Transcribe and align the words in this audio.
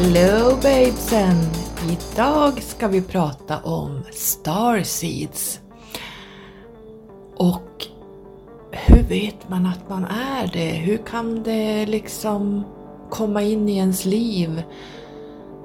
Hello 0.00 0.56
babesen! 0.62 1.36
Idag 1.90 2.62
ska 2.62 2.88
vi 2.88 3.02
prata 3.02 3.58
om 3.58 4.02
Starseeds. 4.12 5.60
Och 7.36 7.86
hur 8.70 9.02
vet 9.02 9.48
man 9.48 9.66
att 9.66 9.88
man 9.88 10.04
är 10.04 10.50
det? 10.52 10.70
Hur 10.70 10.96
kan 10.96 11.42
det 11.42 11.86
liksom 11.86 12.64
komma 13.10 13.42
in 13.42 13.68
i 13.68 13.76
ens 13.76 14.04
liv? 14.04 14.62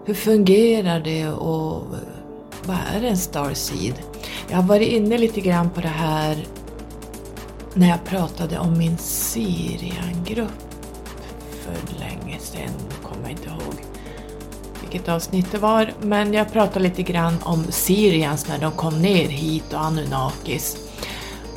Hur 0.05 0.13
fungerar 0.13 0.99
det 0.99 1.27
och 1.27 1.83
vad 2.65 2.77
är 2.95 3.03
en 3.03 3.17
Starseed? 3.17 3.95
Jag 4.49 4.57
har 4.57 4.63
varit 4.63 4.91
inne 4.91 5.17
lite 5.17 5.41
grann 5.41 5.69
på 5.69 5.81
det 5.81 5.87
här 5.87 6.47
när 7.73 7.89
jag 7.89 8.03
pratade 8.05 8.59
om 8.59 8.77
min 8.77 8.97
Syriangrupp 8.97 10.72
vilket 14.93 15.09
avsnitt 15.09 15.51
det 15.51 15.57
var, 15.57 15.93
men 16.01 16.33
jag 16.33 16.51
pratade 16.51 16.79
lite 16.79 17.03
grann 17.03 17.37
om 17.43 17.65
Syrians 17.69 18.47
när 18.47 18.59
de 18.59 18.71
kom 18.71 19.01
ner 19.01 19.27
hit 19.27 19.73
och 19.73 19.85
Anunnakis. 19.85 20.77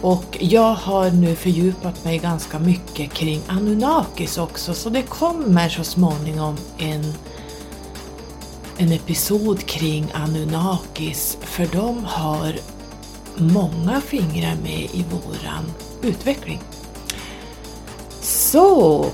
Och 0.01 0.39
jag 0.41 0.75
har 0.75 1.11
nu 1.11 1.35
fördjupat 1.35 2.05
mig 2.05 2.19
ganska 2.19 2.59
mycket 2.59 3.13
kring 3.13 3.41
Anunnakis 3.47 4.39
också, 4.39 4.75
så 4.75 4.91
det 4.91 5.03
kommer 5.03 5.69
så 5.69 5.85
småningom 5.85 6.57
en, 6.79 7.15
en 8.77 8.93
episod 8.93 9.67
kring 9.67 10.07
Anunnakis, 10.15 11.39
för 11.41 11.67
de 11.67 12.05
har 12.05 12.55
många 13.37 14.01
fingrar 14.01 14.57
med 14.63 14.89
i 14.93 15.05
våran 15.11 15.73
utveckling. 16.03 16.61
Så, 18.21 19.07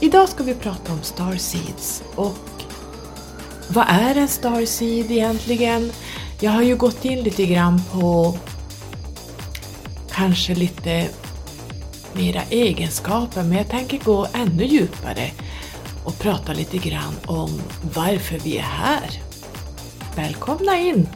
idag 0.00 0.28
ska 0.28 0.44
vi 0.44 0.54
prata 0.54 0.92
om 0.92 1.02
Starseeds 1.02 2.02
och 2.14 2.53
vad 3.68 3.84
är 3.88 4.14
en 4.14 4.28
Starseed 4.28 5.10
egentligen? 5.10 5.92
Jag 6.40 6.50
har 6.50 6.62
ju 6.62 6.76
gått 6.76 7.04
in 7.04 7.22
lite 7.22 7.46
grann 7.46 7.82
på 7.92 8.38
kanske 10.10 10.54
lite 10.54 11.08
mera 12.12 12.42
egenskaper 12.50 13.42
men 13.42 13.58
jag 13.58 13.68
tänker 13.68 13.98
gå 13.98 14.26
ännu 14.32 14.64
djupare 14.64 15.30
och 16.04 16.18
prata 16.18 16.52
lite 16.52 16.78
grann 16.78 17.14
om 17.26 17.62
varför 17.94 18.38
vi 18.38 18.58
är 18.58 18.62
här. 18.62 19.10
Välkomna 20.16 20.78
in! 20.78 21.08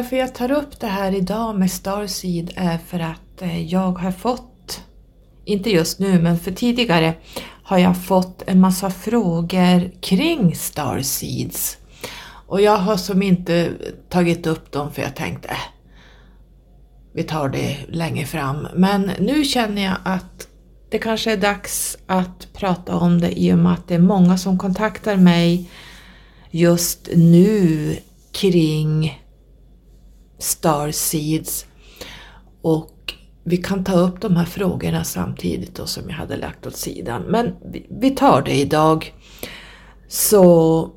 Varför 0.00 0.16
jag 0.16 0.34
tar 0.34 0.52
upp 0.52 0.80
det 0.80 0.86
här 0.86 1.14
idag 1.14 1.58
med 1.58 1.70
Starseed 1.70 2.52
är 2.56 2.78
för 2.78 3.00
att 3.00 3.42
eh, 3.42 3.66
jag 3.72 3.98
har 3.98 4.12
fått, 4.12 4.82
inte 5.44 5.70
just 5.70 5.98
nu 5.98 6.22
men 6.22 6.38
för 6.38 6.50
tidigare, 6.50 7.14
har 7.62 7.78
jag 7.78 8.04
fått 8.04 8.42
en 8.46 8.60
massa 8.60 8.90
frågor 8.90 10.00
kring 10.00 10.54
Starseeds. 10.54 11.78
Och 12.46 12.60
jag 12.60 12.76
har 12.76 12.96
som 12.96 13.22
inte 13.22 13.72
tagit 14.08 14.46
upp 14.46 14.72
dem 14.72 14.92
för 14.92 15.02
jag 15.02 15.16
tänkte 15.16 15.48
äh, 15.48 15.56
vi 17.12 17.22
tar 17.22 17.48
det 17.48 17.76
längre 17.88 18.26
fram. 18.26 18.68
Men 18.74 19.10
nu 19.18 19.44
känner 19.44 19.82
jag 19.82 19.96
att 20.04 20.48
det 20.90 20.98
kanske 20.98 21.32
är 21.32 21.36
dags 21.36 21.98
att 22.06 22.48
prata 22.52 22.96
om 22.96 23.20
det 23.20 23.40
i 23.40 23.52
och 23.52 23.58
med 23.58 23.72
att 23.72 23.88
det 23.88 23.94
är 23.94 23.98
många 23.98 24.38
som 24.38 24.58
kontaktar 24.58 25.16
mig 25.16 25.70
just 26.50 27.08
nu 27.14 27.96
kring 28.32 29.20
Starseeds 30.40 31.66
och 32.62 33.14
vi 33.44 33.56
kan 33.56 33.84
ta 33.84 33.92
upp 33.92 34.20
de 34.20 34.36
här 34.36 34.44
frågorna 34.44 35.04
samtidigt 35.04 35.74
då 35.74 35.86
som 35.86 36.08
jag 36.08 36.16
hade 36.16 36.36
lagt 36.36 36.66
åt 36.66 36.76
sidan. 36.76 37.22
Men 37.22 37.54
vi 38.00 38.10
tar 38.10 38.42
det 38.42 38.54
idag. 38.54 39.14
Så 40.08 40.90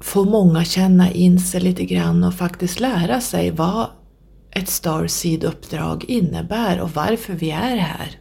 får 0.00 0.24
många 0.24 0.64
känna 0.64 1.10
in 1.10 1.40
sig 1.40 1.60
lite 1.60 1.84
grann 1.84 2.24
och 2.24 2.34
faktiskt 2.34 2.80
lära 2.80 3.20
sig 3.20 3.50
vad 3.50 3.86
ett 4.50 4.68
Starseed-uppdrag 4.68 6.04
innebär 6.08 6.80
och 6.80 6.90
varför 6.90 7.32
vi 7.32 7.50
är 7.50 7.76
här. 7.76 8.18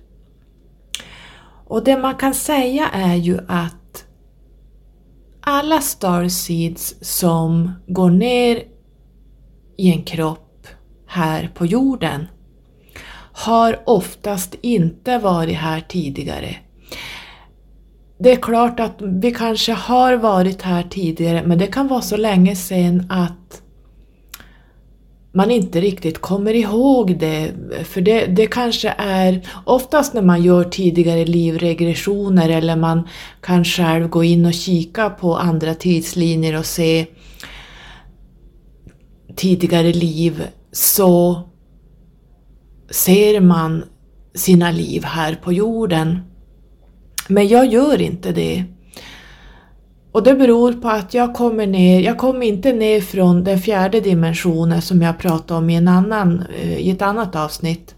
Och 1.66 1.84
det 1.84 1.98
man 1.98 2.16
kan 2.16 2.34
säga 2.34 2.90
är 2.90 3.16
ju 3.16 3.40
att 3.48 4.06
alla 5.42 5.82
Starseeds 5.82 6.96
som 7.02 7.72
går 7.88 8.10
ner 8.10 8.64
i 9.84 9.92
en 9.92 10.04
kropp 10.04 10.68
här 11.08 11.52
på 11.54 11.66
jorden 11.66 12.28
har 13.34 13.80
oftast 13.86 14.56
inte 14.62 15.18
varit 15.18 15.58
här 15.58 15.82
tidigare. 15.88 16.56
Det 18.18 18.32
är 18.32 18.36
klart 18.36 18.80
att 18.80 18.96
vi 19.00 19.32
kanske 19.32 19.74
har 19.74 20.14
varit 20.14 20.62
här 20.62 20.84
tidigare 20.84 21.44
men 21.46 21.58
det 21.58 21.68
kan 21.68 21.88
vara 21.88 22.02
så 22.02 22.18
länge 22.18 22.56
sedan 22.56 23.08
att 23.10 23.62
man 25.32 25.52
inte 25.52 25.82
riktigt 25.82 26.20
kommer 26.20 26.54
ihåg 26.54 27.20
det. 27.20 27.52
För 27.84 28.02
det, 28.02 28.26
det 28.26 28.48
kanske 28.48 28.94
är 28.98 29.42
oftast 29.66 30.14
när 30.14 30.22
man 30.22 30.44
gör 30.44 30.64
tidigare 30.64 31.26
livregressioner 31.26 32.50
eller 32.50 32.76
man 32.76 33.08
kan 33.42 33.66
själv 33.66 34.10
gå 34.10 34.24
in 34.24 34.46
och 34.46 34.54
kika 34.54 35.10
på 35.10 35.38
andra 35.38 35.74
tidslinjer 35.74 36.58
och 36.58 36.66
se 36.66 37.06
tidigare 39.36 39.94
liv 39.94 40.48
så 40.72 41.42
ser 42.90 43.42
man 43.42 43.84
sina 44.36 44.72
liv 44.72 45.04
här 45.04 45.36
på 45.36 45.54
jorden. 45.54 46.20
Men 47.28 47.48
jag 47.48 47.66
gör 47.66 48.02
inte 48.02 48.32
det. 48.32 48.64
Och 50.12 50.24
det 50.24 50.34
beror 50.34 50.74
på 50.74 50.90
att 50.90 51.14
jag 51.14 51.34
kommer 51.34 51.68
ner, 51.68 52.00
jag 52.00 52.18
kommer 52.18 52.46
inte 52.46 52.74
ner 52.74 53.02
från 53.02 53.44
den 53.44 53.60
fjärde 53.60 54.00
dimensionen 54.00 54.82
som 54.82 55.02
jag 55.02 55.20
pratade 55.20 55.58
om 55.58 55.70
i, 55.70 55.76
en 55.76 55.88
annan, 55.88 56.44
eh, 56.62 56.78
i 56.78 56.90
ett 56.92 57.02
annat 57.02 57.36
avsnitt. 57.36 57.96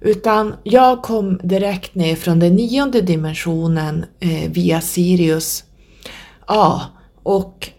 Utan 0.00 0.54
jag 0.62 1.02
kom 1.02 1.40
direkt 1.42 1.94
ner 1.94 2.16
från 2.16 2.38
den 2.38 2.56
nionde 2.56 3.00
dimensionen 3.00 4.04
eh, 4.20 4.50
via 4.50 4.80
Sirius 4.80 5.64
A. 6.46 6.80
Och 7.22 7.70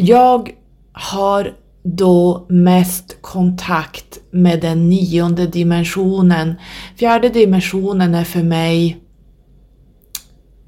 jag 0.00 0.50
har 0.92 1.52
då 1.82 2.46
mest 2.48 3.16
kontakt 3.20 4.18
med 4.30 4.60
den 4.60 4.88
nionde 4.88 5.46
dimensionen. 5.46 6.54
Fjärde 6.96 7.28
dimensionen 7.28 8.14
är 8.14 8.24
för 8.24 8.42
mig 8.42 9.00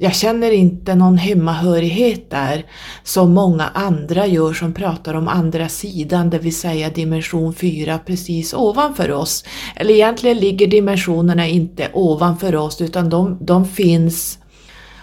jag 0.03 0.15
känner 0.15 0.51
inte 0.51 0.95
någon 0.95 1.19
hemmahörighet 1.19 2.31
där 2.31 2.67
som 3.05 3.33
många 3.33 3.69
andra 3.69 4.27
gör 4.27 4.53
som 4.53 4.73
pratar 4.75 5.15
om 5.15 5.29
andra 5.29 5.69
sidan, 5.69 6.31
det 6.31 6.39
vill 6.39 6.57
säga 6.57 6.91
dimension 6.91 7.55
4 7.55 7.99
precis 8.07 8.55
ovanför 8.55 9.11
oss. 9.13 9.45
Eller 9.77 9.95
egentligen 9.95 10.39
ligger 10.39 10.67
dimensionerna 10.67 11.49
inte 11.49 11.89
ovanför 11.93 12.57
oss 12.57 12.81
utan 12.81 13.11
de, 13.11 13.39
de 13.41 13.67
finns 13.67 14.39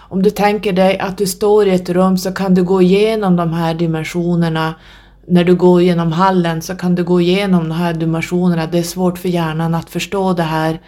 om 0.08 0.22
du 0.22 0.30
tänker 0.30 0.72
dig 0.72 0.98
att 0.98 1.18
du 1.18 1.26
står 1.26 1.66
i 1.66 1.74
ett 1.74 1.88
rum 1.88 2.18
så 2.18 2.32
kan 2.32 2.54
du 2.54 2.64
gå 2.64 2.82
igenom 2.82 3.36
de 3.36 3.52
här 3.52 3.74
dimensionerna 3.74 4.74
när 5.26 5.44
du 5.44 5.54
går 5.54 5.82
genom 5.82 6.12
hallen 6.12 6.62
så 6.62 6.74
kan 6.74 6.94
du 6.94 7.04
gå 7.04 7.20
igenom 7.20 7.68
de 7.68 7.74
här 7.74 7.94
dimensionerna. 7.94 8.66
Det 8.66 8.78
är 8.78 8.82
svårt 8.82 9.18
för 9.18 9.28
hjärnan 9.28 9.74
att 9.74 9.90
förstå 9.90 10.32
det 10.32 10.42
här. 10.42 10.80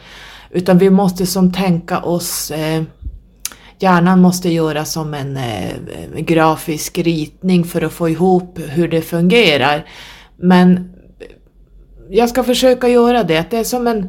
Utan 0.51 0.79
vi 0.79 0.91
måste 0.91 1.27
som 1.27 1.53
tänka 1.53 2.01
oss 2.01 2.51
eh, 2.51 2.83
Hjärnan 3.83 4.21
måste 4.21 4.49
göra 4.49 4.85
som 4.85 5.15
en 5.15 5.37
eh, 5.37 5.75
grafisk 6.17 6.99
ritning 6.99 7.65
för 7.65 7.83
att 7.83 7.93
få 7.93 8.09
ihop 8.09 8.59
hur 8.69 8.89
det 8.89 9.03
fungerar. 9.03 9.87
Men 10.37 10.93
jag 12.11 12.29
ska 12.29 12.45
försöka 12.45 12.89
göra 12.89 13.25
det. 13.25 13.51
Det 13.51 13.57
är 13.57 13.65
som 13.65 13.87
en... 13.87 14.09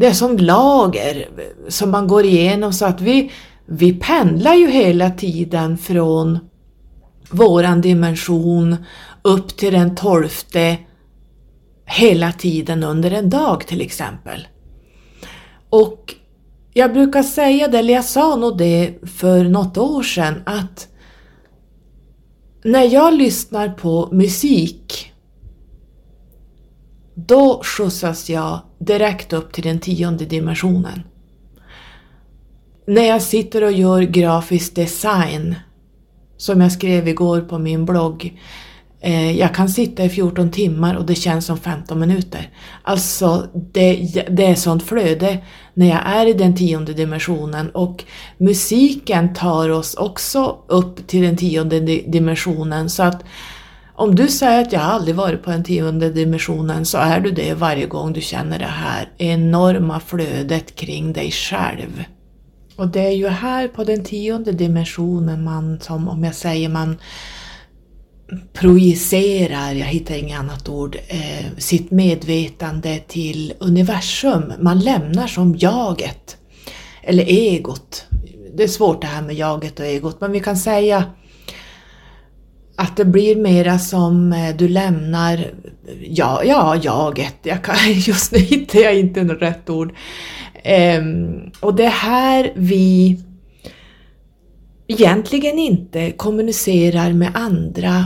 Det 0.00 0.06
är 0.06 0.12
som 0.12 0.36
lager 0.36 1.28
som 1.68 1.90
man 1.90 2.06
går 2.06 2.24
igenom 2.24 2.72
så 2.72 2.86
att 2.86 3.00
vi, 3.00 3.32
vi 3.66 3.92
pendlar 3.92 4.54
ju 4.54 4.70
hela 4.70 5.10
tiden 5.10 5.78
från 5.78 6.38
våran 7.30 7.80
dimension 7.80 8.76
upp 9.22 9.56
till 9.56 9.72
den 9.72 9.96
tolfte 9.96 10.78
hela 11.84 12.32
tiden 12.32 12.84
under 12.84 13.10
en 13.10 13.30
dag 13.30 13.66
till 13.66 13.80
exempel. 13.80 14.48
Och 15.70 16.14
jag 16.72 16.92
brukar 16.92 17.22
säga 17.22 17.68
det, 17.68 17.78
eller 17.78 17.94
jag 17.94 18.04
sa 18.04 18.36
nog 18.36 18.58
det 18.58 18.94
för 19.06 19.44
något 19.44 19.78
år 19.78 20.02
sedan, 20.02 20.42
att 20.46 20.88
när 22.64 22.84
jag 22.84 23.14
lyssnar 23.14 23.68
på 23.68 24.08
musik 24.12 25.12
då 27.14 27.62
skjutsas 27.64 28.30
jag 28.30 28.60
direkt 28.88 29.32
upp 29.32 29.52
till 29.52 29.64
den 29.64 29.80
tionde 29.80 30.24
dimensionen. 30.24 31.02
När 32.86 33.02
jag 33.02 33.22
sitter 33.22 33.64
och 33.64 33.72
gör 33.72 34.02
grafisk 34.02 34.74
design, 34.74 35.54
som 36.36 36.60
jag 36.60 36.72
skrev 36.72 37.08
igår 37.08 37.40
på 37.40 37.58
min 37.58 37.84
blogg, 37.84 38.40
eh, 39.00 39.38
jag 39.38 39.54
kan 39.54 39.68
sitta 39.68 40.04
i 40.04 40.08
14 40.08 40.50
timmar 40.50 40.94
och 40.94 41.06
det 41.06 41.14
känns 41.14 41.46
som 41.46 41.58
15 41.58 42.00
minuter. 42.00 42.50
Alltså 42.82 43.48
det, 43.72 43.94
det 44.30 44.46
är 44.46 44.54
sånt 44.54 44.82
flöde 44.82 45.38
när 45.74 45.88
jag 45.88 46.00
är 46.06 46.26
i 46.26 46.32
den 46.32 46.56
tionde 46.56 46.92
dimensionen 46.92 47.70
och 47.70 48.04
musiken 48.38 49.34
tar 49.34 49.68
oss 49.68 49.94
också 49.94 50.58
upp 50.68 51.06
till 51.06 51.22
den 51.22 51.36
tionde 51.36 51.80
dimensionen 52.06 52.90
så 52.90 53.02
att 53.02 53.24
om 53.98 54.14
du 54.14 54.28
säger 54.28 54.60
att 54.60 54.72
jag 54.72 54.82
aldrig 54.82 55.14
varit 55.14 55.42
på 55.42 55.50
den 55.50 55.64
tionde 55.64 56.10
dimensionen 56.10 56.84
så 56.84 56.98
är 56.98 57.20
du 57.20 57.30
det 57.30 57.54
varje 57.54 57.86
gång 57.86 58.12
du 58.12 58.20
känner 58.20 58.58
det 58.58 58.64
här 58.64 59.12
enorma 59.18 60.00
flödet 60.00 60.74
kring 60.74 61.12
dig 61.12 61.30
själv. 61.30 62.04
Och 62.76 62.88
det 62.88 63.00
är 63.00 63.12
ju 63.12 63.28
här 63.28 63.68
på 63.68 63.84
den 63.84 64.04
tionde 64.04 64.52
dimensionen 64.52 65.44
man, 65.44 65.80
som 65.80 66.08
om 66.08 66.24
jag 66.24 66.34
säger 66.34 66.68
man 66.68 66.96
projicerar, 68.52 69.72
jag 69.72 69.86
hittar 69.86 70.14
inget 70.14 70.38
annat 70.38 70.68
ord, 70.68 70.96
eh, 71.08 71.46
sitt 71.58 71.90
medvetande 71.90 72.98
till 72.98 73.52
universum. 73.58 74.52
Man 74.60 74.80
lämnar 74.80 75.26
som 75.26 75.56
jaget, 75.58 76.36
eller 77.02 77.24
egot. 77.24 78.06
Det 78.54 78.62
är 78.62 78.68
svårt 78.68 79.00
det 79.00 79.06
här 79.06 79.22
med 79.22 79.36
jaget 79.36 79.80
och 79.80 79.86
egot, 79.86 80.20
men 80.20 80.32
vi 80.32 80.40
kan 80.40 80.56
säga 80.56 81.04
att 82.78 82.96
det 82.96 83.04
blir 83.04 83.36
mera 83.36 83.78
som 83.78 84.32
eh, 84.32 84.56
du 84.56 84.68
lämnar, 84.68 85.50
ja, 86.08 86.44
ja 86.44 86.76
jaget, 86.82 87.36
jag 87.42 87.64
kan, 87.64 87.76
just 87.92 88.32
nu 88.32 88.38
hittar 88.38 88.78
jag 88.78 88.98
inte 88.98 89.24
något 89.24 89.42
rätt 89.42 89.70
ord. 89.70 89.94
Um, 90.98 91.50
och 91.60 91.74
det 91.74 91.84
är 91.84 91.90
här 91.90 92.52
vi 92.56 93.18
egentligen 94.88 95.58
inte 95.58 96.10
kommunicerar 96.10 97.12
med 97.12 97.30
andra 97.34 98.04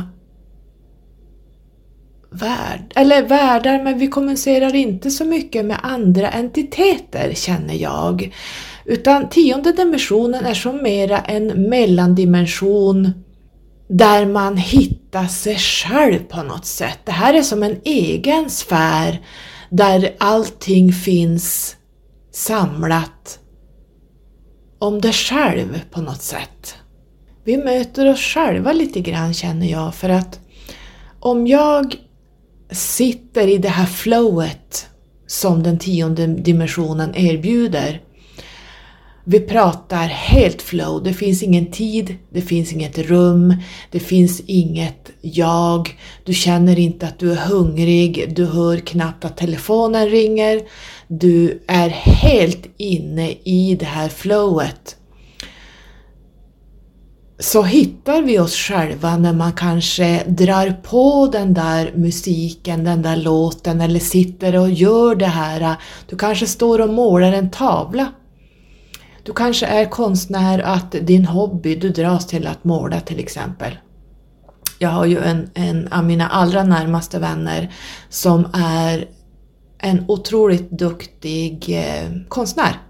värld, 2.30 2.92
eller 2.96 3.22
världar, 3.22 3.84
men 3.84 3.98
vi 3.98 4.06
kommunicerar 4.06 4.74
inte 4.74 5.10
så 5.10 5.24
mycket 5.24 5.64
med 5.64 5.78
andra 5.82 6.30
entiteter 6.30 7.32
känner 7.34 7.74
jag. 7.74 8.34
Utan 8.84 9.28
tionde 9.28 9.72
dimensionen 9.72 10.44
är 10.46 10.54
som 10.54 10.82
mera 10.82 11.18
en 11.18 11.68
mellandimension 11.68 13.12
där 13.92 14.26
man 14.26 14.56
hittar 14.56 15.26
sig 15.26 15.58
själv 15.58 16.18
på 16.18 16.42
något 16.42 16.66
sätt. 16.66 16.98
Det 17.04 17.12
här 17.12 17.34
är 17.34 17.42
som 17.42 17.62
en 17.62 17.80
egen 17.84 18.50
sfär 18.50 19.20
där 19.70 20.14
allting 20.18 20.92
finns 20.92 21.76
samlat 22.32 23.38
om 24.78 25.00
dig 25.00 25.12
själv 25.12 25.80
på 25.90 26.00
något 26.00 26.22
sätt. 26.22 26.74
Vi 27.44 27.56
möter 27.56 28.10
oss 28.10 28.20
själva 28.20 28.72
lite 28.72 29.00
grann 29.00 29.34
känner 29.34 29.66
jag 29.66 29.94
för 29.94 30.08
att 30.08 30.40
om 31.20 31.46
jag 31.46 31.96
sitter 32.70 33.48
i 33.48 33.58
det 33.58 33.68
här 33.68 33.86
flowet 33.86 34.86
som 35.26 35.62
den 35.62 35.78
tionde 35.78 36.26
dimensionen 36.26 37.14
erbjuder 37.14 38.00
vi 39.24 39.40
pratar 39.40 40.06
helt 40.06 40.62
flow, 40.62 41.02
det 41.02 41.12
finns 41.12 41.42
ingen 41.42 41.70
tid, 41.70 42.16
det 42.30 42.40
finns 42.40 42.72
inget 42.72 42.98
rum, 42.98 43.56
det 43.90 44.00
finns 44.00 44.40
inget 44.46 45.10
jag, 45.20 45.98
du 46.24 46.34
känner 46.34 46.78
inte 46.78 47.06
att 47.06 47.18
du 47.18 47.32
är 47.32 47.36
hungrig, 47.36 48.34
du 48.36 48.46
hör 48.46 48.76
knappt 48.76 49.24
att 49.24 49.36
telefonen 49.36 50.08
ringer, 50.08 50.60
du 51.08 51.62
är 51.68 51.88
helt 51.88 52.66
inne 52.76 53.30
i 53.30 53.76
det 53.80 53.86
här 53.86 54.08
flowet. 54.08 54.96
Så 57.38 57.62
hittar 57.62 58.22
vi 58.22 58.38
oss 58.38 58.54
själva 58.56 59.16
när 59.16 59.32
man 59.32 59.52
kanske 59.52 60.24
drar 60.26 60.80
på 60.82 61.28
den 61.32 61.54
där 61.54 61.92
musiken, 61.94 62.84
den 62.84 63.02
där 63.02 63.16
låten 63.16 63.80
eller 63.80 64.00
sitter 64.00 64.56
och 64.56 64.70
gör 64.70 65.14
det 65.14 65.26
här. 65.26 65.76
Du 66.08 66.16
kanske 66.16 66.46
står 66.46 66.80
och 66.80 66.94
målar 66.94 67.32
en 67.32 67.50
tavla 67.50 68.12
du 69.22 69.32
kanske 69.32 69.66
är 69.66 69.84
konstnär 69.84 70.58
att 70.58 70.92
din 70.92 71.24
hobby, 71.24 71.74
du 71.74 71.88
dras 71.88 72.26
till 72.26 72.46
att 72.46 72.64
måla 72.64 73.00
till 73.00 73.18
exempel. 73.18 73.78
Jag 74.78 74.88
har 74.88 75.04
ju 75.04 75.18
en, 75.18 75.50
en 75.54 75.88
av 75.88 76.04
mina 76.04 76.28
allra 76.28 76.64
närmaste 76.64 77.18
vänner 77.18 77.72
som 78.08 78.46
är 78.54 79.08
en 79.78 80.04
otroligt 80.08 80.70
duktig 80.70 81.78
eh, 81.78 82.10
konstnär. 82.28 82.80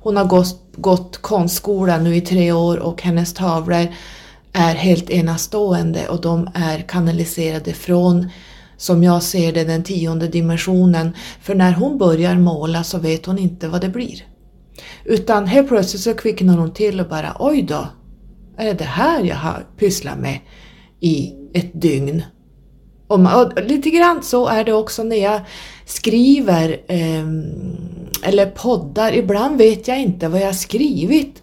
Hon 0.00 0.16
har 0.16 0.24
gått, 0.24 0.62
gått 0.76 1.18
konstskola 1.18 1.98
nu 1.98 2.16
i 2.16 2.20
tre 2.20 2.52
år 2.52 2.76
och 2.76 3.02
hennes 3.02 3.34
tavlor 3.34 3.86
är 4.52 4.74
helt 4.74 5.10
enastående 5.10 6.08
och 6.08 6.20
de 6.20 6.50
är 6.54 6.78
kanaliserade 6.78 7.72
från, 7.72 8.28
som 8.76 9.02
jag 9.02 9.22
ser 9.22 9.52
det, 9.52 9.64
den 9.64 9.84
tionde 9.84 10.28
dimensionen. 10.28 11.16
För 11.40 11.54
när 11.54 11.72
hon 11.72 11.98
börjar 11.98 12.34
måla 12.34 12.84
så 12.84 12.98
vet 12.98 13.26
hon 13.26 13.38
inte 13.38 13.68
vad 13.68 13.80
det 13.80 13.88
blir. 13.88 14.29
Utan 15.04 15.46
helt 15.46 15.68
plötsligt 15.68 16.02
så 16.02 16.14
kvicknar 16.14 16.58
hon 16.58 16.72
till 16.72 17.00
och 17.00 17.08
bara 17.08 17.36
oj 17.38 17.62
då, 17.62 17.88
är 18.56 18.66
det 18.66 18.72
det 18.72 18.84
här 18.84 19.24
jag 19.24 19.36
har 19.36 19.66
pysslat 19.78 20.18
med 20.18 20.38
i 21.00 21.34
ett 21.54 21.80
dygn? 21.82 22.22
Och, 23.06 23.20
man, 23.20 23.46
och 23.46 23.64
lite 23.64 23.90
grann 23.90 24.22
så 24.22 24.46
är 24.46 24.64
det 24.64 24.72
också 24.72 25.02
när 25.02 25.16
jag 25.16 25.40
skriver 25.84 26.80
eh, 26.88 27.26
eller 28.22 28.46
poddar. 28.46 29.12
Ibland 29.12 29.58
vet 29.58 29.88
jag 29.88 30.00
inte 30.00 30.28
vad 30.28 30.40
jag 30.40 30.46
har 30.46 30.52
skrivit. 30.52 31.42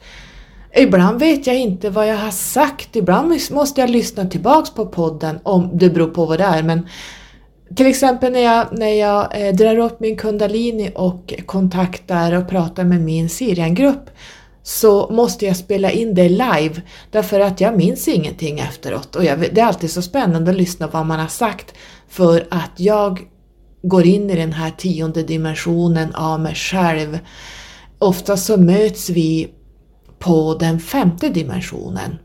Ibland 0.75 1.19
vet 1.19 1.47
jag 1.47 1.55
inte 1.55 1.89
vad 1.89 2.07
jag 2.07 2.17
har 2.17 2.31
sagt. 2.31 2.95
Ibland 2.95 3.39
måste 3.51 3.81
jag 3.81 3.89
lyssna 3.89 4.25
tillbaks 4.25 4.69
på 4.69 4.85
podden 4.85 5.39
om 5.43 5.69
det 5.73 5.89
beror 5.89 6.07
på 6.07 6.25
vad 6.25 6.39
det 6.39 6.43
är. 6.43 6.63
Men 6.63 6.87
till 7.75 7.87
exempel 7.87 8.31
när 8.31 8.39
jag, 8.39 8.67
när 8.71 8.93
jag 8.93 9.47
eh, 9.47 9.55
drar 9.55 9.77
upp 9.77 9.99
min 9.99 10.17
kundalini 10.17 10.91
och 10.95 11.33
kontaktar 11.45 12.33
och 12.33 12.49
pratar 12.49 12.83
med 12.83 13.01
min 13.01 13.29
Siriangrupp 13.29 14.09
så 14.63 15.09
måste 15.11 15.45
jag 15.45 15.57
spela 15.57 15.91
in 15.91 16.15
det 16.15 16.29
live 16.29 16.81
därför 17.11 17.39
att 17.39 17.61
jag 17.61 17.77
minns 17.77 18.07
ingenting 18.07 18.59
efteråt 18.59 19.15
och 19.15 19.25
jag, 19.25 19.39
det 19.39 19.61
är 19.61 19.65
alltid 19.65 19.91
så 19.91 20.01
spännande 20.01 20.51
att 20.51 20.57
lyssna 20.57 20.87
på 20.87 20.97
vad 20.97 21.05
man 21.05 21.19
har 21.19 21.27
sagt 21.27 21.73
för 22.09 22.47
att 22.51 22.71
jag 22.75 23.27
går 23.81 24.05
in 24.05 24.29
i 24.29 24.35
den 24.35 24.53
här 24.53 24.71
tionde 24.71 25.23
dimensionen 25.23 26.15
av 26.15 26.39
mig 26.39 26.55
själv. 26.55 27.19
Ofta 27.99 28.37
så 28.37 28.57
möts 28.57 29.09
vi 29.09 29.49
på 30.19 30.57
den 30.59 30.79
femte 30.79 31.29
dimensionen 31.29 32.17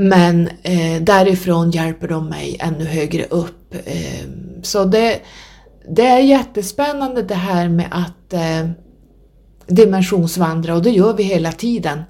men 0.00 0.48
eh, 0.62 1.02
därifrån 1.02 1.70
hjälper 1.70 2.08
de 2.08 2.28
mig 2.28 2.56
ännu 2.60 2.84
högre 2.84 3.24
upp. 3.24 3.74
Eh, 3.84 4.28
så 4.62 4.84
det, 4.84 5.20
det 5.88 6.06
är 6.06 6.18
jättespännande 6.18 7.22
det 7.22 7.34
här 7.34 7.68
med 7.68 7.88
att 7.90 8.32
eh, 8.32 8.70
dimensionsvandra 9.66 10.74
och 10.74 10.82
det 10.82 10.90
gör 10.90 11.14
vi 11.14 11.22
hela 11.22 11.52
tiden. 11.52 12.02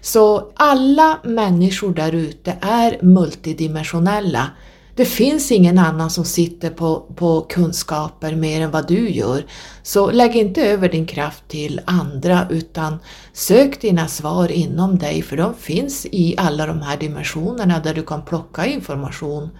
Så 0.00 0.52
alla 0.54 1.18
människor 1.24 1.94
där 1.94 2.12
ute 2.12 2.56
är 2.60 2.98
multidimensionella. 3.02 4.50
Det 4.96 5.04
finns 5.04 5.52
ingen 5.52 5.78
annan 5.78 6.10
som 6.10 6.24
sitter 6.24 6.70
på, 6.70 7.00
på 7.16 7.40
kunskaper 7.40 8.34
mer 8.34 8.60
än 8.60 8.70
vad 8.70 8.88
du 8.88 9.10
gör. 9.10 9.46
Så 9.82 10.10
lägg 10.10 10.36
inte 10.36 10.66
över 10.66 10.88
din 10.88 11.06
kraft 11.06 11.48
till 11.48 11.80
andra 11.84 12.46
utan 12.50 12.98
sök 13.32 13.80
dina 13.80 14.08
svar 14.08 14.52
inom 14.52 14.98
dig 14.98 15.22
för 15.22 15.36
de 15.36 15.54
finns 15.54 16.06
i 16.06 16.34
alla 16.38 16.66
de 16.66 16.82
här 16.82 16.96
dimensionerna 16.96 17.80
där 17.80 17.94
du 17.94 18.02
kan 18.02 18.22
plocka 18.24 18.66
information 18.66 19.50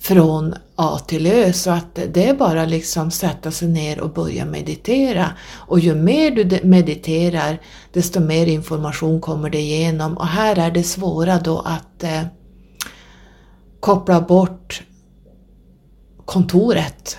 från 0.00 0.54
A 0.76 0.98
till 0.98 1.26
Ö 1.26 1.52
så 1.52 1.70
att 1.70 1.98
det 2.12 2.28
är 2.28 2.34
bara 2.34 2.64
liksom 2.64 3.10
sätta 3.10 3.50
sig 3.50 3.68
ner 3.68 4.00
och 4.00 4.12
börja 4.12 4.44
meditera. 4.44 5.26
Och 5.54 5.80
ju 5.80 5.94
mer 5.94 6.30
du 6.30 6.60
mediterar 6.64 7.58
desto 7.92 8.20
mer 8.20 8.46
information 8.46 9.20
kommer 9.20 9.50
det 9.50 9.60
igenom 9.60 10.16
och 10.16 10.26
här 10.26 10.58
är 10.58 10.70
det 10.70 10.82
svåra 10.82 11.38
då 11.38 11.58
att 11.58 12.04
eh, 12.04 12.22
koppla 13.80 14.20
bort 14.20 14.82
kontoret, 16.24 17.18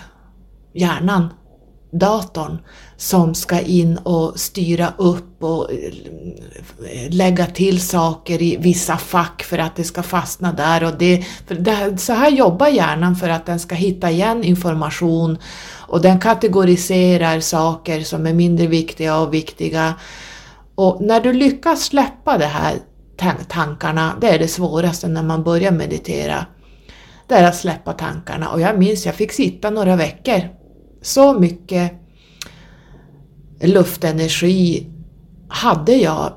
hjärnan, 0.74 1.30
datorn 1.92 2.58
som 2.98 3.36
ska 3.36 3.60
in 3.60 3.98
och 3.98 4.40
styra 4.40 4.94
upp 4.98 5.44
och 5.44 5.72
eh, 5.72 5.94
lägga 7.10 7.46
till 7.46 7.82
saker 7.82 8.42
i 8.42 8.58
vissa 8.58 8.98
fack 8.98 9.44
för 9.44 9.58
att 9.58 9.76
det 9.76 9.84
ska 9.84 10.04
fastna 10.04 10.54
där. 10.54 10.84
Och 10.84 10.98
det, 10.98 11.26
för 11.48 11.56
det, 11.56 11.98
så 11.98 12.14
här 12.14 12.32
jobbar 12.32 12.68
hjärnan 12.68 13.16
för 13.16 13.30
att 13.30 13.46
den 13.46 13.60
ska 13.60 13.76
hitta 13.76 14.12
igen 14.12 14.44
information 14.44 15.38
och 15.88 16.02
den 16.02 16.20
kategoriserar 16.20 17.40
saker 17.40 18.02
som 18.02 18.26
är 18.26 18.34
mindre 18.34 18.68
viktiga 18.68 19.18
och 19.18 19.34
viktiga. 19.34 19.94
Och 20.76 21.02
när 21.02 21.22
du 21.22 21.34
lyckas 21.34 21.84
släppa 21.84 22.38
det 22.38 22.46
här 22.46 22.76
tankarna, 23.48 24.14
det 24.22 24.30
är 24.30 24.40
det 24.40 24.48
svåraste 24.48 25.08
när 25.08 25.24
man 25.24 25.44
börjar 25.44 25.72
meditera, 25.72 26.46
det 27.28 27.36
är 27.36 27.44
att 27.44 27.56
släppa 27.56 27.94
tankarna. 27.94 28.50
Och 28.50 28.62
jag 28.62 28.80
minns, 28.80 29.06
jag 29.06 29.16
fick 29.16 29.32
sitta 29.32 29.70
några 29.70 29.96
veckor. 29.96 30.42
Så 31.02 31.40
mycket 31.40 31.92
luftenergi 33.62 34.88
hade 35.48 35.94
jag 35.94 36.34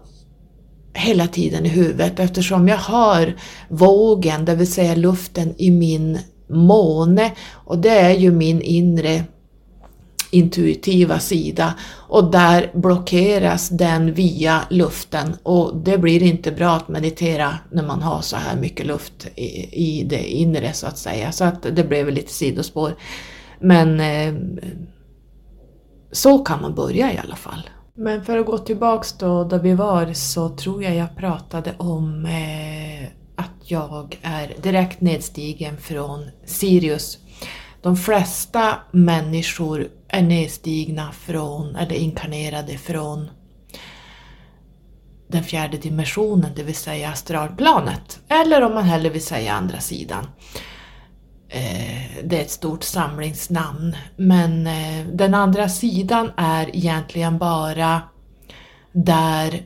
hela 0.95 1.27
tiden 1.27 1.67
i 1.67 1.69
huvudet 1.69 2.21
eftersom 2.21 2.69
jag 2.69 2.77
har 2.77 3.35
vågen, 3.69 4.45
det 4.45 4.55
vill 4.55 4.73
säga 4.73 4.95
luften 4.95 5.55
i 5.59 5.71
min 5.71 6.19
måne 6.49 7.33
och 7.51 7.79
det 7.79 7.91
är 7.91 8.15
ju 8.15 8.33
min 8.33 8.62
inre 8.62 9.25
intuitiva 10.33 11.19
sida 11.19 11.75
och 12.09 12.31
där 12.31 12.71
blockeras 12.75 13.69
den 13.69 14.15
via 14.15 14.61
luften 14.71 15.37
och 15.43 15.77
det 15.77 15.99
blir 15.99 16.23
inte 16.23 16.53
bra 16.53 16.71
att 16.71 16.89
meditera 16.89 17.59
när 17.71 17.83
man 17.83 18.03
har 18.03 18.21
så 18.21 18.37
här 18.37 18.57
mycket 18.57 18.87
luft 18.87 19.27
i, 19.35 19.49
i 19.73 20.05
det 20.05 20.29
inre 20.29 20.73
så 20.73 20.87
att 20.87 20.99
säga. 20.99 21.33
Så 21.33 21.45
att 21.45 21.62
det 21.62 21.85
blev 21.85 22.11
lite 22.11 22.33
sidospår. 22.33 22.95
Men 23.61 24.01
eh, 24.01 24.35
så 26.12 26.39
kan 26.39 26.62
man 26.62 26.75
börja 26.75 27.12
i 27.12 27.19
alla 27.19 27.37
fall. 27.37 27.71
Men 27.95 28.25
för 28.25 28.39
att 28.39 28.47
gå 28.47 28.59
tillbaks 28.59 29.12
då 29.12 29.45
där 29.45 29.59
vi 29.59 29.75
var 29.75 30.12
så 30.12 30.49
tror 30.49 30.83
jag 30.85 30.95
jag 30.95 31.17
pratade 31.17 31.75
om 31.79 32.27
eh, 32.27 33.09
att 33.37 33.71
jag 33.71 34.19
är 34.23 34.55
direkt 34.62 35.01
nedstigen 35.01 35.77
från 35.77 36.31
Sirius. 36.45 37.19
De 37.83 37.97
flesta 37.97 38.79
människor 38.91 39.89
är 40.09 40.23
nedstigna 40.23 41.12
från, 41.12 41.77
eller 41.77 41.95
inkarnerade 41.95 42.79
från 42.79 43.31
den 45.29 45.45
fjärde 45.45 45.77
dimensionen, 45.77 46.51
det 46.57 46.62
vill 46.62 46.75
säga 46.75 47.09
astralplanet. 47.09 48.21
Eller 48.29 48.62
om 48.62 48.75
man 48.75 48.85
hellre 48.85 49.11
vill 49.11 49.25
säga 49.25 49.53
andra 49.53 49.81
sidan. 49.81 50.27
Eh, 51.49 52.25
det 52.25 52.39
är 52.39 52.43
ett 52.43 52.51
stort 52.51 52.83
samlingsnamn. 52.83 53.97
Men 54.17 54.67
eh, 54.67 55.07
den 55.12 55.35
andra 55.35 55.69
sidan 55.69 56.31
är 56.37 56.77
egentligen 56.77 57.39
bara 57.39 58.01
där 58.93 59.62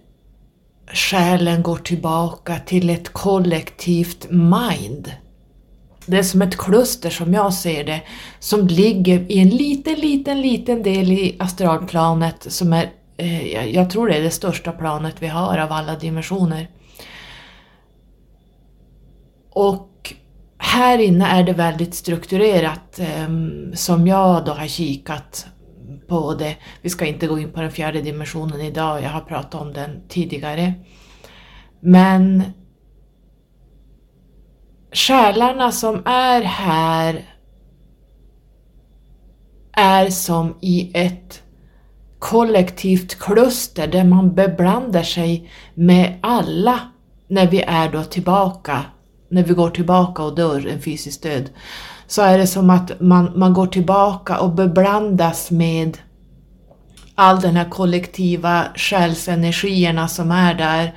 själen 0.93 1.63
går 1.63 1.77
tillbaka 1.77 2.59
till 2.59 2.91
ett 2.91 3.13
kollektivt 3.13 4.31
mind. 4.31 5.13
Det 6.07 6.19
är 6.19 6.23
som 6.23 6.43
ett 6.43 6.57
kluster 6.57 7.11
som 7.11 7.35
jag 7.35 7.55
ser 7.55 7.85
det, 7.85 8.03
som 8.39 8.67
ligger 8.67 9.33
i 9.33 9.39
en 9.39 9.49
liten, 9.49 9.95
liten, 9.95 10.41
liten 10.41 10.83
del 10.83 11.13
i 11.13 11.37
astralplanet 11.39 12.53
som 12.53 12.73
är, 12.73 12.91
eh, 13.17 13.67
jag 13.67 13.91
tror 13.91 14.09
det 14.09 14.17
är 14.17 14.23
det 14.23 14.31
största 14.31 14.73
planet 14.73 15.15
vi 15.19 15.27
har 15.27 15.59
av 15.59 15.73
alla 15.73 15.97
dimensioner. 15.97 16.71
Och 19.51 20.15
här 20.59 20.99
inne 20.99 21.27
är 21.27 21.43
det 21.43 21.53
väldigt 21.53 21.95
strukturerat 21.95 22.99
eh, 22.99 23.29
som 23.75 24.07
jag 24.07 24.45
då 24.45 24.53
har 24.53 24.67
kikat 24.67 25.47
på 26.09 26.35
det. 26.35 26.57
Vi 26.83 26.91
ska 26.91 27.07
inte 27.07 27.27
gå 27.27 27.39
in 27.39 27.53
på 27.53 27.61
den 27.61 27.73
fjärde 27.73 28.03
dimensionen 28.03 28.61
idag, 28.61 29.03
jag 29.03 29.11
har 29.11 29.21
pratat 29.21 29.61
om 29.61 29.73
den 29.73 30.09
tidigare. 30.09 30.75
Men 31.81 32.43
själarna 34.97 35.73
som 35.73 36.03
är 36.05 36.43
här 36.43 37.25
är 39.73 40.11
som 40.11 40.55
i 40.61 40.91
ett 40.95 41.43
kollektivt 42.19 43.19
kluster 43.19 43.87
där 43.87 44.05
man 44.05 44.35
beblandar 44.35 45.03
sig 45.03 45.51
med 45.75 46.19
alla 46.21 46.81
när 47.29 47.47
vi 47.47 47.63
är 47.63 47.93
då 47.93 48.03
tillbaka 48.03 48.85
när 49.29 49.43
vi 49.43 49.55
går 49.55 49.71
tillbaka 49.71 50.23
och 50.23 50.35
dör 50.35 50.67
en 50.67 50.81
fysisk 50.81 51.23
död, 51.23 51.51
så 52.07 52.23
är 52.23 52.39
det 52.39 52.47
som 52.47 52.71
att 52.71 53.01
man, 53.01 53.33
man 53.39 53.53
går 53.53 53.67
tillbaka 53.67 54.39
och 54.39 54.53
beblandas 54.53 55.51
med 55.51 55.99
all 57.15 57.41
den 57.41 57.57
här 57.57 57.71
kollektiva 57.71 58.65
själsenergierna 58.75 60.09
som 60.09 60.31
är 60.31 60.55
där. 60.55 60.95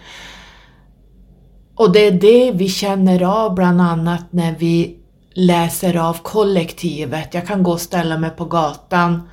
Och 1.80 1.92
det 1.92 2.08
är 2.08 2.12
det 2.12 2.52
vi 2.52 2.70
känner 2.70 3.24
av 3.24 3.56
bland 3.56 3.82
annat 3.82 4.26
när 4.32 4.56
vi 4.56 4.98
läser 5.34 5.98
av 5.98 6.14
kollektivet. 6.14 7.34
Jag 7.34 7.48
kan 7.48 7.64
gå 7.64 7.72
och 7.72 7.82
ställa 7.82 8.18
mig 8.18 8.30
på 8.30 8.46
gatan, 8.46 9.30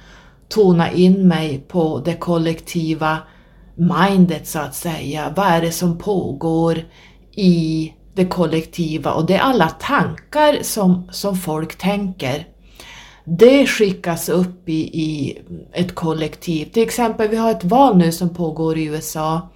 tona 0.48 0.90
in 0.92 1.28
mig 1.28 1.64
på 1.68 2.02
det 2.04 2.14
kollektiva 2.14 3.18
mindet 3.74 4.48
så 4.48 4.58
att 4.58 4.74
säga. 4.74 5.32
Vad 5.36 5.46
är 5.46 5.60
det 5.60 5.72
som 5.72 5.98
pågår 5.98 6.78
i 7.32 7.92
det 8.14 8.26
kollektiva 8.26 9.12
och 9.12 9.26
det 9.26 9.34
är 9.34 9.40
alla 9.40 9.68
tankar 9.68 10.58
som, 10.62 11.08
som 11.10 11.36
folk 11.36 11.78
tänker. 11.78 12.46
Det 13.24 13.66
skickas 13.66 14.28
upp 14.28 14.68
i, 14.68 15.00
i 15.02 15.38
ett 15.72 15.94
kollektiv. 15.94 16.64
Till 16.64 16.82
exempel, 16.82 17.28
vi 17.28 17.36
har 17.36 17.50
ett 17.50 17.64
val 17.64 17.96
nu 17.96 18.12
som 18.12 18.34
pågår 18.34 18.78
i 18.78 18.84
USA 18.84 19.48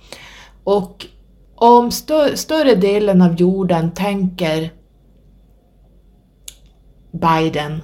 och 0.64 1.06
om 1.60 1.90
stö 1.90 2.36
större 2.36 2.74
delen 2.74 3.22
av 3.22 3.34
jorden 3.34 3.90
tänker 3.90 4.72
Biden 7.12 7.82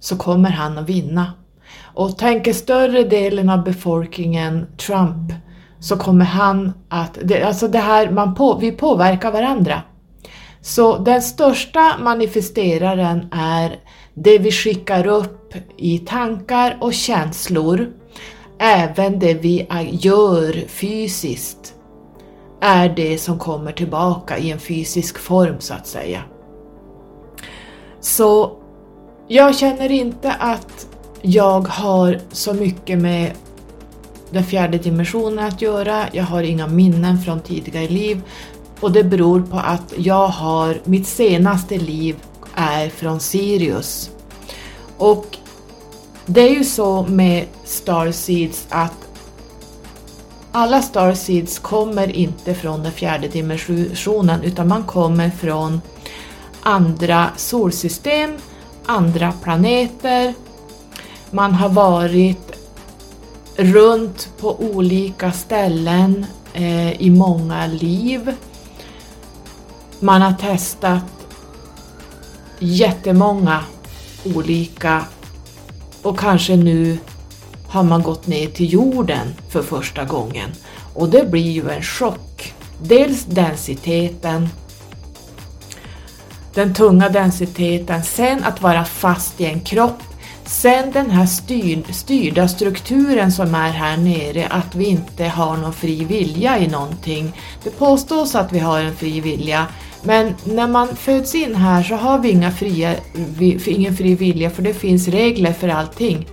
så 0.00 0.16
kommer 0.16 0.50
han 0.50 0.78
att 0.78 0.88
vinna. 0.88 1.32
Och 1.94 2.18
tänker 2.18 2.52
större 2.52 3.02
delen 3.02 3.50
av 3.50 3.64
befolkningen 3.64 4.66
Trump 4.76 5.32
så 5.80 5.96
kommer 5.96 6.24
han 6.24 6.72
att, 6.88 7.18
det, 7.24 7.42
alltså 7.42 7.68
det 7.68 7.78
här, 7.78 8.10
man 8.10 8.34
på, 8.34 8.58
vi 8.58 8.72
påverkar 8.72 9.32
varandra. 9.32 9.82
Så 10.60 10.98
den 10.98 11.22
största 11.22 11.98
manifesteraren 12.00 13.28
är 13.32 13.76
det 14.14 14.38
vi 14.38 14.52
skickar 14.52 15.06
upp 15.06 15.54
i 15.76 15.98
tankar 15.98 16.78
och 16.80 16.94
känslor, 16.94 17.88
även 18.58 19.18
det 19.18 19.34
vi 19.34 19.66
gör 19.90 20.68
fysiskt, 20.68 21.74
är 22.60 22.88
det 22.88 23.18
som 23.18 23.38
kommer 23.38 23.72
tillbaka 23.72 24.38
i 24.38 24.50
en 24.50 24.58
fysisk 24.58 25.18
form 25.18 25.56
så 25.58 25.74
att 25.74 25.86
säga. 25.86 26.22
Så 28.00 28.52
jag 29.28 29.56
känner 29.56 29.90
inte 29.90 30.32
att 30.32 30.86
jag 31.22 31.60
har 31.68 32.20
så 32.32 32.54
mycket 32.54 32.98
med 32.98 33.32
den 34.30 34.44
fjärde 34.44 34.78
dimensionen 34.78 35.44
att 35.44 35.62
göra, 35.62 36.04
jag 36.12 36.24
har 36.24 36.42
inga 36.42 36.66
minnen 36.66 37.18
från 37.18 37.40
tidigare 37.40 37.88
liv 37.88 38.22
och 38.80 38.92
det 38.92 39.04
beror 39.04 39.40
på 39.40 39.56
att 39.56 39.94
jag 39.96 40.28
har, 40.28 40.80
mitt 40.84 41.06
senaste 41.06 41.78
liv 41.78 42.16
är 42.54 42.88
från 42.88 43.20
Sirius. 43.20 44.10
Och 44.98 45.36
det 46.26 46.40
är 46.40 46.54
ju 46.54 46.64
så 46.64 47.02
med 47.02 47.46
Starseeds 47.64 48.66
att 48.68 49.07
alla 50.58 50.82
Starseeds 50.82 51.58
kommer 51.58 52.16
inte 52.16 52.54
från 52.54 52.82
den 52.82 52.92
fjärde 52.92 53.28
dimensionen 53.28 54.42
utan 54.42 54.68
man 54.68 54.84
kommer 54.84 55.30
från 55.30 55.80
andra 56.62 57.30
solsystem, 57.36 58.36
andra 58.86 59.32
planeter, 59.42 60.34
man 61.30 61.52
har 61.52 61.68
varit 61.68 62.52
runt 63.56 64.28
på 64.40 64.60
olika 64.60 65.32
ställen 65.32 66.26
eh, 66.52 67.02
i 67.02 67.10
många 67.10 67.66
liv. 67.66 68.34
Man 70.00 70.22
har 70.22 70.32
testat 70.32 71.04
jättemånga 72.58 73.64
olika 74.34 75.04
och 76.02 76.18
kanske 76.18 76.56
nu 76.56 76.98
har 77.68 77.82
man 77.82 78.02
gått 78.02 78.26
ner 78.26 78.46
till 78.46 78.72
jorden 78.72 79.34
för 79.50 79.62
första 79.62 80.04
gången 80.04 80.50
och 80.94 81.08
det 81.08 81.30
blir 81.30 81.50
ju 81.50 81.70
en 81.70 81.82
chock. 81.82 82.54
Dels 82.82 83.24
densiteten, 83.24 84.48
den 86.54 86.74
tunga 86.74 87.08
densiteten, 87.08 88.02
sen 88.02 88.44
att 88.44 88.62
vara 88.62 88.84
fast 88.84 89.40
i 89.40 89.44
en 89.44 89.60
kropp 89.60 90.02
Sen 90.48 90.92
den 90.92 91.10
här 91.10 91.26
styr, 91.26 91.82
styrda 91.92 92.48
strukturen 92.48 93.32
som 93.32 93.54
är 93.54 93.70
här 93.70 93.96
nere, 93.96 94.46
att 94.46 94.74
vi 94.74 94.84
inte 94.84 95.24
har 95.24 95.56
någon 95.56 95.72
fri 95.72 96.04
vilja 96.04 96.58
i 96.58 96.68
någonting. 96.68 97.32
Det 97.64 97.70
påstås 97.70 98.34
att 98.34 98.52
vi 98.52 98.58
har 98.58 98.80
en 98.80 98.96
fri 98.96 99.20
vilja, 99.20 99.66
men 100.02 100.34
när 100.44 100.66
man 100.66 100.96
föds 100.96 101.34
in 101.34 101.54
här 101.54 101.82
så 101.82 101.94
har 101.94 102.18
vi 102.18 102.30
inga 102.30 102.50
fria, 102.50 102.94
vi, 103.14 103.60
ingen 103.66 103.96
fri 103.96 104.14
vilja 104.14 104.50
för 104.50 104.62
det 104.62 104.74
finns 104.74 105.08
regler 105.08 105.52
för 105.52 105.68
allting. 105.68 106.26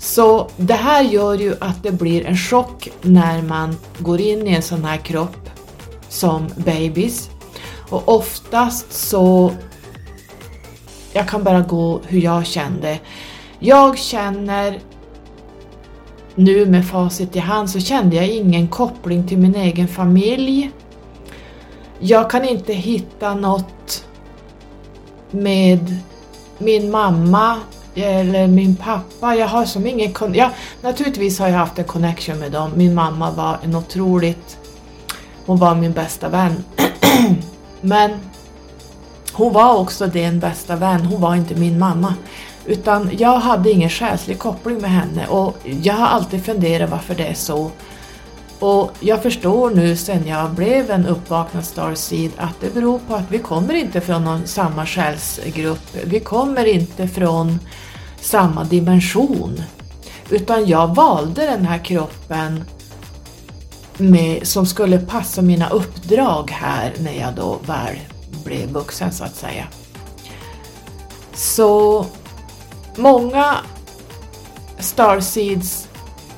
Så 0.00 0.48
det 0.56 0.74
här 0.74 1.02
gör 1.02 1.34
ju 1.34 1.54
att 1.60 1.82
det 1.82 1.92
blir 1.92 2.26
en 2.26 2.36
chock 2.36 2.88
när 3.02 3.42
man 3.42 3.76
går 3.98 4.20
in 4.20 4.46
i 4.46 4.54
en 4.54 4.62
sån 4.62 4.84
här 4.84 4.96
kropp 4.96 5.50
som 6.08 6.48
babys. 6.56 7.30
Och 7.90 8.08
oftast 8.08 8.92
så, 8.92 9.52
jag 11.12 11.28
kan 11.28 11.44
bara 11.44 11.60
gå 11.60 12.00
hur 12.06 12.20
jag 12.20 12.46
kände. 12.46 12.98
Jag 13.58 13.98
känner 13.98 14.80
nu 16.34 16.66
med 16.66 16.86
facit 16.88 17.36
i 17.36 17.38
hand 17.38 17.70
så 17.70 17.80
kände 17.80 18.16
jag 18.16 18.28
ingen 18.28 18.68
koppling 18.68 19.28
till 19.28 19.38
min 19.38 19.54
egen 19.54 19.88
familj. 19.88 20.70
Jag 21.98 22.30
kan 22.30 22.44
inte 22.44 22.72
hitta 22.72 23.34
något 23.34 24.04
med 25.30 25.96
min 26.58 26.90
mamma 26.90 27.56
eller 27.94 28.46
min 28.46 28.76
pappa. 28.76 29.34
Jag 29.34 29.46
har 29.46 29.64
som 29.64 29.86
ingen 29.86 30.14
ja, 30.32 30.50
Naturligtvis 30.82 31.38
har 31.38 31.48
jag 31.48 31.58
haft 31.58 31.78
en 31.78 31.84
connection 31.84 32.38
med 32.38 32.52
dem. 32.52 32.70
Min 32.74 32.94
mamma 32.94 33.30
var 33.30 33.58
en 33.64 33.74
otroligt... 33.74 34.58
Hon 35.46 35.58
var 35.58 35.74
min 35.74 35.92
bästa 35.92 36.28
vän. 36.28 36.64
Men 37.80 38.10
hon 39.32 39.52
var 39.52 39.76
också 39.76 40.06
din 40.06 40.40
bästa 40.40 40.76
vän. 40.76 41.00
Hon 41.00 41.20
var 41.20 41.34
inte 41.34 41.54
min 41.54 41.78
mamma. 41.78 42.14
Utan 42.66 43.10
jag 43.18 43.38
hade 43.38 43.70
ingen 43.70 43.90
själslig 43.90 44.38
koppling 44.38 44.78
med 44.80 44.90
henne 44.90 45.26
och 45.26 45.56
jag 45.62 45.94
har 45.94 46.06
alltid 46.06 46.44
funderat 46.44 46.90
varför 46.90 47.14
det 47.14 47.26
är 47.26 47.34
så. 47.34 47.70
Och 48.60 48.90
jag 49.00 49.22
förstår 49.22 49.70
nu 49.70 49.96
sen 49.96 50.26
jag 50.26 50.50
blev 50.50 50.90
en 50.90 51.06
uppvaknad 51.06 51.64
Starseed 51.64 52.30
att 52.36 52.60
det 52.60 52.74
beror 52.74 52.98
på 52.98 53.14
att 53.14 53.30
vi 53.30 53.38
kommer 53.38 53.74
inte 53.74 54.00
från 54.00 54.24
någon 54.24 54.46
samma 54.46 54.86
själsgrupp. 54.86 55.96
Vi 56.04 56.20
kommer 56.20 56.64
inte 56.64 57.08
från 57.08 57.58
samma 58.20 58.64
dimension. 58.64 59.62
Utan 60.30 60.66
jag 60.66 60.94
valde 60.94 61.46
den 61.46 61.66
här 61.66 61.78
kroppen 61.78 62.64
med, 63.96 64.46
som 64.46 64.66
skulle 64.66 64.98
passa 64.98 65.42
mina 65.42 65.68
uppdrag 65.68 66.50
här 66.50 66.92
när 66.98 67.20
jag 67.20 67.34
då 67.34 67.58
väl 67.66 67.96
blev 68.44 68.68
vuxen 68.68 69.12
så 69.12 69.24
att 69.24 69.36
säga. 69.36 69.66
Så 71.34 72.06
många 72.96 73.56
Starseeds, 74.78 75.88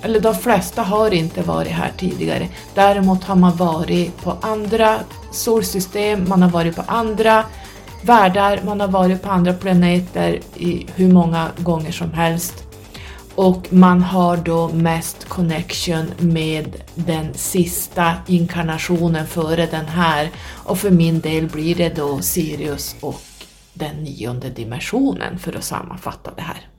eller 0.03 0.21
de 0.21 0.35
flesta 0.35 0.83
har 0.83 1.15
inte 1.15 1.43
varit 1.43 1.73
här 1.73 1.93
tidigare. 1.99 2.49
Däremot 2.75 3.25
har 3.25 3.37
man 3.37 3.57
varit 3.57 4.23
på 4.23 4.37
andra 4.41 5.01
solsystem, 5.33 6.29
man 6.29 6.43
har 6.43 6.51
varit 6.51 6.77
på 6.77 6.83
andra 6.87 7.45
världar, 8.03 8.61
man 8.65 8.81
har 8.81 8.89
varit 8.89 9.23
på 9.23 9.31
andra 9.31 9.53
planeter 9.53 10.41
i 10.57 10.87
hur 10.95 11.13
många 11.13 11.49
gånger 11.57 11.93
som 11.93 12.13
helst. 12.13 12.65
Och 13.35 13.73
man 13.73 14.03
har 14.03 14.37
då 14.37 14.69
mest 14.69 15.29
connection 15.29 16.11
med 16.19 16.77
den 16.95 17.35
sista 17.35 18.15
inkarnationen 18.27 19.27
före 19.27 19.67
den 19.67 19.87
här. 19.87 20.31
Och 20.65 20.79
för 20.79 20.91
min 20.91 21.21
del 21.21 21.47
blir 21.47 21.75
det 21.75 21.97
då 21.97 22.21
Sirius 22.21 22.97
och 23.01 23.23
den 23.75 23.97
nionde 23.97 24.49
dimensionen 24.51 25.39
för 25.39 25.57
att 25.57 25.65
sammanfatta 25.65 26.31
det 26.37 26.43
här. 26.43 26.72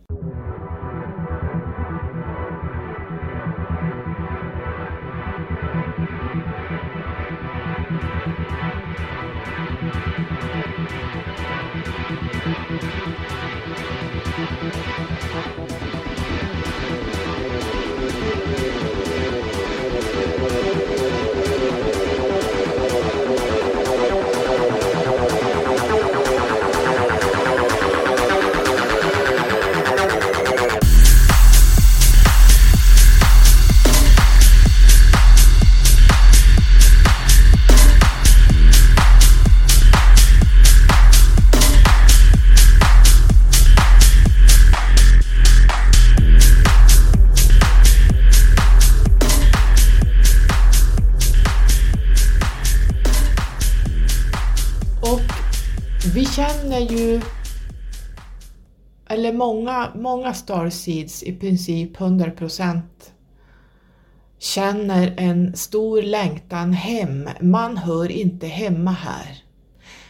Många, 59.43 59.91
många 59.95 60.33
starseeds, 60.33 61.23
i 61.23 61.33
princip 61.33 61.97
100% 61.97 62.81
känner 64.39 65.13
en 65.17 65.55
stor 65.55 66.01
längtan 66.01 66.73
hem. 66.73 67.29
Man 67.41 67.77
hör 67.77 68.11
inte 68.11 68.47
hemma 68.47 68.91
här. 68.91 69.43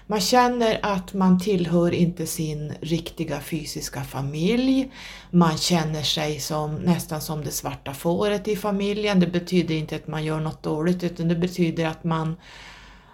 Man 0.08 0.19
känner 0.19 0.80
att 0.82 1.13
man 1.13 1.39
tillhör 1.39 1.91
inte 1.91 2.26
sin 2.26 2.74
riktiga 2.82 3.39
fysiska 3.39 4.04
familj. 4.04 4.91
Man 5.32 5.58
känner 5.58 6.04
sig 6.04 6.39
som, 6.39 6.76
nästan 6.76 7.22
som 7.22 7.43
det 7.43 7.52
svarta 7.52 7.93
fåret 7.93 8.48
i 8.48 8.56
familjen. 8.56 9.19
Det 9.19 9.28
betyder 9.28 9.76
inte 9.76 9.96
att 9.96 10.08
man 10.08 10.24
gör 10.24 10.39
något 10.39 10.63
dåligt 10.63 11.04
utan 11.04 11.28
det 11.28 11.36
betyder 11.36 11.86
att 11.86 12.04
man 12.04 12.36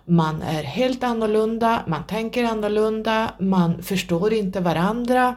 man 0.06 0.42
är 0.42 0.64
helt 0.64 1.04
annorlunda, 1.04 1.84
man 1.88 2.04
tänker 2.08 2.44
annorlunda, 2.44 3.34
man 3.40 3.84
förstår 3.84 4.34
inte 4.34 4.60
varandra 4.60 5.36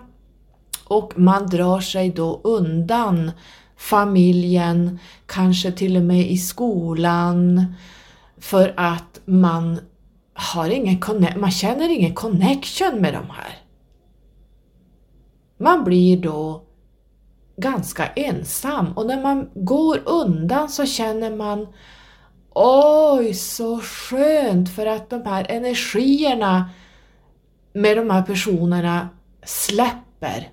och 0.93 1.19
man 1.19 1.47
drar 1.47 1.81
sig 1.81 2.11
då 2.11 2.41
undan 2.45 3.31
familjen, 3.77 4.99
kanske 5.27 5.73
till 5.73 5.97
och 5.97 6.03
med 6.03 6.31
i 6.31 6.37
skolan, 6.37 7.75
för 8.39 8.75
att 8.77 9.21
man, 9.25 9.81
har 10.35 10.69
ingen 10.69 11.01
man 11.37 11.51
känner 11.51 11.89
ingen 11.89 12.15
connection 12.15 13.01
med 13.01 13.13
de 13.13 13.31
här. 13.31 13.59
Man 15.59 15.85
blir 15.85 16.17
då 16.17 16.63
ganska 17.57 18.07
ensam 18.07 18.93
och 18.93 19.07
när 19.07 19.23
man 19.23 19.51
går 19.55 20.01
undan 20.05 20.69
så 20.69 20.87
känner 20.87 21.37
man 21.37 21.67
Oj, 22.55 23.35
så 23.35 23.81
skönt 23.81 24.75
för 24.75 24.87
att 24.87 25.11
de 25.11 25.23
här 25.23 25.47
energierna 25.49 26.71
med 27.73 27.97
de 27.97 28.11
här 28.11 28.23
personerna 28.23 29.09
släpper. 29.45 30.49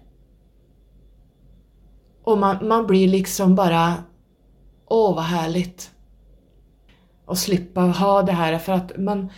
Och 2.30 2.38
man, 2.38 2.68
man 2.68 2.88
blir 2.88 3.08
liksom 3.08 3.56
bara, 3.56 3.94
åh 4.86 5.16
vad 5.16 5.24
härligt. 5.24 5.92
Och 7.26 7.38
slippa 7.38 7.82
ha 7.82 8.24
det 8.24 8.32
här 8.32 8.58
för 8.58 8.74
att 8.74 8.98
man, 8.98 9.32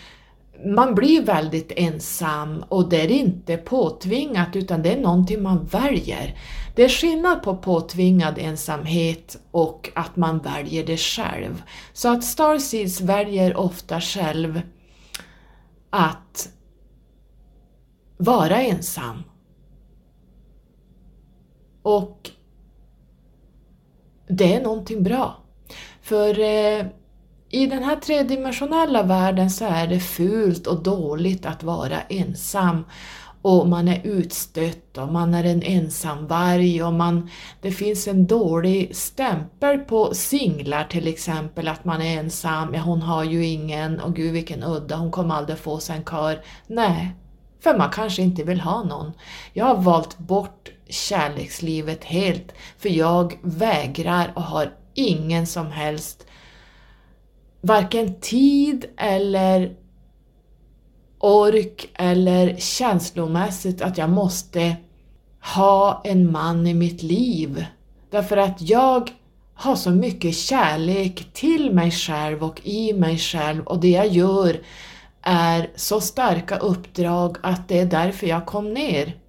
man 0.65 0.95
blir 0.95 1.21
väldigt 1.23 1.71
ensam 1.75 2.63
och 2.69 2.89
det 2.89 3.01
är 3.01 3.11
inte 3.11 3.57
påtvingat 3.57 4.55
utan 4.55 4.81
det 4.81 4.93
är 4.93 5.01
någonting 5.01 5.43
man 5.43 5.65
väljer. 5.65 6.39
Det 6.75 6.83
är 6.83 6.89
skillnad 6.89 7.43
på 7.43 7.55
påtvingad 7.55 8.37
ensamhet 8.37 9.37
och 9.51 9.91
att 9.95 10.15
man 10.15 10.39
väljer 10.39 10.85
det 10.85 10.97
själv. 10.97 11.63
Så 11.93 12.09
att 12.09 12.23
Starseeds 12.23 13.01
väljer 13.01 13.57
ofta 13.57 14.01
själv 14.01 14.61
att 15.89 16.49
vara 18.17 18.61
ensam. 18.61 19.23
Och 21.81 22.31
det 24.31 24.55
är 24.55 24.61
någonting 24.61 25.03
bra. 25.03 25.37
För 26.01 26.39
eh, 26.39 26.85
i 27.49 27.65
den 27.65 27.83
här 27.83 27.95
tredimensionella 27.95 29.03
världen 29.03 29.49
så 29.49 29.65
är 29.65 29.87
det 29.87 29.99
fult 29.99 30.67
och 30.67 30.83
dåligt 30.83 31.45
att 31.45 31.63
vara 31.63 32.01
ensam 32.01 32.85
och 33.41 33.67
man 33.67 33.87
är 33.87 34.01
utstött 34.03 34.97
och 34.97 35.13
man 35.13 35.33
är 35.33 35.43
en 35.43 35.63
ensamvarg 35.63 36.83
och 36.83 36.93
man, 36.93 37.29
det 37.61 37.71
finns 37.71 38.07
en 38.07 38.27
dålig 38.27 38.95
stämpel 38.95 39.79
på 39.79 40.13
singlar 40.13 40.83
till 40.83 41.07
exempel 41.07 41.67
att 41.67 41.85
man 41.85 42.01
är 42.01 42.19
ensam, 42.19 42.73
ja 42.73 42.81
hon 42.81 43.01
har 43.01 43.23
ju 43.23 43.45
ingen 43.45 43.99
och 43.99 44.15
gud 44.15 44.33
vilken 44.33 44.63
udda, 44.63 44.95
hon 44.95 45.11
kommer 45.11 45.35
aldrig 45.35 45.57
få 45.57 45.79
sig 45.79 45.95
en 45.97 46.03
kar. 46.03 46.41
Nej, 46.67 47.15
för 47.63 47.77
man 47.77 47.89
kanske 47.89 48.21
inte 48.21 48.43
vill 48.43 48.61
ha 48.61 48.83
någon. 48.83 49.11
Jag 49.53 49.65
har 49.65 49.81
valt 49.81 50.17
bort 50.17 50.69
kärlekslivet 50.91 52.03
helt. 52.03 52.53
För 52.77 52.89
jag 52.89 53.39
vägrar 53.41 54.31
och 54.35 54.43
har 54.43 54.73
ingen 54.93 55.47
som 55.47 55.71
helst 55.71 56.25
varken 57.61 58.19
tid 58.19 58.85
eller 58.97 59.75
ork 61.19 61.89
eller 61.93 62.55
känslomässigt 62.57 63.81
att 63.81 63.97
jag 63.97 64.09
måste 64.09 64.75
ha 65.55 66.01
en 66.05 66.31
man 66.31 66.67
i 66.67 66.73
mitt 66.73 67.03
liv. 67.03 67.65
Därför 68.09 68.37
att 68.37 68.61
jag 68.61 69.11
har 69.53 69.75
så 69.75 69.91
mycket 69.91 70.35
kärlek 70.35 71.33
till 71.33 71.73
mig 71.73 71.91
själv 71.91 72.43
och 72.43 72.61
i 72.63 72.93
mig 72.93 73.17
själv. 73.17 73.63
Och 73.67 73.79
det 73.79 73.89
jag 73.89 74.07
gör 74.07 74.61
är 75.21 75.69
så 75.75 76.01
starka 76.01 76.57
uppdrag 76.57 77.37
att 77.43 77.67
det 77.67 77.79
är 77.79 77.85
därför 77.85 78.27
jag 78.27 78.45
kom 78.45 78.73
ner. 78.73 79.20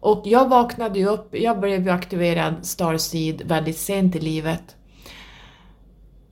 Och 0.00 0.22
jag 0.24 0.48
vaknade 0.48 0.98
ju 0.98 1.06
upp, 1.06 1.28
jag 1.34 1.60
blev 1.60 1.84
ju 1.84 1.90
aktiverad 1.90 2.54
Starseed 2.62 3.42
väldigt 3.44 3.78
sent 3.78 4.16
i 4.16 4.20
livet. 4.20 4.76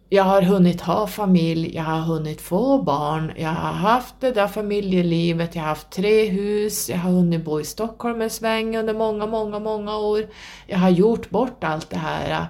Jag 0.09 0.25
har 0.25 0.43
hunnit 0.43 0.81
ha 0.81 1.07
familj, 1.07 1.75
jag 1.75 1.83
har 1.83 2.01
hunnit 2.01 2.41
få 2.41 2.83
barn, 2.83 3.33
jag 3.37 3.49
har 3.49 3.73
haft 3.73 4.15
det 4.21 4.33
där 4.33 4.49
familjelivet, 4.49 5.55
jag 5.55 5.63
har 5.63 5.69
haft 5.69 5.91
tre 5.91 6.25
hus, 6.25 6.89
jag 6.89 6.99
har 6.99 7.11
hunnit 7.11 7.45
bo 7.45 7.61
i 7.61 7.65
Stockholm 7.65 8.21
en 8.21 8.31
sväng 8.31 8.77
under 8.77 8.95
många, 8.95 9.27
många, 9.27 9.59
många 9.59 9.97
år. 9.97 10.27
Jag 10.67 10.79
har 10.79 10.91
gjort 10.91 11.31
bort 11.31 11.65
allt 11.65 11.91
det 11.91 11.97
här. 11.97 12.47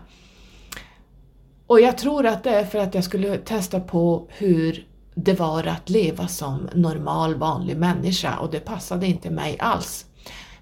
Och 1.67 1.81
jag 1.81 1.99
tror 1.99 2.27
att 2.27 2.45
det 2.45 2.51
är 2.51 2.65
för 2.65 2.79
att 2.79 2.95
jag 2.95 3.05
skulle 3.05 3.37
testa 3.37 3.81
på 3.81 4.29
hur 4.29 4.87
det 5.15 5.35
var 5.35 5.67
att 5.67 5.91
leva 5.91 6.29
som 6.29 6.69
normal, 6.75 7.35
vanlig 7.35 7.77
människa 7.77 8.37
och 8.39 8.51
det 8.51 8.61
passade 8.61 9.07
inte 9.07 9.31
mig 9.31 9.57
alls. 9.59 10.07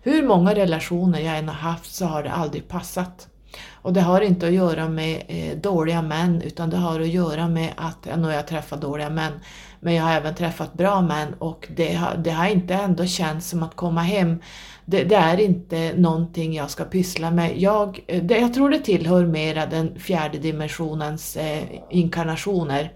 Hur 0.06 0.22
många 0.22 0.54
relationer 0.54 1.20
jag 1.20 1.38
än 1.38 1.48
har 1.48 1.54
haft 1.54 1.94
så 1.94 2.06
har 2.06 2.22
det 2.22 2.32
aldrig 2.32 2.68
passat. 2.68 3.28
Och 3.72 3.92
det 3.92 4.00
har 4.00 4.20
inte 4.20 4.46
att 4.46 4.52
göra 4.52 4.88
med 4.88 5.22
eh, 5.28 5.58
dåliga 5.58 6.02
män 6.02 6.42
utan 6.42 6.70
det 6.70 6.76
har 6.76 7.00
att 7.00 7.08
göra 7.08 7.48
med 7.48 7.72
att, 7.76 7.98
ja, 8.08 8.16
nu 8.16 8.22
har 8.22 8.32
jag 8.32 8.46
träffat 8.46 8.80
dåliga 8.80 9.10
män, 9.10 9.32
men 9.80 9.94
jag 9.94 10.04
har 10.04 10.12
även 10.12 10.34
träffat 10.34 10.74
bra 10.74 11.02
män 11.02 11.34
och 11.38 11.68
det 11.76 11.94
har, 11.94 12.16
det 12.16 12.30
har 12.30 12.48
inte 12.48 12.74
ändå 12.74 13.06
känts 13.06 13.48
som 13.48 13.62
att 13.62 13.76
komma 13.76 14.02
hem. 14.02 14.40
Det, 14.84 15.04
det 15.04 15.16
är 15.16 15.40
inte 15.40 15.92
någonting 15.96 16.54
jag 16.54 16.70
ska 16.70 16.84
pyssla 16.84 17.30
med. 17.30 17.58
Jag, 17.58 18.00
eh, 18.06 18.22
det, 18.22 18.38
jag 18.38 18.54
tror 18.54 18.70
det 18.70 18.78
tillhör 18.78 19.26
mera 19.26 19.66
den 19.66 19.98
fjärde 19.98 20.38
dimensionens 20.38 21.36
eh, 21.36 21.64
inkarnationer. 21.90 22.92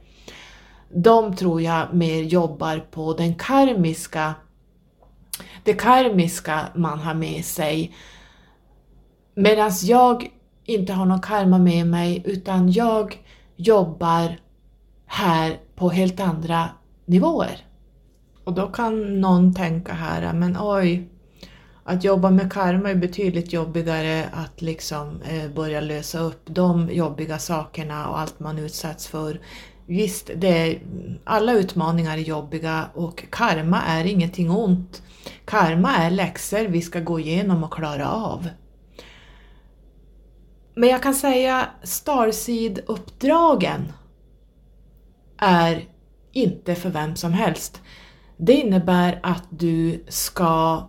De 0.95 1.37
tror 1.37 1.63
jag 1.63 1.95
mer 1.95 2.23
jobbar 2.23 2.79
på 2.91 3.13
den 3.13 3.35
karmiska 3.35 4.35
det 5.65 5.75
karmiska 5.75 6.69
man 6.75 6.99
har 6.99 7.15
med 7.15 7.45
sig. 7.45 7.95
Medan 9.35 9.71
jag 9.83 10.31
inte 10.65 10.93
har 10.93 11.07
någon 11.07 11.21
karma 11.21 11.59
med 11.59 11.87
mig 11.87 12.23
utan 12.25 12.73
jag 12.73 13.17
jobbar 13.57 14.41
här 15.07 15.61
på 15.75 15.91
helt 15.91 16.21
andra 16.21 16.69
nivåer. 17.07 17.65
Och 18.45 18.53
då 18.55 18.67
kan 18.67 19.21
någon 19.21 19.55
tänka 19.55 19.93
här, 19.93 20.33
men 20.33 20.57
oj, 20.61 21.09
att 21.85 22.05
jobba 22.05 22.31
med 22.31 22.53
karma 22.53 22.91
är 22.91 22.95
betydligt 22.95 23.53
jobbigare 23.53 24.29
att 24.33 24.63
liksom 24.63 25.23
eh, 25.23 25.51
börja 25.51 25.81
lösa 25.81 26.19
upp 26.19 26.43
de 26.45 26.91
jobbiga 26.93 27.39
sakerna 27.39 28.09
och 28.09 28.19
allt 28.19 28.41
man 28.41 28.59
utsätts 28.59 29.07
för. 29.07 29.41
Visst, 29.87 30.31
det 30.37 30.49
är, 30.49 30.79
alla 31.25 31.53
utmaningar 31.53 32.19
är 32.19 32.23
jobbiga 32.23 32.89
och 32.95 33.25
karma 33.31 33.83
är 33.83 34.05
ingenting 34.05 34.51
ont. 34.51 35.03
Karma 35.45 35.97
är 35.97 36.11
läxor 36.11 36.65
vi 36.65 36.83
ska 36.83 37.01
gå 37.01 37.21
igenom 37.21 37.65
och 37.65 37.73
klara 37.73 38.11
av. 38.11 38.49
Men 40.75 40.89
jag 40.89 41.03
kan 41.03 41.15
säga 41.15 41.69
Starseed-uppdragen 41.83 43.93
är 45.39 45.85
inte 46.33 46.75
för 46.75 46.91
vem 46.91 47.17
som 47.17 47.33
helst. 47.33 47.81
Det 48.37 48.53
innebär 48.53 49.21
att 49.23 49.45
du 49.51 50.05
ska 50.09 50.89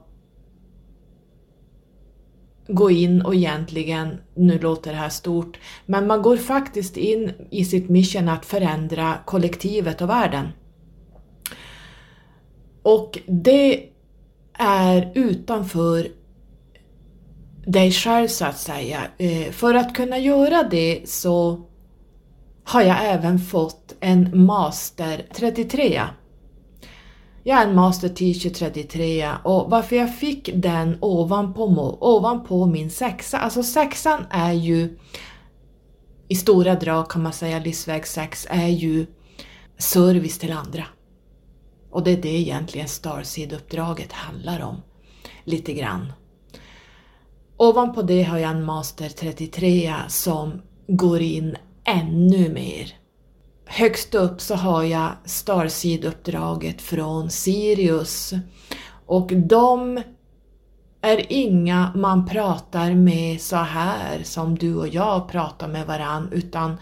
gå 2.68 2.92
in 2.92 3.22
och 3.22 3.36
egentligen, 3.36 4.22
nu 4.36 4.60
låter 4.60 4.92
det 4.92 4.98
här 4.98 5.10
stort, 5.10 5.60
men 5.86 6.08
man 6.08 6.22
går 6.22 6.38
faktiskt 6.38 6.98
in 6.98 7.32
i 7.52 7.66
sitt 7.66 7.90
mission 7.90 8.30
att 8.30 8.46
förändra 8.46 9.18
kollektivet 9.26 10.02
och 10.02 10.10
världen. 10.10 10.48
Och 12.82 13.20
det 13.28 13.90
är 14.60 15.12
utanför 15.16 16.08
dig 17.66 17.92
själv 17.92 18.28
så 18.28 18.46
att 18.46 18.58
säga. 18.58 19.00
Eh, 19.18 19.52
för 19.52 19.74
att 19.74 19.96
kunna 19.96 20.18
göra 20.18 20.64
det 20.64 21.10
så 21.10 21.62
har 22.64 22.82
jag 22.82 22.98
även 23.06 23.40
fått 23.40 23.96
en 24.00 24.46
Master 24.46 25.26
33. 25.34 26.02
Jag 27.44 27.62
är 27.62 27.68
en 27.68 27.76
Master 27.76 28.10
Teacher 28.10 28.50
33 28.50 29.30
och 29.44 29.70
varför 29.70 29.96
jag 29.96 30.16
fick 30.16 30.50
den 30.54 30.98
ovanpå, 31.02 31.98
ovanpå 32.02 32.66
min 32.66 32.90
sexa, 32.90 33.38
alltså 33.38 33.64
sexan 33.64 34.26
är 34.30 34.54
ju 34.54 34.98
i 36.28 36.36
stora 36.36 36.76
drag 36.76 37.10
kan 37.10 37.24
man 37.24 37.34
säga, 37.34 37.60
livsväg 37.60 38.08
6 38.08 38.48
är 38.50 38.68
ju 38.68 39.06
service 39.78 40.40
till 40.40 40.52
andra. 40.52 40.86
Och 41.92 42.04
det 42.04 42.12
är 42.12 42.22
det 42.22 42.40
egentligen 42.40 42.88
Starseed-uppdraget 42.88 44.12
handlar 44.12 44.62
om, 44.62 44.82
lite 45.44 45.74
grann. 45.74 46.14
Ovanpå 47.58 48.02
det 48.02 48.24
har 48.24 48.38
jag 48.38 48.52
en 48.52 48.66
Master 48.66 49.10
33 49.10 49.94
som 50.08 50.62
går 50.88 51.22
in 51.22 51.56
ännu 51.84 52.50
mer. 52.50 52.94
Högst 53.66 54.16
upp 54.16 54.42
så 54.42 54.56
har 54.56 54.84
jag 54.84 55.12
Starseed-uppdraget 55.26 56.82
från 56.82 57.30
Sirius 57.30 58.34
och 59.06 59.32
de 59.34 60.02
är 61.02 61.26
inga 61.32 61.92
man 61.96 62.26
pratar 62.26 62.94
med 62.94 63.42
så 63.42 63.56
här 63.56 64.24
som 64.24 64.58
du 64.58 64.76
och 64.76 64.88
jag 64.88 65.28
pratar 65.30 65.68
med 65.68 65.88
varann 65.88 66.30
utan 66.32 66.78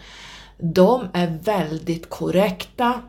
de 0.58 1.08
är 1.12 1.38
väldigt 1.42 2.10
korrekta, 2.10 3.00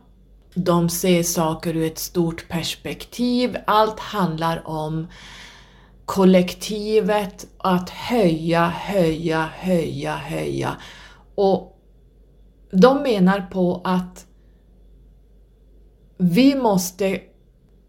de 0.53 0.89
ser 0.89 1.23
saker 1.23 1.75
ur 1.75 1.85
ett 1.85 1.99
stort 1.99 2.47
perspektiv. 2.47 3.57
Allt 3.67 3.99
handlar 3.99 4.67
om 4.67 5.07
kollektivet, 6.05 7.47
att 7.57 7.89
höja, 7.89 8.67
höja, 8.67 9.49
höja, 9.55 10.15
höja. 10.15 10.75
Och 11.35 11.79
de 12.71 13.03
menar 13.03 13.41
på 13.41 13.81
att 13.83 14.25
vi 16.17 16.55
måste 16.55 17.19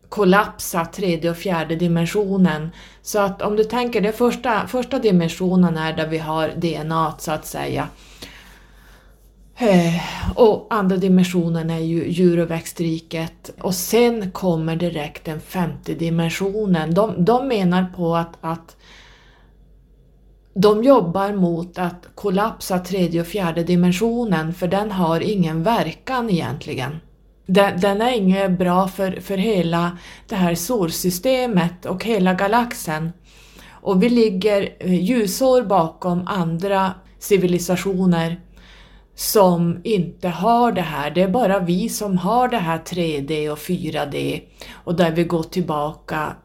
kollapsa 0.09 0.85
tredje 0.85 1.31
och 1.31 1.37
fjärde 1.37 1.77
dimensionen. 1.77 2.70
Så 3.03 3.18
att 3.18 3.42
om 3.42 3.57
du 3.57 3.64
tänker, 3.64 4.01
den 4.01 4.12
första, 4.12 4.66
första 4.66 4.99
dimensionen 4.99 5.77
är 5.77 5.92
där 5.96 6.09
vi 6.09 6.18
har 6.18 6.49
DNA 6.49 7.14
så 7.18 7.33
att 7.33 7.46
säga. 7.46 7.88
Eh, 9.62 10.01
och 10.35 10.66
andra 10.70 10.96
dimensionen 10.96 11.70
är 11.70 11.79
ju 11.79 12.09
djur 12.09 12.38
och 12.38 12.51
växtriket 12.51 13.51
och 13.61 13.75
sen 13.75 14.31
kommer 14.31 14.77
direkt 14.77 15.25
den 15.25 15.40
femte 15.40 15.94
dimensionen. 15.94 16.94
De, 16.94 17.25
de 17.25 17.49
menar 17.49 17.87
på 17.96 18.16
att, 18.16 18.37
att 18.40 18.77
de 20.55 20.85
jobbar 20.85 21.33
mot 21.33 21.79
att 21.79 22.09
kollapsa 22.14 22.79
tredje 22.79 23.20
och 23.20 23.27
fjärde 23.27 23.62
dimensionen 23.64 24.55
för 24.55 24.68
den 24.68 24.90
har 24.90 25.20
ingen 25.20 25.62
verkan 25.62 26.31
egentligen. 26.31 26.96
Den, 27.46 27.81
den 27.81 28.01
är 28.01 28.16
inget 28.16 28.59
bra 28.59 28.88
för, 28.88 29.20
för 29.20 29.37
hela 29.37 29.99
det 30.29 30.37
här 30.37 30.55
solsystemet 30.55 31.87
och 31.87 32.05
hela 32.05 32.35
galaxen. 32.35 33.12
Och 33.70 34.03
vi 34.03 34.09
ligger 34.09 34.68
eh, 34.79 34.94
ljusår 34.94 35.62
bakom 35.62 36.23
andra 36.27 36.94
civilisationer 37.18 38.40
som 39.20 39.80
inte 39.85 40.28
har 40.28 40.72
det 40.72 40.80
här. 40.80 41.11
Det 41.11 41.22
är 41.22 41.28
bara 41.28 41.59
vi 41.59 41.88
som 41.88 42.18
har 42.18 42.48
det 42.48 42.56
här 42.56 42.78
3D 42.78 43.50
och 43.50 43.59
4D 43.59 44.42
och 44.72 44.94
där 44.94 45.11
vi 45.11 45.24
går 45.24 45.42
tillbaka 45.42 46.37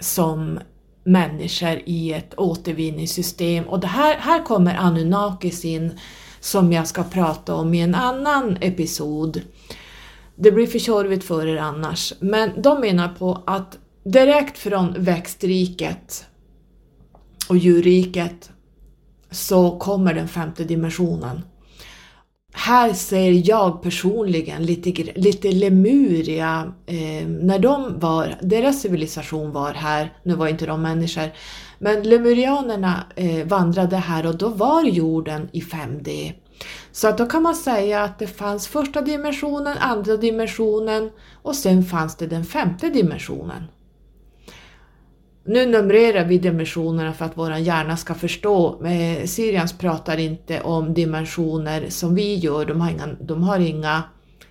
som 0.00 0.58
människor 1.04 1.82
i 1.84 2.12
ett 2.12 2.34
återvinningssystem. 2.36 3.64
Och 3.64 3.80
det 3.80 3.86
här, 3.86 4.14
här 4.14 4.44
kommer 4.44 4.74
Anunnakis 4.74 5.64
in 5.64 5.98
som 6.40 6.72
jag 6.72 6.86
ska 6.88 7.02
prata 7.02 7.54
om 7.54 7.74
i 7.74 7.80
en 7.80 7.94
annan 7.94 8.58
episod. 8.60 9.40
Det 10.36 10.52
blir 10.52 10.66
för 10.66 10.78
tjorvigt 10.78 11.24
för 11.24 11.46
er 11.46 11.56
annars. 11.56 12.12
Men 12.20 12.62
de 12.62 12.80
menar 12.80 13.08
på 13.08 13.42
att 13.46 13.78
direkt 14.04 14.58
från 14.58 14.94
växtriket 14.98 16.26
och 17.48 17.56
djurriket 17.56 18.50
så 19.30 19.78
kommer 19.78 20.14
den 20.14 20.28
femte 20.28 20.64
dimensionen 20.64 21.42
här 22.58 22.92
ser 22.92 23.48
jag 23.48 23.82
personligen 23.82 24.62
lite, 24.62 25.12
lite 25.14 25.52
Lemuria, 25.52 26.72
eh, 26.86 27.26
när 27.28 27.58
de 27.58 27.98
var, 27.98 28.34
deras 28.42 28.80
civilisation 28.80 29.52
var 29.52 29.72
här, 29.72 30.12
nu 30.22 30.34
var 30.34 30.48
inte 30.48 30.66
de 30.66 30.82
människor, 30.82 31.30
men 31.78 32.02
lemurianerna 32.02 33.04
eh, 33.16 33.46
vandrade 33.46 33.96
här 33.96 34.26
och 34.26 34.38
då 34.38 34.48
var 34.48 34.84
jorden 34.84 35.48
i 35.52 35.60
5D. 35.60 36.32
Så 36.92 37.08
att 37.08 37.18
då 37.18 37.26
kan 37.26 37.42
man 37.42 37.54
säga 37.54 38.02
att 38.02 38.18
det 38.18 38.26
fanns 38.26 38.68
första 38.68 39.00
dimensionen, 39.00 39.78
andra 39.78 40.16
dimensionen 40.16 41.10
och 41.42 41.54
sen 41.54 41.84
fanns 41.84 42.16
det 42.16 42.26
den 42.26 42.44
femte 42.44 42.88
dimensionen. 42.88 43.62
Nu 45.48 45.66
numrerar 45.66 46.24
vi 46.24 46.38
dimensionerna 46.38 47.12
för 47.12 47.24
att 47.24 47.32
vår 47.36 47.54
hjärna 47.54 47.96
ska 47.96 48.14
förstå. 48.14 48.86
Eh, 48.86 49.24
Syrians 49.26 49.78
pratar 49.78 50.18
inte 50.18 50.60
om 50.60 50.94
dimensioner 50.94 51.86
som 51.88 52.14
vi 52.14 52.34
gör, 52.34 52.64
de 52.64 52.80
har 52.80 52.90
inga, 52.90 53.08
de 53.20 53.42
har 53.42 53.58
inga 53.58 54.02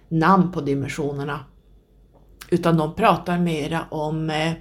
namn 0.10 0.52
på 0.52 0.62
dimensionerna. 0.62 1.40
Utan 2.50 2.78
de 2.78 2.94
pratar 2.94 3.40
mera 3.40 3.86
om 3.90 4.30
eh, 4.30 4.52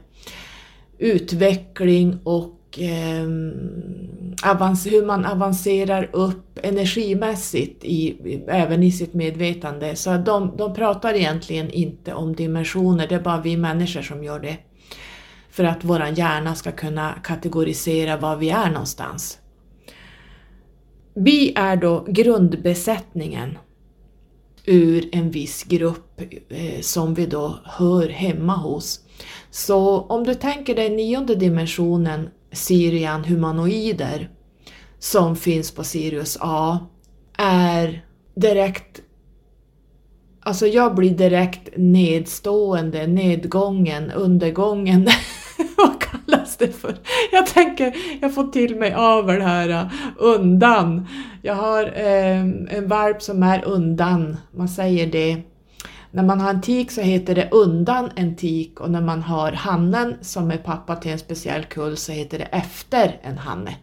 utveckling 0.98 2.18
och 2.24 2.78
eh, 2.78 3.26
hur 4.84 5.06
man 5.06 5.24
avancerar 5.24 6.10
upp 6.12 6.58
energimässigt 6.62 7.84
i, 7.84 8.16
även 8.48 8.82
i 8.82 8.92
sitt 8.92 9.14
medvetande. 9.14 9.96
Så 9.96 10.16
de, 10.16 10.56
de 10.56 10.74
pratar 10.74 11.14
egentligen 11.14 11.70
inte 11.70 12.14
om 12.14 12.34
dimensioner, 12.34 13.06
det 13.08 13.14
är 13.14 13.20
bara 13.20 13.40
vi 13.40 13.56
människor 13.56 14.02
som 14.02 14.24
gör 14.24 14.40
det. 14.40 14.56
För 15.54 15.64
att 15.64 15.84
vår 15.84 16.04
hjärna 16.06 16.54
ska 16.54 16.72
kunna 16.72 17.12
kategorisera 17.24 18.16
var 18.16 18.36
vi 18.36 18.50
är 18.50 18.70
någonstans. 18.70 19.38
Vi 21.14 21.52
är 21.56 21.76
då 21.76 22.04
grundbesättningen 22.08 23.58
ur 24.64 25.08
en 25.12 25.30
viss 25.30 25.64
grupp 25.64 26.20
eh, 26.48 26.80
som 26.80 27.14
vi 27.14 27.26
då 27.26 27.58
hör 27.64 28.08
hemma 28.08 28.56
hos. 28.56 29.00
Så 29.50 30.00
om 30.00 30.24
du 30.24 30.34
tänker 30.34 30.74
dig 30.74 30.90
nionde 30.90 31.34
dimensionen, 31.34 32.28
Sirian 32.52 33.24
humanoider, 33.24 34.30
som 34.98 35.36
finns 35.36 35.70
på 35.70 35.84
Sirius 35.84 36.38
A, 36.40 36.78
är 37.38 38.04
direkt 38.34 39.00
Alltså 40.46 40.66
jag 40.66 40.94
blir 40.94 41.10
direkt 41.10 41.68
nedstående, 41.76 43.06
nedgången, 43.06 44.10
undergången. 44.10 45.08
Vad 45.76 46.00
kallas 46.00 46.56
det 46.56 46.72
för? 46.72 46.96
Jag 47.32 47.46
tänker, 47.46 47.96
jag 48.20 48.34
får 48.34 48.44
till 48.44 48.76
mig 48.76 48.94
avel 48.94 49.38
det 49.38 49.44
här 49.44 49.68
äh, 49.68 49.86
undan. 50.16 51.06
Jag 51.42 51.54
har 51.54 51.84
eh, 51.84 52.40
en 52.76 52.88
valp 52.88 53.22
som 53.22 53.42
är 53.42 53.64
undan, 53.64 54.36
man 54.50 54.68
säger 54.68 55.06
det. 55.06 55.36
När 56.10 56.22
man 56.22 56.40
har 56.40 56.50
en 56.50 56.60
tik 56.60 56.90
så 56.90 57.00
heter 57.00 57.34
det 57.34 57.48
undan 57.50 58.10
en 58.16 58.36
tik 58.36 58.80
och 58.80 58.90
när 58.90 59.00
man 59.00 59.22
har 59.22 59.52
hannen 59.52 60.14
som 60.20 60.50
är 60.50 60.56
pappa 60.56 60.96
till 60.96 61.12
en 61.12 61.18
speciell 61.18 61.64
kull 61.64 61.96
så 61.96 62.12
heter 62.12 62.38
det 62.38 62.44
efter 62.44 63.20
en 63.22 63.38
hanne. 63.38 63.76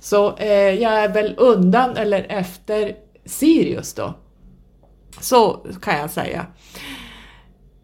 Så 0.00 0.36
eh, 0.36 0.74
jag 0.82 0.92
är 0.92 1.08
väl 1.08 1.34
undan 1.38 1.96
eller 1.96 2.26
efter 2.28 2.94
Sirius 3.24 3.94
då. 3.94 4.14
Så 5.20 5.66
kan 5.82 5.98
jag 5.98 6.10
säga. 6.10 6.46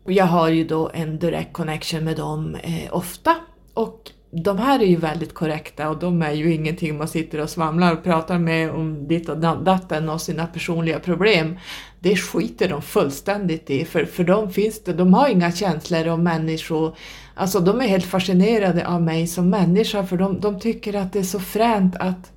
Jag 0.06 0.24
har 0.24 0.48
ju 0.48 0.64
då 0.64 0.90
en 0.94 1.18
direct 1.18 1.52
connection 1.52 2.04
med 2.04 2.16
dem 2.16 2.54
eh, 2.54 2.96
ofta 2.96 3.36
och 3.74 4.10
de 4.30 4.58
här 4.58 4.80
är 4.80 4.86
ju 4.86 4.96
väldigt 4.96 5.34
korrekta 5.34 5.90
och 5.90 5.98
de 5.98 6.22
är 6.22 6.32
ju 6.32 6.54
ingenting 6.54 6.98
man 6.98 7.08
sitter 7.08 7.40
och 7.40 7.50
svamlar 7.50 7.92
och 7.92 8.04
pratar 8.04 8.38
med 8.38 8.70
om 8.70 9.08
ditt 9.08 9.28
och 9.28 9.38
datten 9.38 10.08
och 10.08 10.20
sina 10.20 10.46
personliga 10.46 11.00
problem. 11.00 11.58
Det 12.00 12.16
skiter 12.16 12.68
de 12.68 12.82
fullständigt 12.82 13.70
i, 13.70 13.84
för, 13.84 14.04
för 14.04 14.24
de 14.24 14.50
finns 14.50 14.84
det, 14.84 14.92
de 14.92 15.14
har 15.14 15.28
inga 15.28 15.52
känslor 15.52 16.08
om 16.08 16.22
människor. 16.22 16.96
Alltså 17.34 17.60
de 17.60 17.80
är 17.80 17.86
helt 17.86 18.04
fascinerade 18.04 18.86
av 18.86 19.02
mig 19.02 19.26
som 19.26 19.50
människa 19.50 20.06
för 20.06 20.16
de, 20.16 20.40
de 20.40 20.60
tycker 20.60 20.94
att 20.94 21.12
det 21.12 21.18
är 21.18 21.22
så 21.22 21.40
fränt 21.40 21.96
att 21.96 22.32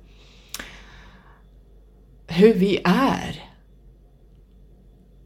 hur 2.26 2.54
vi 2.54 2.80
är. 2.84 3.47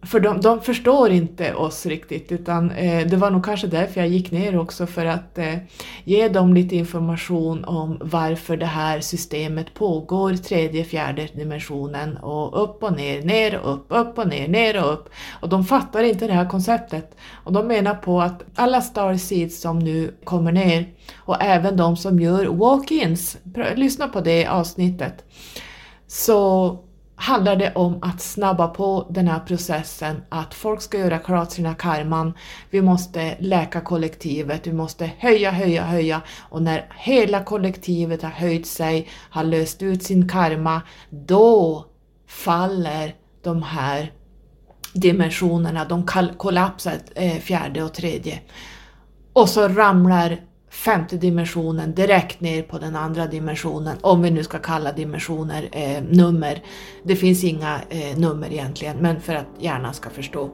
För 0.05 0.21
de, 0.21 0.41
de 0.41 0.61
förstår 0.61 1.11
inte 1.11 1.55
oss 1.55 1.87
riktigt 1.87 2.33
utan 2.33 2.71
eh, 2.71 3.07
det 3.07 3.17
var 3.17 3.31
nog 3.31 3.45
kanske 3.45 3.67
därför 3.67 4.01
jag 4.01 4.09
gick 4.09 4.31
ner 4.31 4.59
också 4.59 4.87
för 4.87 5.07
att 5.07 5.38
eh, 5.38 5.55
ge 6.05 6.29
dem 6.29 6.55
lite 6.55 6.77
information 6.77 7.65
om 7.65 7.99
varför 8.01 8.57
det 8.57 8.67
här 8.67 9.01
systemet 9.01 9.75
pågår, 9.75 10.35
tredje, 10.35 10.85
fjärde 10.85 11.29
dimensionen 11.35 12.17
och 12.17 12.62
upp 12.62 12.83
och 12.83 12.97
ner, 12.97 13.23
ner 13.23 13.59
och 13.59 13.75
upp, 13.75 13.87
upp 13.88 14.19
och 14.19 14.29
ner, 14.29 14.49
ner 14.49 14.85
och 14.85 14.93
upp. 14.93 15.09
Och 15.41 15.49
de 15.49 15.65
fattar 15.65 16.03
inte 16.03 16.27
det 16.27 16.33
här 16.33 16.49
konceptet. 16.49 17.17
Och 17.45 17.53
de 17.53 17.67
menar 17.67 17.95
på 17.95 18.21
att 18.21 18.43
alla 18.55 18.81
starseeds 18.81 19.61
som 19.61 19.79
nu 19.79 20.15
kommer 20.25 20.53
ner 20.53 20.88
och 21.17 21.43
även 21.43 21.77
de 21.77 21.97
som 21.97 22.21
gör 22.21 22.47
walk-ins, 22.47 23.37
lyssna 23.75 24.09
på 24.09 24.21
det 24.21 24.47
avsnittet, 24.47 25.25
så 26.07 26.79
handlar 27.22 27.56
det 27.56 27.72
om 27.74 27.98
att 28.02 28.20
snabba 28.20 28.68
på 28.68 29.06
den 29.11 29.28
här 29.28 29.40
processen, 29.40 30.22
att 30.28 30.54
folk 30.54 30.82
ska 30.82 30.98
göra 30.98 31.18
klart 31.18 31.50
sina 31.50 31.74
karman, 31.74 32.32
vi 32.70 32.82
måste 32.82 33.37
läka 33.40 33.80
kollektivet, 33.80 34.66
vi 34.66 34.72
måste 34.72 35.11
höja, 35.18 35.50
höja, 35.50 35.85
höja. 35.85 36.22
Och 36.50 36.62
när 36.62 36.92
hela 36.96 37.44
kollektivet 37.44 38.22
har 38.22 38.30
höjt 38.30 38.66
sig, 38.66 39.08
har 39.30 39.44
löst 39.44 39.82
ut 39.82 40.02
sin 40.02 40.28
karma, 40.28 40.82
då 41.11 41.87
faller 42.26 43.14
de 43.42 43.62
här 43.62 44.12
dimensionerna, 44.92 45.85
de 45.85 46.06
kollapsar 46.37 46.94
eh, 47.14 47.37
fjärde 47.37 47.82
och 47.82 47.94
tredje. 47.94 48.40
Och 49.32 49.48
så 49.48 49.68
ramlar 49.68 50.40
femte 50.72 51.16
dimensionen 51.16 51.94
direkt 51.94 52.40
ner 52.40 52.62
på 52.62 52.78
den 52.78 52.96
andra 52.96 53.26
dimensionen, 53.26 53.96
om 54.00 54.22
vi 54.22 54.30
nu 54.30 54.44
ska 54.44 54.58
kalla 54.58 54.92
dimensioner 54.92 55.68
eh, 55.72 56.02
nummer. 56.02 56.62
Det 57.02 57.16
finns 57.16 57.44
inga 57.44 57.80
eh, 57.88 58.18
nummer 58.18 58.52
egentligen, 58.52 58.96
men 58.96 59.20
för 59.20 59.35
att 59.35 59.46
hjärnan 59.58 59.94
ska 59.94 60.11
förstå. 60.11 60.50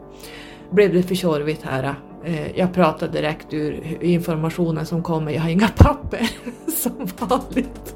Blev 0.71 0.95
det 0.95 1.03
för 1.03 1.15
tjorvigt 1.15 1.63
här? 1.63 1.95
Eh, 2.25 2.59
jag 2.59 2.75
pratar 2.75 3.09
direkt 3.09 3.47
ur 3.53 4.03
informationen 4.03 4.87
som 4.87 5.03
kommer, 5.03 5.33
jag 5.33 5.43
har 5.43 5.51
inga 5.51 5.69
papper 5.69 6.31
som 6.83 7.09
vanligt. 7.19 7.95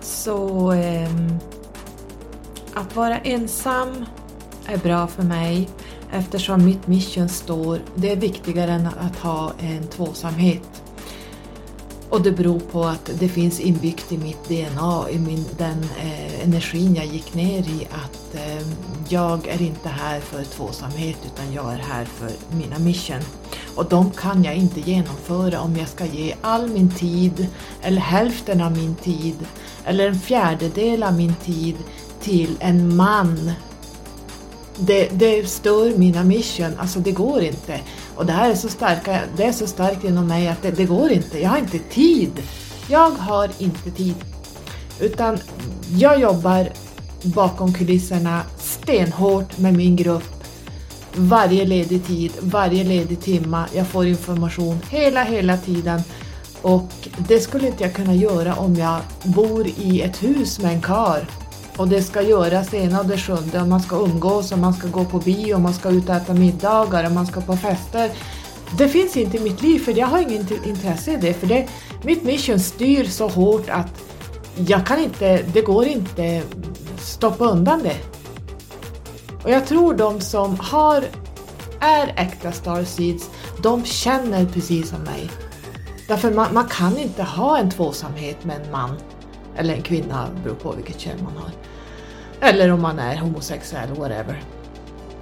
Så 0.00 0.70
ehm, 0.70 1.38
att 2.74 2.96
vara 2.96 3.18
ensam 3.18 4.04
är 4.66 4.78
bra 4.78 5.06
för 5.06 5.22
mig 5.22 5.68
eftersom 6.12 6.64
mitt 6.64 6.86
mission 6.86 7.28
står, 7.28 7.80
det 7.94 8.12
är 8.12 8.16
viktigare 8.16 8.72
än 8.72 8.86
att 8.86 9.16
ha 9.16 9.52
en 9.58 9.86
tvåsamhet. 9.86 10.75
Och 12.16 12.22
det 12.22 12.32
beror 12.32 12.60
på 12.60 12.84
att 12.84 13.10
det 13.18 13.28
finns 13.28 13.60
inbyggt 13.60 14.12
i 14.12 14.18
mitt 14.18 14.48
DNA, 14.48 15.10
i 15.10 15.18
min, 15.18 15.44
den 15.58 15.86
eh, 16.00 16.44
energin 16.44 16.94
jag 16.94 17.06
gick 17.06 17.34
ner 17.34 17.58
i, 17.58 17.88
att 17.90 18.34
eh, 18.34 18.66
jag 19.08 19.48
är 19.48 19.62
inte 19.62 19.88
här 19.88 20.20
för 20.20 20.44
tvåsamhet 20.44 21.16
utan 21.26 21.52
jag 21.52 21.72
är 21.72 21.78
här 21.78 22.04
för 22.04 22.30
mina 22.56 22.78
mission. 22.78 23.20
Och 23.74 23.84
de 23.88 24.10
kan 24.10 24.44
jag 24.44 24.54
inte 24.54 24.80
genomföra 24.80 25.60
om 25.60 25.76
jag 25.76 25.88
ska 25.88 26.06
ge 26.06 26.34
all 26.40 26.68
min 26.68 26.90
tid, 26.90 27.46
eller 27.82 28.00
hälften 28.00 28.60
av 28.60 28.72
min 28.72 28.94
tid, 28.94 29.36
eller 29.84 30.08
en 30.08 30.20
fjärdedel 30.20 31.02
av 31.02 31.14
min 31.14 31.34
tid 31.34 31.76
till 32.20 32.56
en 32.60 32.96
man. 32.96 33.52
Det, 34.78 35.08
det 35.12 35.48
stör 35.48 35.98
mina 35.98 36.24
mission, 36.24 36.78
alltså 36.78 36.98
det 36.98 37.12
går 37.12 37.42
inte. 37.42 37.80
Och 38.16 38.26
det 38.26 38.32
här 38.32 38.50
är 38.50 38.54
så, 38.54 38.68
starka, 38.68 39.20
det 39.36 39.44
är 39.44 39.52
så 39.52 39.66
starkt 39.66 40.04
inom 40.04 40.26
mig 40.26 40.48
att 40.48 40.62
det, 40.62 40.70
det 40.70 40.84
går 40.84 41.10
inte. 41.10 41.40
Jag 41.42 41.50
har 41.50 41.58
inte 41.58 41.78
tid. 41.78 42.42
Jag 42.88 43.10
har 43.10 43.50
inte 43.58 43.90
tid. 43.90 44.14
Utan 45.00 45.38
jag 45.90 46.20
jobbar 46.20 46.68
bakom 47.22 47.74
kulisserna 47.74 48.42
stenhårt 48.58 49.58
med 49.58 49.74
min 49.74 49.96
grupp. 49.96 50.44
Varje 51.16 51.64
ledig 51.64 52.06
tid, 52.06 52.32
varje 52.40 52.84
ledig 52.84 53.20
timma. 53.20 53.66
Jag 53.74 53.86
får 53.86 54.06
information 54.06 54.78
hela, 54.90 55.24
hela 55.24 55.56
tiden. 55.56 56.00
Och 56.62 57.08
det 57.28 57.40
skulle 57.40 57.66
inte 57.66 57.84
jag 57.84 57.94
kunna 57.94 58.14
göra 58.14 58.54
om 58.54 58.74
jag 58.74 59.00
bor 59.22 59.66
i 59.66 60.00
ett 60.00 60.22
hus 60.22 60.58
med 60.58 60.72
en 60.72 60.82
kar 60.82 61.28
och 61.76 61.88
det 61.88 62.02
ska 62.02 62.22
göras 62.22 62.74
ena 62.74 63.00
och 63.00 63.06
det 63.06 63.18
sjunde 63.18 63.60
och 63.60 63.68
man 63.68 63.80
ska 63.80 63.96
umgås 63.96 64.52
och 64.52 64.58
man 64.58 64.74
ska 64.74 64.88
gå 64.88 65.04
på 65.04 65.18
bio 65.18 65.54
och 65.54 65.60
man 65.60 65.74
ska 65.74 65.88
ut 65.88 66.08
och 66.08 66.14
äta 66.14 66.34
middagar 66.34 67.06
och 67.06 67.12
man 67.12 67.26
ska 67.26 67.40
på 67.40 67.56
fester. 67.56 68.10
Det 68.78 68.88
finns 68.88 69.16
inte 69.16 69.36
i 69.36 69.40
mitt 69.40 69.62
liv 69.62 69.78
för 69.78 69.98
jag 69.98 70.06
har 70.06 70.18
inget 70.18 70.66
intresse 70.66 71.12
i 71.12 71.16
det 71.16 71.34
för 71.34 71.46
det, 71.46 71.68
mitt 72.02 72.22
mission 72.24 72.60
styr 72.60 73.04
så 73.04 73.28
hårt 73.28 73.70
att 73.70 74.02
jag 74.56 74.86
kan 74.86 74.98
inte, 74.98 75.42
det 75.42 75.60
går 75.60 75.86
inte 75.86 76.42
stoppa 76.98 77.44
undan 77.44 77.82
det. 77.82 77.96
Och 79.44 79.50
jag 79.50 79.66
tror 79.66 79.94
de 79.94 80.20
som 80.20 80.56
har, 80.60 81.04
är 81.80 82.14
äkta 82.16 82.52
starseeds, 82.52 83.30
de 83.62 83.84
känner 83.84 84.46
precis 84.46 84.88
som 84.88 85.02
mig. 85.02 85.30
Därför 86.08 86.30
man, 86.30 86.54
man 86.54 86.68
kan 86.68 86.98
inte 86.98 87.22
ha 87.22 87.58
en 87.58 87.70
tvåsamhet 87.70 88.44
med 88.44 88.60
en 88.60 88.70
man 88.70 88.96
eller 89.56 89.74
en 89.74 89.82
kvinna, 89.82 90.28
beror 90.44 90.54
på 90.54 90.72
vilket 90.72 91.00
kön 91.00 91.18
man 91.24 91.36
har. 91.36 91.50
Eller 92.40 92.72
om 92.72 92.82
man 92.82 92.98
är 92.98 93.16
homosexuell, 93.16 93.88
whatever. 93.88 94.42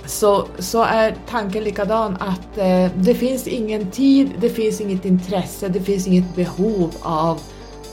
Så, 0.06 0.48
så 0.58 0.82
är 0.82 1.16
tanken 1.28 1.64
likadan 1.64 2.16
att 2.20 2.58
eh, 2.58 2.90
det 2.96 3.14
finns 3.14 3.46
ingen 3.46 3.90
tid, 3.90 4.30
det 4.40 4.50
finns 4.50 4.80
inget 4.80 5.04
intresse, 5.04 5.68
det 5.68 5.80
finns 5.80 6.06
inget 6.06 6.34
behov 6.34 6.94
av 7.02 7.40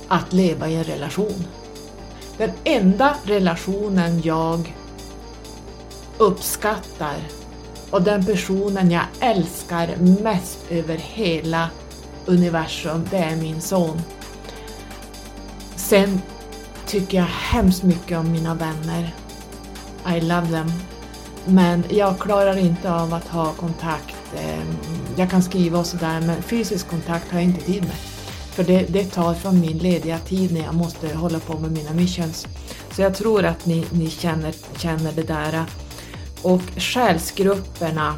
att 0.08 0.34
leva 0.34 0.70
i 0.70 0.76
en 0.76 0.84
relation. 0.84 1.46
Den 2.38 2.52
enda 2.64 3.16
relationen 3.24 4.22
jag 4.24 4.76
uppskattar 6.18 7.16
och 7.92 8.02
den 8.02 8.26
personen 8.26 8.92
jag 8.92 9.04
älskar 9.20 9.90
mest 10.24 10.60
över 10.70 10.98
hela 10.98 11.70
universum, 12.26 13.08
det 13.12 13.18
är 13.18 13.36
min 13.36 13.62
son. 13.62 14.02
Sen 15.76 16.22
tycker 16.91 17.17
jag 17.17 17.25
hemskt 17.25 17.84
mycket 17.84 18.17
om 18.17 18.32
mina 18.32 18.56
vänner. 18.56 19.15
I 20.17 20.21
love 20.21 20.47
them. 20.47 20.71
Men 21.45 21.84
jag 21.89 22.19
klarar 22.19 22.58
inte 22.58 22.93
av 22.93 23.13
att 23.13 23.27
ha 23.27 23.54
kontakt. 23.54 24.15
Eh, 24.36 24.63
jag 25.15 25.30
kan 25.30 25.43
skriva 25.43 25.80
och 25.80 25.86
sådär 25.86 26.21
men 26.21 26.41
fysisk 26.41 26.89
kontakt 26.89 27.32
har 27.32 27.39
jag 27.39 27.47
inte 27.49 27.65
tid 27.65 27.82
med. 27.84 27.95
För 28.51 28.63
det, 28.63 28.86
det 28.89 29.04
tar 29.04 29.34
från 29.34 29.60
min 29.60 29.77
lediga 29.77 30.19
tid 30.19 30.54
när 30.54 30.62
jag 30.62 30.75
måste 30.75 31.15
hålla 31.15 31.39
på 31.39 31.60
med 31.60 31.71
mina 31.71 31.93
missions. 31.93 32.47
Så 32.91 33.01
jag 33.01 33.15
tror 33.15 33.45
att 33.45 33.65
ni, 33.65 33.86
ni 33.91 34.10
känner, 34.10 34.54
känner 34.77 35.12
det 35.12 35.23
där. 35.23 35.65
Och 36.41 36.62
själsgrupperna 36.77 38.15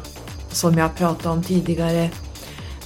som 0.50 0.78
jag 0.78 0.96
pratade 0.96 1.28
om 1.28 1.42
tidigare, 1.42 2.10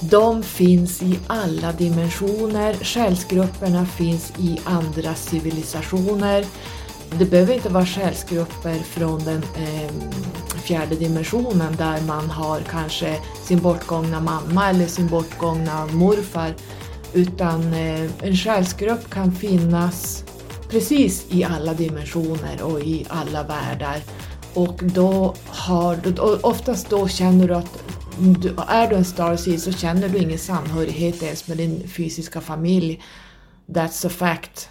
de 0.01 0.43
finns 0.43 1.01
i 1.01 1.19
alla 1.27 1.71
dimensioner. 1.71 2.73
Själsgrupperna 2.73 3.85
finns 3.85 4.33
i 4.37 4.59
andra 4.63 5.15
civilisationer. 5.15 6.45
Det 7.19 7.25
behöver 7.25 7.53
inte 7.53 7.69
vara 7.69 7.85
själsgrupper 7.85 8.75
från 8.75 9.19
den 9.23 9.43
eh, 9.43 9.91
fjärde 10.63 10.95
dimensionen 10.95 11.75
där 11.75 12.01
man 12.01 12.29
har 12.29 12.59
kanske 12.59 13.19
sin 13.43 13.59
bortgångna 13.59 14.19
mamma 14.19 14.69
eller 14.69 14.87
sin 14.87 15.07
bortgångna 15.07 15.85
morfar. 15.85 16.55
Utan 17.13 17.73
eh, 17.73 18.09
en 18.21 18.35
själsgrupp 18.35 19.09
kan 19.09 19.31
finnas 19.31 20.23
precis 20.69 21.25
i 21.29 21.43
alla 21.43 21.73
dimensioner 21.73 22.61
och 22.61 22.79
i 22.79 23.05
alla 23.09 23.43
världar. 23.43 24.01
Och 24.53 24.79
då 24.83 25.35
har 25.47 25.95
du, 25.95 26.15
oftast 26.41 26.89
då 26.89 27.07
känner 27.07 27.47
du 27.47 27.55
att 27.55 27.83
är 28.67 28.89
du 28.89 28.95
en 28.95 29.05
starseed 29.05 29.61
så 29.61 29.71
känner 29.71 30.09
du 30.09 30.17
ingen 30.17 30.39
samhörighet 30.39 31.23
ens 31.23 31.47
med 31.47 31.57
din 31.57 31.87
fysiska 31.87 32.41
familj. 32.41 33.01
That's 33.67 34.07
a 34.07 34.09
fact. 34.09 34.69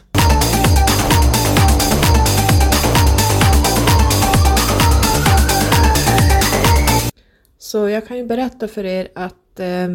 Så 7.59 7.89
jag 7.89 8.07
kan 8.07 8.17
ju 8.17 8.27
berätta 8.27 8.69
för 8.69 8.85
er 8.85 9.09
att 9.15 9.61
eh, 9.61 9.89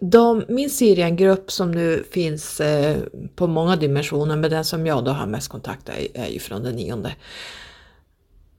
de, 0.00 0.44
min 0.48 0.70
Siriengrupp 0.70 1.50
som 1.50 1.70
nu 1.70 2.04
finns 2.10 2.60
eh, 2.60 2.96
på 3.34 3.46
många 3.46 3.76
dimensioner, 3.76 4.36
men 4.36 4.50
den 4.50 4.64
som 4.64 4.86
jag 4.86 5.04
då 5.04 5.10
har 5.10 5.26
mest 5.26 5.48
kontakt 5.48 5.86
med 5.86 5.96
är, 5.96 6.24
är 6.24 6.28
ju 6.28 6.38
från 6.38 6.62
den 6.62 6.76
nionde 6.76 7.14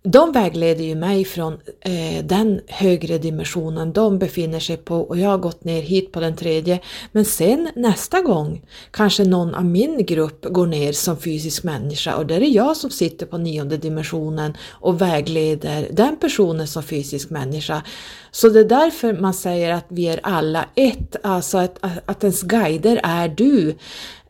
de 0.03 0.31
vägleder 0.31 0.83
ju 0.83 0.95
mig 0.95 1.25
från 1.25 1.53
eh, 1.81 2.25
den 2.25 2.61
högre 2.67 3.17
dimensionen 3.17 3.93
de 3.93 4.19
befinner 4.19 4.59
sig 4.59 4.77
på 4.77 4.95
och 4.95 5.17
jag 5.17 5.29
har 5.29 5.37
gått 5.37 5.63
ner 5.63 5.81
hit 5.81 6.11
på 6.11 6.19
den 6.19 6.35
tredje. 6.35 6.79
Men 7.11 7.25
sen 7.25 7.69
nästa 7.75 8.21
gång 8.21 8.61
kanske 8.91 9.23
någon 9.23 9.55
av 9.55 9.65
min 9.65 10.05
grupp 10.05 10.45
går 10.45 10.67
ner 10.67 10.91
som 10.91 11.17
fysisk 11.17 11.63
människa 11.63 12.15
och 12.15 12.25
där 12.25 12.41
är 12.41 12.55
jag 12.55 12.77
som 12.77 12.89
sitter 12.89 13.25
på 13.25 13.37
nionde 13.37 13.77
dimensionen 13.77 14.57
och 14.69 15.01
vägleder 15.01 15.87
den 15.91 16.17
personen 16.17 16.67
som 16.67 16.83
fysisk 16.83 17.29
människa. 17.29 17.83
Så 18.31 18.49
det 18.49 18.59
är 18.59 18.65
därför 18.65 19.13
man 19.13 19.33
säger 19.33 19.73
att 19.73 19.85
vi 19.87 20.07
är 20.07 20.19
alla 20.23 20.65
ett, 20.75 21.15
alltså 21.23 21.57
att, 21.57 21.79
att 22.05 22.23
ens 22.23 22.41
guider 22.41 22.99
är 23.03 23.27
du. 23.27 23.75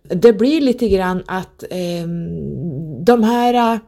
Det 0.03 0.33
blir 0.33 0.61
lite 0.61 0.89
grann 0.89 1.23
att 1.27 1.63
eh, 1.69 2.07
de 3.05 3.23
här 3.23 3.79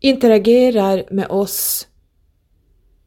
interagerar 0.00 1.04
med 1.10 1.26
oss 1.26 1.86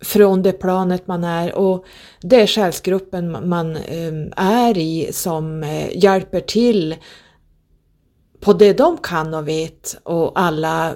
från 0.02 0.44
det 0.44 0.52
planet 0.52 1.08
man 1.08 1.24
är 1.24 1.56
och 1.56 1.86
det 2.22 2.42
är 2.42 2.48
själsgruppen 2.48 3.50
man 3.50 3.76
ehm, 3.76 4.34
är 4.38 4.78
i 4.78 5.10
som 5.14 5.64
eh, 5.64 5.98
hjälper 5.98 6.40
till 6.40 6.96
på 8.40 8.54
det 8.54 8.74
de 8.74 8.98
kan 8.98 9.34
och 9.34 9.48
vet 9.48 9.98
och 10.04 10.40
alla 10.40 10.96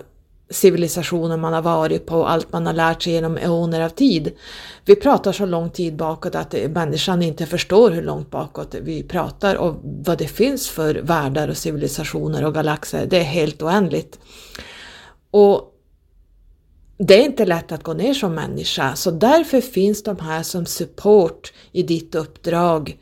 civilisationer 0.50 1.38
man 1.38 1.54
har 1.54 1.62
varit 1.62 2.06
på, 2.06 2.18
och 2.18 2.32
allt 2.32 2.52
man 2.52 2.66
har 2.66 2.74
lärt 2.74 3.04
sig 3.04 3.14
genom 3.14 3.38
eoner 3.38 3.82
av 3.82 3.90
tid. 3.90 4.32
Vi 4.86 4.96
pratar 4.96 5.32
så 5.32 5.46
lång 5.46 5.70
tid 5.70 5.96
bakåt 5.96 6.36
att 6.36 6.54
eh, 6.54 6.70
människan 6.70 7.22
inte 7.22 7.46
förstår 7.46 7.92
hur 7.92 8.02
långt 8.02 8.32
bakåt 8.32 8.76
vi 8.82 9.04
pratar 9.04 9.56
och 9.56 9.76
vad 9.84 10.18
det 10.18 10.28
finns 10.28 10.70
för 10.70 10.96
världar 10.96 11.48
och 11.48 11.58
civilisationer 11.58 12.46
och 12.46 12.54
galaxer. 12.54 13.06
Det 13.06 13.18
är 13.18 13.24
helt 13.24 13.62
oändligt. 13.62 14.20
Och 15.32 15.74
det 16.98 17.22
är 17.22 17.26
inte 17.26 17.46
lätt 17.46 17.72
att 17.72 17.84
gå 17.84 17.94
ner 17.94 18.14
som 18.14 18.36
människa, 18.36 18.96
så 18.96 19.12
därför 19.12 19.62
finns 19.62 20.04
de 20.04 20.20
här 20.20 20.44
som 20.44 20.66
support 20.66 21.54
i 21.72 21.84
ditt 21.84 22.16
uppdrag. 22.16 23.00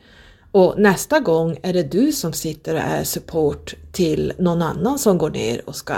Och 0.52 0.74
nästa 0.78 1.20
gång 1.20 1.56
är 1.62 1.72
det 1.72 1.82
du 1.82 2.12
som 2.12 2.32
sitter 2.32 2.74
och 2.74 2.80
är 2.80 3.04
support 3.04 3.74
till 3.92 4.32
någon 4.38 4.62
annan 4.62 4.98
som 4.98 5.18
går 5.18 5.30
ner 5.30 5.68
och 5.68 5.76
ska 5.76 5.94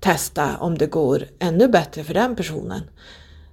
testa 0.00 0.56
om 0.56 0.78
det 0.78 0.86
går 0.86 1.24
ännu 1.38 1.68
bättre 1.68 2.04
för 2.04 2.14
den 2.14 2.36
personen. 2.36 2.80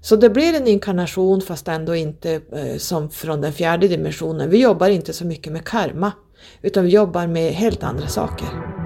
Så 0.01 0.15
det 0.15 0.29
blir 0.29 0.53
en 0.53 0.67
inkarnation 0.67 1.41
fast 1.41 1.67
ändå 1.67 1.95
inte 1.95 2.41
eh, 2.51 2.77
som 2.77 3.09
från 3.09 3.41
den 3.41 3.53
fjärde 3.53 3.87
dimensionen. 3.87 4.49
Vi 4.49 4.61
jobbar 4.61 4.89
inte 4.89 5.13
så 5.13 5.25
mycket 5.25 5.53
med 5.53 5.65
karma, 5.65 6.11
utan 6.61 6.85
vi 6.85 6.91
jobbar 6.91 7.27
med 7.27 7.53
helt 7.53 7.83
andra 7.83 8.07
saker. 8.07 8.80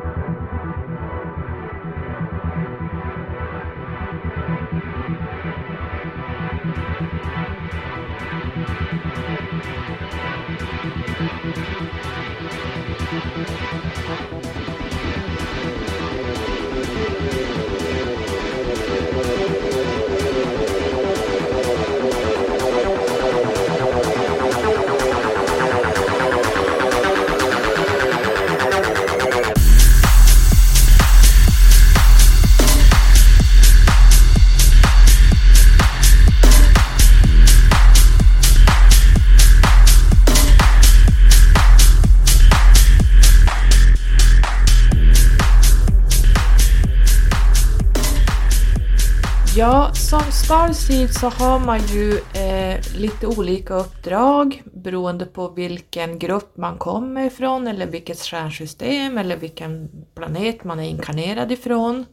Ja, 49.57 49.91
som 49.93 50.21
Starseed 50.31 51.13
så 51.13 51.29
har 51.29 51.59
man 51.59 51.79
ju 51.79 52.17
eh, 52.17 52.97
lite 52.97 53.27
olika 53.27 53.73
uppdrag 53.73 54.63
beroende 54.73 55.25
på 55.25 55.49
vilken 55.49 56.19
grupp 56.19 56.57
man 56.57 56.77
kommer 56.77 57.25
ifrån 57.25 57.67
eller 57.67 57.87
vilket 57.87 58.19
stjärnsystem 58.19 59.17
eller 59.17 59.37
vilken 59.37 59.89
planet 60.15 60.63
man 60.63 60.79
är 60.79 60.89
inkarnerad 60.89 61.51
ifrån. 61.51 62.05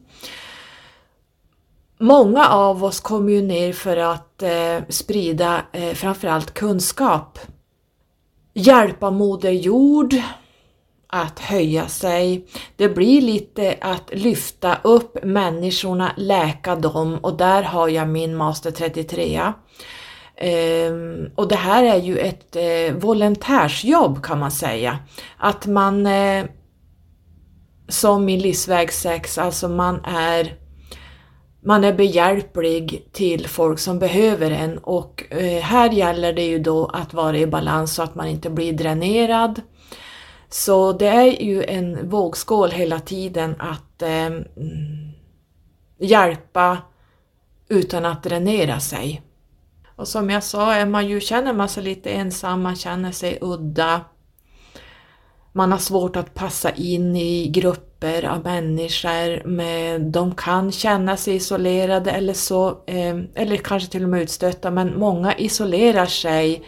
Många 1.97 2.47
av 2.47 2.83
oss 2.83 2.99
kommer 2.99 3.31
ju 3.31 3.41
ner 3.41 3.73
för 3.73 3.97
att 3.97 4.43
eh, 4.43 4.87
sprida 4.89 5.61
eh, 5.71 5.93
framförallt 5.93 6.53
kunskap. 6.53 7.39
Hjälpa 8.53 9.11
Moder 9.11 9.51
Jord, 9.51 10.15
att 11.13 11.39
höja 11.39 11.87
sig. 11.87 12.47
Det 12.75 12.89
blir 12.89 13.21
lite 13.21 13.77
att 13.81 14.09
lyfta 14.13 14.77
upp 14.83 15.23
människorna, 15.23 16.11
läka 16.17 16.75
dem 16.75 17.17
och 17.21 17.37
där 17.37 17.63
har 17.63 17.87
jag 17.89 18.07
min 18.07 18.35
Master 18.35 18.71
33. 18.71 19.41
Um, 19.41 19.53
ehm, 20.35 21.29
och 21.35 21.47
det 21.47 21.55
här 21.55 21.83
är 21.83 22.01
ju 22.01 22.17
ett 22.17 22.55
uh, 22.55 22.97
volontärsjobb 22.97 24.23
kan 24.23 24.39
man 24.39 24.51
säga. 24.51 24.99
Att 25.37 25.65
man, 25.65 26.07
uh, 26.07 26.45
som 27.87 28.29
i 28.29 28.39
livsväg 28.39 28.93
6, 28.93 29.37
alltså 29.37 29.67
man 29.67 30.05
är 30.05 30.57
man 31.65 31.83
är 31.83 31.93
behjälplig 31.93 33.09
till 33.11 33.47
folk 33.47 33.79
som 33.79 33.99
behöver 33.99 34.51
en 34.51 34.77
och 34.77 35.23
uh, 35.35 35.59
här 35.59 35.89
gäller 35.89 36.33
det 36.33 36.45
ju 36.45 36.59
då 36.59 36.85
att 36.85 37.13
vara 37.13 37.37
i 37.37 37.47
balans 37.47 37.95
så 37.95 38.03
att 38.03 38.15
man 38.15 38.27
inte 38.27 38.49
blir 38.49 38.73
dränerad 38.73 39.61
så 40.53 40.93
det 40.93 41.07
är 41.07 41.41
ju 41.41 41.63
en 41.63 42.09
vågskål 42.09 42.71
hela 42.71 42.99
tiden 42.99 43.55
att 43.59 44.01
eh, 44.01 44.29
hjälpa 45.99 46.77
utan 47.69 48.05
att 48.05 48.23
dränera 48.23 48.79
sig. 48.79 49.21
Och 49.95 50.07
som 50.07 50.29
jag 50.29 50.43
sa, 50.43 50.73
är 50.73 50.85
man 50.85 51.07
ju, 51.07 51.19
känner 51.19 51.53
man 51.53 51.69
sig 51.69 51.83
lite 51.83 52.09
ensam, 52.09 52.61
man 52.61 52.75
känner 52.75 53.11
sig 53.11 53.37
udda, 53.41 54.01
man 55.51 55.71
har 55.71 55.79
svårt 55.79 56.15
att 56.15 56.33
passa 56.33 56.71
in 56.71 57.15
i 57.15 57.47
grupper 57.47 58.25
av 58.25 58.43
människor, 58.43 59.47
med, 59.47 60.01
de 60.01 60.35
kan 60.35 60.71
känna 60.71 61.17
sig 61.17 61.35
isolerade 61.35 62.11
eller 62.11 62.33
så, 62.33 62.69
eh, 62.87 63.17
eller 63.35 63.57
kanske 63.57 63.91
till 63.91 64.03
och 64.03 64.09
med 64.09 64.21
utstötta, 64.21 64.71
men 64.71 64.99
många 64.99 65.37
isolerar 65.37 66.05
sig 66.05 66.63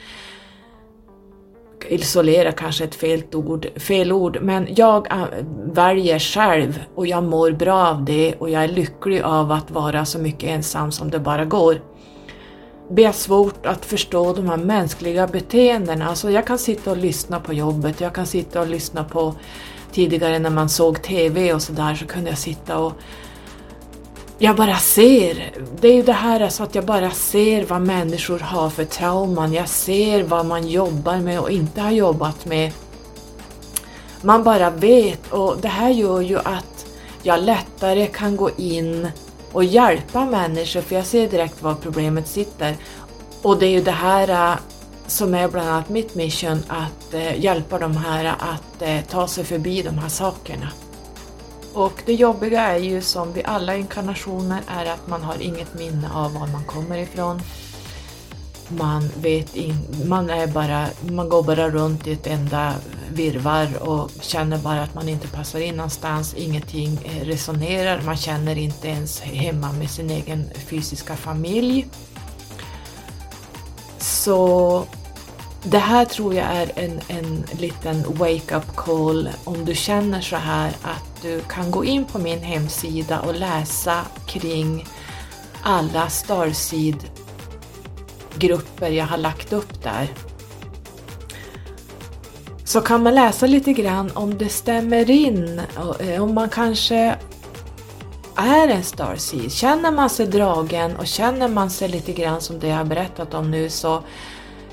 isolera 1.90 2.52
kanske 2.52 2.84
ett 2.84 2.96
fel 2.96 3.24
ord, 3.34 3.68
fel 3.76 4.12
ord, 4.12 4.38
men 4.42 4.68
jag 4.76 5.12
äh, 5.12 5.26
väljer 5.74 6.20
själv 6.20 6.80
och 6.96 7.08
jag 7.08 7.24
mår 7.24 7.52
bra 7.52 7.88
av 7.88 8.06
det 8.06 8.34
och 8.34 8.50
jag 8.50 8.64
är 8.64 8.68
lycklig 8.68 9.22
av 9.22 9.52
att 9.52 9.72
vara 9.72 10.06
så 10.06 10.20
mycket 10.20 10.50
ensam 10.50 10.92
som 10.92 11.12
det 11.12 11.20
bara 11.20 11.46
går. 11.46 11.82
Det 12.90 13.04
är 13.04 13.12
svårt 13.12 13.66
att 13.66 13.86
förstå 13.86 14.34
de 14.34 14.50
här 14.50 14.58
mänskliga 14.58 15.28
beteendena. 15.28 16.10
Alltså 16.10 16.32
jag 16.32 16.48
kan 16.48 16.58
sitta 16.58 16.92
och 16.92 16.98
lyssna 16.98 17.40
på 17.40 17.54
jobbet, 17.54 18.02
jag 18.02 18.14
kan 18.14 18.26
sitta 18.26 18.62
och 18.62 18.68
lyssna 18.68 19.04
på 19.04 19.36
tidigare 19.92 20.40
när 20.40 20.50
man 20.50 20.70
såg 20.70 21.02
TV 21.02 21.54
och 21.54 21.62
sådär 21.62 21.96
så 21.96 22.06
kunde 22.06 22.30
jag 22.30 22.40
sitta 22.40 22.78
och 22.78 22.94
jag 24.38 24.56
bara 24.56 24.76
ser. 24.76 25.52
Det 25.82 25.88
är 25.88 25.94
ju 25.94 26.04
det 26.04 26.14
här 26.14 26.40
alltså 26.40 26.64
att 26.64 26.76
jag 26.76 26.86
bara 26.86 27.12
ser 27.12 27.66
vad 27.66 27.82
människor 27.82 28.40
har 28.40 28.70
för 28.70 28.86
trauman. 28.86 29.54
Jag 29.54 29.70
ser 29.70 30.24
vad 30.24 30.46
man 30.46 30.68
jobbar 30.68 31.18
med 31.18 31.40
och 31.40 31.52
inte 31.52 31.82
har 31.82 31.92
jobbat 31.92 32.46
med. 32.46 32.72
Man 34.22 34.44
bara 34.44 34.70
vet 34.70 35.32
och 35.32 35.58
det 35.62 35.68
här 35.68 35.90
gör 35.90 36.22
ju 36.22 36.40
att 36.40 36.86
jag 37.24 37.44
lättare 37.44 38.08
kan 38.08 38.36
gå 38.36 38.50
in 38.58 39.08
och 39.52 39.64
hjälpa 39.64 40.26
människor 40.26 40.82
för 40.82 40.96
jag 40.96 41.06
ser 41.06 41.30
direkt 41.30 41.62
var 41.62 41.76
problemet 41.76 42.28
sitter. 42.28 42.76
Och 43.42 43.60
det 43.60 43.66
är 43.66 43.72
ju 43.72 43.82
det 43.82 43.92
här 43.92 44.52
äh, 44.52 44.58
som 45.08 45.34
är 45.34 45.48
bland 45.48 45.70
annat 45.70 45.90
mitt 45.90 46.16
mission, 46.16 46.64
att 46.68 47.14
äh, 47.14 47.40
hjälpa 47.40 47.80
de 47.80 47.98
här 47.98 48.26
att 48.26 48.82
äh, 48.82 49.02
ta 49.10 49.28
sig 49.28 49.44
förbi 49.44 49.82
de 49.82 49.98
här 49.98 50.10
sakerna. 50.10 50.70
Och 51.76 52.02
det 52.06 52.14
jobbiga 52.14 52.62
är 52.62 52.80
ju 52.80 53.02
som 53.02 53.34
vid 53.34 53.46
alla 53.46 53.76
inkarnationer 53.76 54.62
är 54.68 54.86
att 54.86 55.08
man 55.08 55.24
har 55.24 55.42
inget 55.42 55.74
minne 55.74 56.10
av 56.14 56.34
var 56.34 56.48
man 56.48 56.64
kommer 56.66 56.98
ifrån. 56.98 57.42
Man 58.70 59.10
vet 59.22 59.56
in, 59.56 59.76
man 60.06 60.30
är 60.30 60.48
bara, 60.48 60.88
man 61.02 61.30
går 61.30 61.44
bara 61.44 61.70
runt 61.70 62.08
i 62.08 62.12
ett 62.12 62.28
enda 62.28 62.74
virvar 63.10 63.90
och 63.90 64.12
känner 64.22 64.58
bara 64.58 64.84
att 64.84 64.96
man 64.96 65.10
inte 65.10 65.28
passar 65.28 65.60
in 65.60 65.76
någonstans, 65.76 66.34
ingenting 66.34 67.00
eh, 67.04 67.26
resonerar, 67.26 68.02
man 68.02 68.18
känner 68.18 68.58
inte 68.58 68.88
ens 68.88 69.20
hemma 69.22 69.72
med 69.72 69.90
sin 69.90 70.10
egen 70.10 70.50
fysiska 70.68 71.16
familj. 71.16 71.88
Så 73.98 74.86
det 75.68 75.78
här 75.78 76.06
tror 76.06 76.34
jag 76.34 76.46
är 76.46 76.72
en, 76.76 77.00
en 77.08 77.44
liten 77.60 78.14
wake-up 78.14 78.76
call 78.76 79.30
om 79.44 79.66
du 79.66 79.76
känner 79.76 80.22
så 80.22 80.36
här 80.36 80.72
att 80.82 81.22
du 81.22 81.42
kan 81.42 81.72
gå 81.72 81.86
in 81.86 82.06
på 82.06 82.20
min 82.20 82.40
hemsida 82.40 83.20
och 83.20 83.36
läsa 83.36 84.02
kring 84.28 84.86
alla 85.62 86.10
Starseed-grupper 86.10 88.90
jag 88.90 89.06
har 89.06 89.18
lagt 89.18 89.54
upp 89.54 89.84
där. 89.84 90.08
Så 92.64 92.82
kan 92.82 93.04
man 93.04 93.16
läsa 93.16 93.48
lite 93.48 93.74
grann 93.74 94.12
om 94.14 94.38
det 94.38 94.50
stämmer 94.50 95.10
in, 95.10 95.62
eh, 96.00 96.24
om 96.24 96.34
man 96.34 96.50
kanske 96.50 97.16
är 98.36 98.68
en 98.68 98.84
Starseed. 98.84 99.52
Känner 99.52 99.92
man 99.92 100.10
sig 100.10 100.28
dragen 100.28 100.96
och 100.96 101.08
känner 101.08 101.48
man 101.48 101.70
sig 101.70 101.90
lite 101.90 102.14
grann 102.14 102.42
som 102.42 102.60
det 102.60 102.68
jag 102.68 102.78
har 102.78 102.86
berättat 102.86 103.34
om 103.34 103.52
nu 103.52 103.70
så 103.70 104.04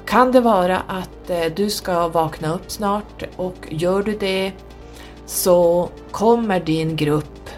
kan 0.07 0.33
det 0.33 0.41
vara 0.41 0.79
att 0.81 1.31
eh, 1.31 1.45
du 1.57 1.71
ska 1.71 2.09
vakna 2.09 2.55
upp 2.55 2.71
snart 2.71 3.23
och 3.37 3.57
gör 3.71 4.03
du 4.03 4.17
det 4.19 4.53
så 5.27 5.89
kommer 6.11 6.61
din 6.61 6.97
grupp 6.97 7.49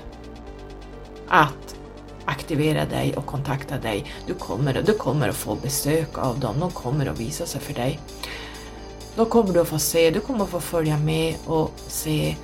att 1.29 1.77
aktivera 2.25 2.85
dig 2.85 3.15
och 3.17 3.27
kontakta 3.27 3.79
dig. 3.79 4.07
Du 4.27 4.35
kommer, 4.35 4.83
du 4.87 4.93
kommer 4.93 5.29
att 5.29 5.37
få 5.37 5.55
besök 5.55 6.19
av 6.19 6.41
dem, 6.41 6.61
de 6.61 6.71
kommer 6.71 7.07
att 7.07 7.21
visa 7.21 7.47
sig 7.47 7.61
för 7.61 7.75
dig. 7.75 8.01
Då 9.17 9.25
kommer 9.25 9.53
du 9.53 9.61
att 9.61 9.69
få 9.69 9.79
se, 9.79 10.11
du 10.11 10.21
kommer 10.21 10.45
att 10.45 10.51
få 10.51 10.61
följa 10.61 10.99
med 10.99 11.35
och 11.47 11.71
se 11.77 12.37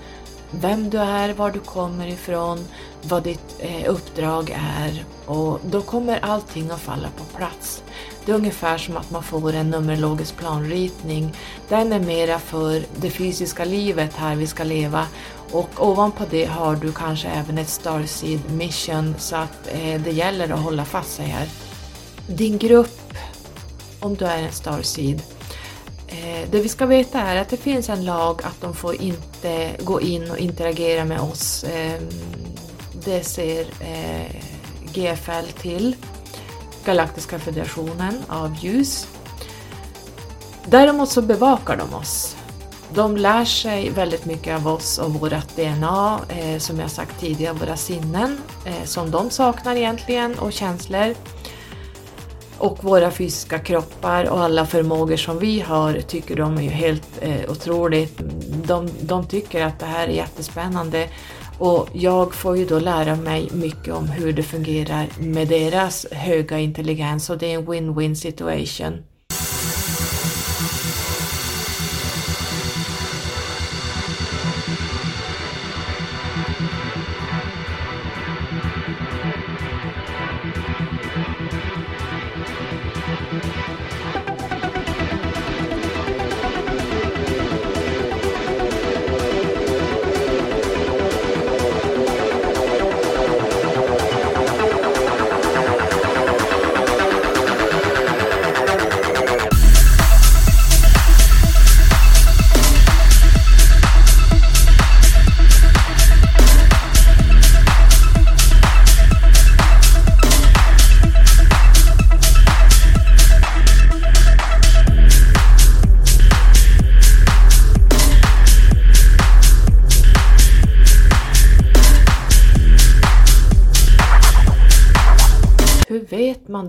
vem 0.51 0.91
du 0.91 0.99
är, 0.99 1.35
var 1.35 1.51
du 1.51 1.59
kommer 1.59 2.07
ifrån, 2.07 2.65
vad 3.03 3.23
ditt 3.23 3.57
eh, 3.59 3.91
uppdrag 3.91 4.57
är 4.81 5.05
och 5.27 5.61
då 5.71 5.83
kommer 5.83 6.19
allting 6.23 6.71
att 6.71 6.81
falla 6.81 7.09
på 7.17 7.25
plats. 7.37 7.83
Det 8.25 8.33
är 8.33 8.37
ungefär 8.37 8.79
som 8.79 8.97
att 8.97 9.11
man 9.11 9.23
får 9.23 9.53
en 9.53 9.71
numerologisk 9.71 10.37
planritning. 10.37 11.33
Den 11.69 11.93
är 11.93 12.01
mera 12.01 12.39
för 12.39 12.83
det 12.97 13.11
fysiska 13.11 13.65
livet 13.65 14.15
här 14.15 14.37
vi 14.37 14.47
ska 14.47 14.65
leva 14.65 15.07
och 15.53 15.89
ovanpå 15.89 16.25
det 16.31 16.45
har 16.45 16.77
du 16.77 16.93
kanske 16.93 17.29
även 17.29 17.59
ett 17.59 17.69
Starseed 17.69 18.51
mission 18.51 19.15
så 19.19 19.37
att 19.37 19.69
eh, 19.73 20.01
det 20.01 20.11
gäller 20.11 20.53
att 20.53 20.61
hålla 20.61 20.85
fast 20.85 21.15
sig 21.15 21.27
här. 21.27 21.49
Din 22.27 22.59
grupp, 22.59 23.15
om 24.01 24.15
du 24.15 24.25
är 24.25 24.43
en 24.43 24.53
Starseed, 24.53 25.23
Eh, 26.11 26.49
det 26.51 26.61
vi 26.61 26.69
ska 26.69 26.87
veta 26.87 27.21
är 27.21 27.37
att 27.37 27.49
det 27.49 27.57
finns 27.57 27.89
en 27.89 28.05
lag 28.05 28.41
att 28.45 28.61
de 28.61 28.75
får 28.75 29.03
inte 29.03 29.71
gå 29.81 30.01
in 30.01 30.31
och 30.31 30.39
interagera 30.39 31.05
med 31.05 31.21
oss. 31.21 31.65
Ehm, 31.75 32.09
det 33.05 33.25
ser 33.25 33.61
eh, 33.81 34.37
GFL 34.93 35.47
till. 35.61 35.97
Galaktiska 36.85 37.39
federationen 37.39 38.23
av 38.29 38.57
ljus. 38.61 39.09
Däremot 40.67 41.09
så 41.09 41.23
bevakar 41.23 41.77
de 41.77 41.95
oss. 41.95 42.37
De 42.95 43.17
lär 43.17 43.45
sig 43.45 43.91
väldigt 43.91 44.25
mycket 44.25 44.57
av 44.57 44.69
oss 44.69 44.99
och 44.99 45.11
vårt 45.15 45.57
DNA, 45.57 46.21
eh, 46.29 46.59
som 46.59 46.81
jag 46.81 46.91
sagt 46.91 47.21
tidigare, 47.21 47.55
våra 47.55 47.77
sinnen, 47.77 48.39
som 48.85 49.11
de 49.11 49.31
saknar 49.31 49.77
egentligen, 49.77 50.39
och 50.39 50.53
känslor. 50.53 51.15
Och 52.61 52.85
våra 52.85 53.11
fysiska 53.11 53.59
kroppar 53.59 54.31
och 54.31 54.41
alla 54.41 54.67
förmågor 54.67 55.17
som 55.17 55.39
vi 55.39 55.61
har 55.61 56.01
tycker 56.01 56.37
de 56.37 56.59
är 56.59 56.63
ju 56.63 56.69
helt 56.69 57.09
eh, 57.21 57.51
otroligt. 57.51 58.21
De, 58.65 58.89
de 59.01 59.27
tycker 59.27 59.65
att 59.65 59.79
det 59.79 59.87
här 59.87 60.09
är 60.09 60.13
jättespännande 60.13 61.09
och 61.59 61.89
jag 61.93 62.35
får 62.35 62.57
ju 62.57 62.67
då 62.67 62.79
lära 62.79 63.17
mig 63.17 63.49
mycket 63.53 63.95
om 63.95 64.09
hur 64.09 64.33
det 64.33 64.43
fungerar 64.43 65.07
med 65.19 65.49
deras 65.49 66.07
höga 66.13 66.59
intelligens 66.59 67.31
och 67.31 67.39
det 67.39 67.53
är 67.53 67.59
en 67.59 67.67
win-win 67.67 68.15
situation. 68.15 69.03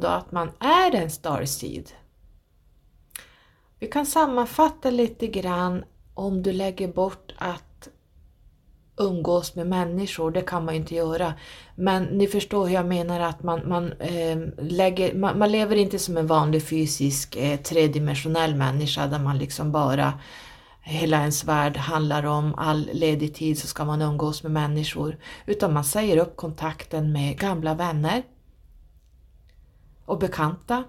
Då 0.01 0.07
att 0.07 0.31
man 0.31 0.51
är 0.59 0.95
en 0.95 1.11
starseed? 1.11 1.91
Vi 3.79 3.87
kan 3.87 4.05
sammanfatta 4.05 4.89
lite 4.89 5.27
grann 5.27 5.83
om 6.13 6.43
du 6.43 6.53
lägger 6.53 6.87
bort 6.87 7.33
att 7.37 7.71
umgås 8.97 9.55
med 9.55 9.67
människor, 9.67 10.31
det 10.31 10.41
kan 10.41 10.65
man 10.65 10.73
ju 10.73 10.79
inte 10.79 10.95
göra. 10.95 11.33
Men 11.75 12.03
ni 12.03 12.27
förstår 12.27 12.65
hur 12.65 12.73
jag 12.73 12.85
menar 12.85 13.19
att 13.19 13.43
man, 13.43 13.69
man, 13.69 13.93
eh, 13.93 14.37
lägger, 14.57 15.13
man, 15.13 15.39
man, 15.39 15.51
lever 15.51 15.75
inte 15.75 15.99
som 15.99 16.17
en 16.17 16.27
vanlig 16.27 16.67
fysisk 16.67 17.35
eh, 17.35 17.59
tredimensionell 17.59 18.55
människa 18.55 19.07
där 19.07 19.19
man 19.19 19.37
liksom 19.37 19.71
bara 19.71 20.13
hela 20.81 21.19
ens 21.19 21.43
värld 21.43 21.77
handlar 21.77 22.25
om 22.25 22.55
all 22.57 22.89
ledig 22.93 23.35
tid 23.35 23.59
så 23.59 23.67
ska 23.67 23.85
man 23.85 24.01
umgås 24.01 24.43
med 24.43 24.51
människor. 24.51 25.17
Utan 25.45 25.73
man 25.73 25.83
säger 25.83 26.17
upp 26.17 26.35
kontakten 26.35 27.11
med 27.11 27.39
gamla 27.39 27.73
vänner, 27.73 28.23
och 30.05 30.19
bekanta. 30.19 30.83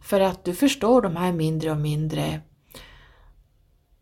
För 0.00 0.20
att 0.20 0.44
du 0.44 0.54
förstår 0.54 1.02
de 1.02 1.16
här 1.16 1.32
mindre 1.32 1.70
och 1.70 1.76
mindre. 1.76 2.40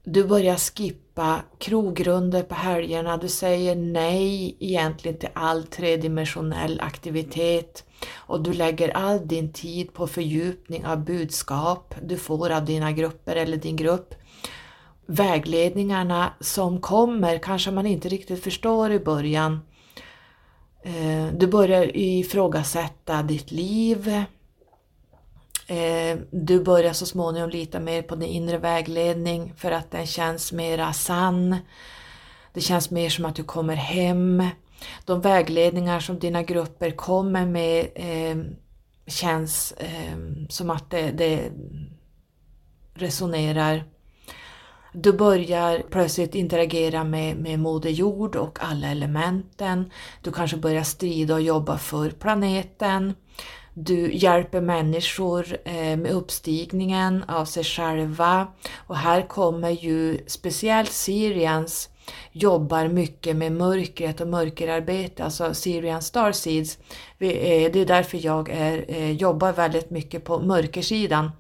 Du 0.05 0.25
börjar 0.25 0.57
skippa 0.57 1.41
krogrunder 1.59 2.43
på 2.43 2.55
helgerna, 2.55 3.17
du 3.17 3.29
säger 3.29 3.77
nej 3.77 4.57
egentligen 4.61 5.19
till 5.19 5.29
all 5.35 5.63
tredimensionell 5.65 6.81
aktivitet 6.81 7.85
och 8.15 8.43
du 8.43 8.53
lägger 8.53 8.97
all 8.97 9.29
din 9.29 9.53
tid 9.53 9.95
på 9.95 10.07
fördjupning 10.07 10.87
av 10.87 11.05
budskap 11.05 11.95
du 12.03 12.17
får 12.17 12.51
av 12.51 12.65
dina 12.65 12.93
grupper 12.93 13.37
eller 13.37 13.57
din 13.57 13.77
grupp. 13.77 14.15
Vägledningarna 15.07 16.33
som 16.41 16.81
kommer 16.81 17.39
kanske 17.39 17.71
man 17.71 17.87
inte 17.87 18.09
riktigt 18.09 18.45
förstår 18.45 18.93
i 18.93 18.99
början. 18.99 19.61
Eh, 20.87 21.27
du 21.33 21.47
börjar 21.47 21.97
ifrågasätta 21.97 23.23
ditt 23.23 23.51
liv. 23.51 24.09
Eh, 25.67 26.19
du 26.31 26.65
börjar 26.65 26.93
så 26.93 27.07
småningom 27.07 27.51
lita 27.51 27.81
mer 27.81 28.03
på 28.03 28.17
din 28.17 28.29
inre 28.29 28.59
vägledning 28.59 29.53
för 29.57 29.71
att 29.71 29.91
den 29.91 30.07
känns 30.07 30.53
mera 30.53 30.93
sann. 30.93 31.57
Det 32.53 32.61
känns 32.61 32.91
mer 32.91 33.11
som 33.11 33.25
att 33.25 33.37
du 33.37 33.45
kommer 33.45 33.75
hem. 33.75 34.45
De 35.05 35.21
vägledningar 35.21 36.01
som 36.01 36.19
dina 36.19 36.43
grupper 36.43 36.91
kommer 36.91 37.47
med 37.47 37.87
eh, 37.95 38.37
känns 39.07 39.75
som 40.49 40.71
att 40.71 40.91
det, 40.91 41.11
det 41.11 41.51
resonerar. 42.95 43.85
Du 44.99 45.13
börjar 45.13 45.83
plötsligt 45.91 46.35
interagera 46.35 47.05
med, 47.05 47.37
med 47.37 47.59
Moder 47.59 47.91
Jord 47.91 48.37
och 48.37 48.59
alla 48.61 48.89
elementen. 48.89 49.91
Du 50.23 50.33
kanske 50.33 50.57
börjar 50.57 50.83
strida 50.83 51.35
och 51.35 51.43
jobba 51.43 51.79
för 51.79 52.11
planeten. 52.11 53.15
Du 53.75 54.13
hjälper 54.13 54.61
människor 54.61 55.57
eh, 55.65 55.97
med 55.97 56.11
uppstigningen 56.11 57.25
av 57.29 57.45
sig 57.45 57.65
själva 57.65 58.47
och 58.75 58.97
här 58.97 59.29
kommer 59.29 59.71
ju 59.71 60.19
speciellt 60.27 60.93
Syrians 60.93 61.89
jobbar 62.33 62.89
mycket 62.89 63.37
med 63.37 63.53
mörkret 63.53 64.21
och 64.21 64.29
mörkerarbete, 64.29 65.25
alltså 65.25 65.55
Syrian 65.55 66.03
Starseeds. 66.03 66.79
Eh, 67.19 67.73
det 67.73 67.77
är 67.77 67.87
därför 67.87 68.27
jag 68.27 68.49
är, 68.49 68.85
eh, 68.89 69.11
jobbar 69.11 69.53
väldigt 69.53 69.91
mycket 69.91 70.25
på 70.25 70.39
mörkersidan. 70.39 71.31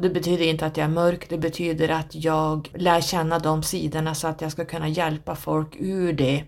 Och 0.00 0.04
det 0.04 0.12
betyder 0.12 0.44
inte 0.44 0.66
att 0.66 0.76
jag 0.76 0.84
är 0.84 0.88
mörk, 0.88 1.28
det 1.28 1.38
betyder 1.38 1.88
att 1.88 2.14
jag 2.14 2.70
lär 2.74 3.00
känna 3.00 3.38
de 3.38 3.62
sidorna 3.62 4.14
så 4.14 4.28
att 4.28 4.40
jag 4.40 4.52
ska 4.52 4.64
kunna 4.64 4.88
hjälpa 4.88 5.34
folk 5.34 5.76
ur 5.78 6.12
det. 6.12 6.44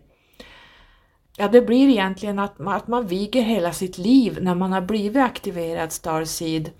Ja, 1.37 1.49
det 1.49 1.61
blir 1.61 1.89
egentligen 1.89 2.39
att, 2.39 2.61
att 2.61 2.89
man 2.89 3.07
viger 3.07 3.43
hela 3.43 3.73
sitt 3.73 3.99
liv 3.99 4.39
när 4.43 4.55
man 4.55 4.73
har 4.73 4.81
blivit 4.81 5.23
aktiverad 5.23 5.93
Starseed 5.93 6.71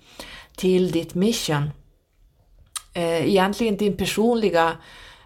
till 0.55 0.91
ditt 0.91 1.15
mission. 1.15 1.69
Eh, 2.93 3.27
egentligen 3.27 3.77
din 3.77 3.97
personliga 3.97 4.77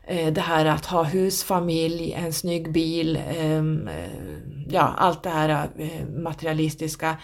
eh, 0.07 0.33
det 0.33 0.41
här 0.41 0.65
att 0.65 0.85
ha 0.85 1.03
hus, 1.03 1.43
familj, 1.43 2.13
en 2.13 2.33
snygg 2.33 2.71
bil, 2.71 3.19
ehm, 3.37 3.87
eh, 3.87 4.69
ja 4.69 4.93
allt 4.97 5.23
det 5.23 5.29
här 5.29 5.69
materialistiska, 6.17 7.17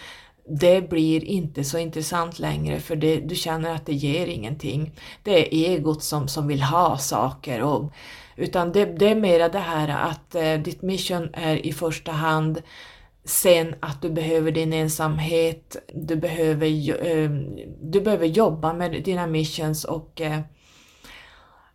det 0.46 0.88
blir 0.90 1.24
inte 1.24 1.64
så 1.64 1.78
intressant 1.78 2.38
längre 2.38 2.80
för 2.80 2.96
det, 2.96 3.16
du 3.16 3.34
känner 3.34 3.74
att 3.74 3.86
det 3.86 3.94
ger 3.94 4.26
ingenting. 4.26 4.92
Det 5.22 5.38
är 5.38 5.70
egot 5.70 6.02
som, 6.02 6.28
som 6.28 6.46
vill 6.46 6.62
ha 6.62 6.98
saker. 6.98 7.62
Och, 7.62 7.92
utan 8.36 8.72
det, 8.72 8.84
det 8.84 9.08
är 9.08 9.14
mera 9.14 9.48
det 9.48 9.58
här 9.58 9.88
att 9.88 10.34
eh, 10.34 10.54
ditt 10.54 10.82
mission 10.82 11.30
är 11.32 11.66
i 11.66 11.72
första 11.72 12.12
hand 12.12 12.62
Sen 13.26 13.74
att 13.80 14.02
du 14.02 14.10
behöver 14.10 14.50
din 14.50 14.72
ensamhet, 14.72 15.76
du 15.94 16.16
behöver, 16.16 16.66
eh, 17.06 17.30
du 17.82 18.00
behöver 18.00 18.26
jobba 18.26 18.72
med 18.72 19.02
dina 19.04 19.26
missions 19.26 19.84
och 19.84 20.20
eh, 20.20 20.40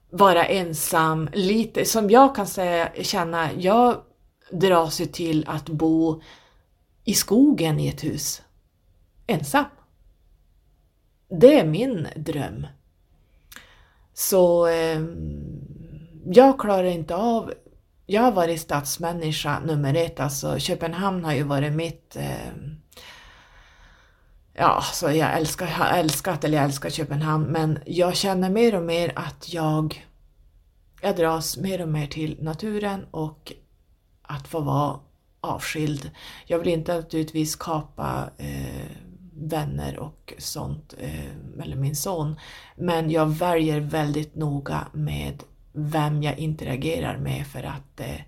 vara 0.09 0.45
ensam, 0.45 1.29
lite 1.33 1.85
som 1.85 2.09
jag 2.09 2.35
kan 2.35 2.47
säga, 2.47 2.89
känna, 3.01 3.49
jag 3.57 3.97
dras 4.51 5.01
ju 5.01 5.05
till 5.05 5.45
att 5.47 5.69
bo 5.69 6.21
i 7.03 7.13
skogen 7.13 7.79
i 7.79 7.87
ett 7.87 8.03
hus, 8.03 8.41
ensam. 9.29 9.65
Det 11.29 11.59
är 11.59 11.65
min 11.65 12.07
dröm. 12.15 12.67
Så 14.13 14.67
eh, 14.67 15.01
jag 16.25 16.59
klarar 16.59 16.83
inte 16.83 17.15
av, 17.15 17.53
jag 18.05 18.21
har 18.21 18.31
varit 18.31 18.61
stadsmänniska 18.61 19.59
nummer 19.59 19.93
ett, 19.93 20.19
alltså 20.19 20.59
Köpenhamn 20.59 21.25
har 21.25 21.33
ju 21.33 21.43
varit 21.43 21.73
mitt 21.73 22.15
eh, 22.15 22.53
ja, 24.53 24.81
så 24.93 25.11
jag 25.11 25.37
älskar, 25.37 25.65
har 25.65 25.97
älskat, 25.97 26.43
eller 26.43 26.57
jag 26.57 26.65
älskar 26.65 26.89
Köpenhamn, 26.89 27.45
men 27.45 27.79
jag 27.85 28.15
känner 28.15 28.49
mer 28.49 28.75
och 28.75 28.83
mer 28.83 29.13
att 29.15 29.53
jag, 29.53 30.07
jag 31.01 31.15
dras 31.15 31.57
mer 31.57 31.81
och 31.81 31.89
mer 31.89 32.07
till 32.07 32.43
naturen 32.43 33.05
och 33.11 33.53
att 34.21 34.47
få 34.47 34.59
vara 34.59 34.99
avskild. 35.41 36.11
Jag 36.45 36.59
vill 36.59 36.67
inte 36.67 36.95
naturligtvis 36.95 37.55
kapa 37.55 38.29
eh, 38.37 39.08
vänner 39.41 39.99
och 39.99 40.33
sånt, 40.37 40.93
eh, 40.97 41.63
eller 41.63 41.75
min 41.75 41.95
son, 41.95 42.35
men 42.75 43.09
jag 43.09 43.25
väljer 43.25 43.79
väldigt 43.79 44.35
noga 44.35 44.87
med 44.93 45.43
vem 45.71 46.23
jag 46.23 46.39
interagerar 46.39 47.17
med 47.17 47.47
för 47.47 47.63
att 47.63 47.99
eh, 47.99 48.21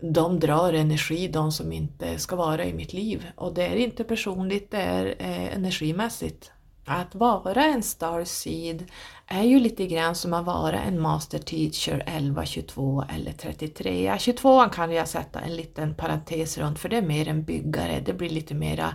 de 0.00 0.40
drar 0.40 0.72
energi, 0.72 1.28
de 1.28 1.52
som 1.52 1.72
inte 1.72 2.18
ska 2.18 2.36
vara 2.36 2.64
i 2.64 2.72
mitt 2.72 2.92
liv. 2.92 3.26
Och 3.36 3.54
det 3.54 3.66
är 3.66 3.76
inte 3.76 4.04
personligt, 4.04 4.70
det 4.70 4.82
är 4.82 5.14
eh, 5.18 5.56
energimässigt. 5.56 6.52
Att 6.84 7.14
vara 7.14 7.64
en 7.64 7.82
starseed 7.82 8.84
är 9.26 9.42
ju 9.42 9.60
lite 9.60 9.86
grann 9.86 10.14
som 10.14 10.34
att 10.34 10.44
vara 10.44 10.80
en 10.80 11.00
master 11.00 11.38
teacher 11.38 12.02
11, 12.06 12.46
22 12.46 13.04
eller 13.14 13.32
33. 13.32 14.04
Ja, 14.04 14.18
22 14.18 14.68
kan 14.68 14.92
jag 14.92 15.08
sätta 15.08 15.40
en 15.40 15.56
liten 15.56 15.94
parentes 15.94 16.58
runt 16.58 16.78
för 16.78 16.88
det 16.88 16.96
är 16.96 17.02
mer 17.02 17.28
en 17.28 17.44
byggare, 17.44 18.02
det 18.06 18.12
blir 18.12 18.30
lite 18.30 18.54
mera 18.54 18.86
eh, 18.86 18.94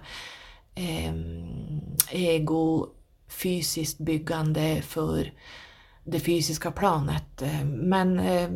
Ehm, 0.75 1.95
ego, 2.09 2.89
fysiskt 3.27 3.97
byggande 3.97 4.81
för 4.81 5.33
det 6.03 6.19
fysiska 6.19 6.71
planet. 6.71 7.41
Ehm, 7.41 7.69
men 7.69 8.19
eh, 8.19 8.49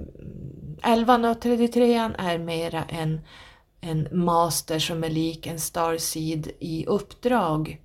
11 0.84 1.30
och 1.30 1.42
33 1.42 1.94
är 2.18 2.38
mera 2.38 2.84
en, 2.84 3.22
en 3.82 4.08
master 4.12 4.80
som 4.80 5.04
är 5.04 5.10
lik 5.10 5.48
en 5.48 5.60
starseed 5.60 6.52
i 6.60 6.86
uppdrag. 6.86 7.82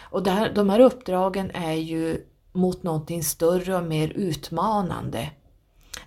Och 0.00 0.22
där, 0.22 0.54
de 0.54 0.70
här 0.70 0.80
uppdragen 0.80 1.50
är 1.50 1.74
ju 1.74 2.26
mot 2.52 2.82
någonting 2.82 3.24
större 3.24 3.76
och 3.76 3.84
mer 3.84 4.08
utmanande. 4.08 5.30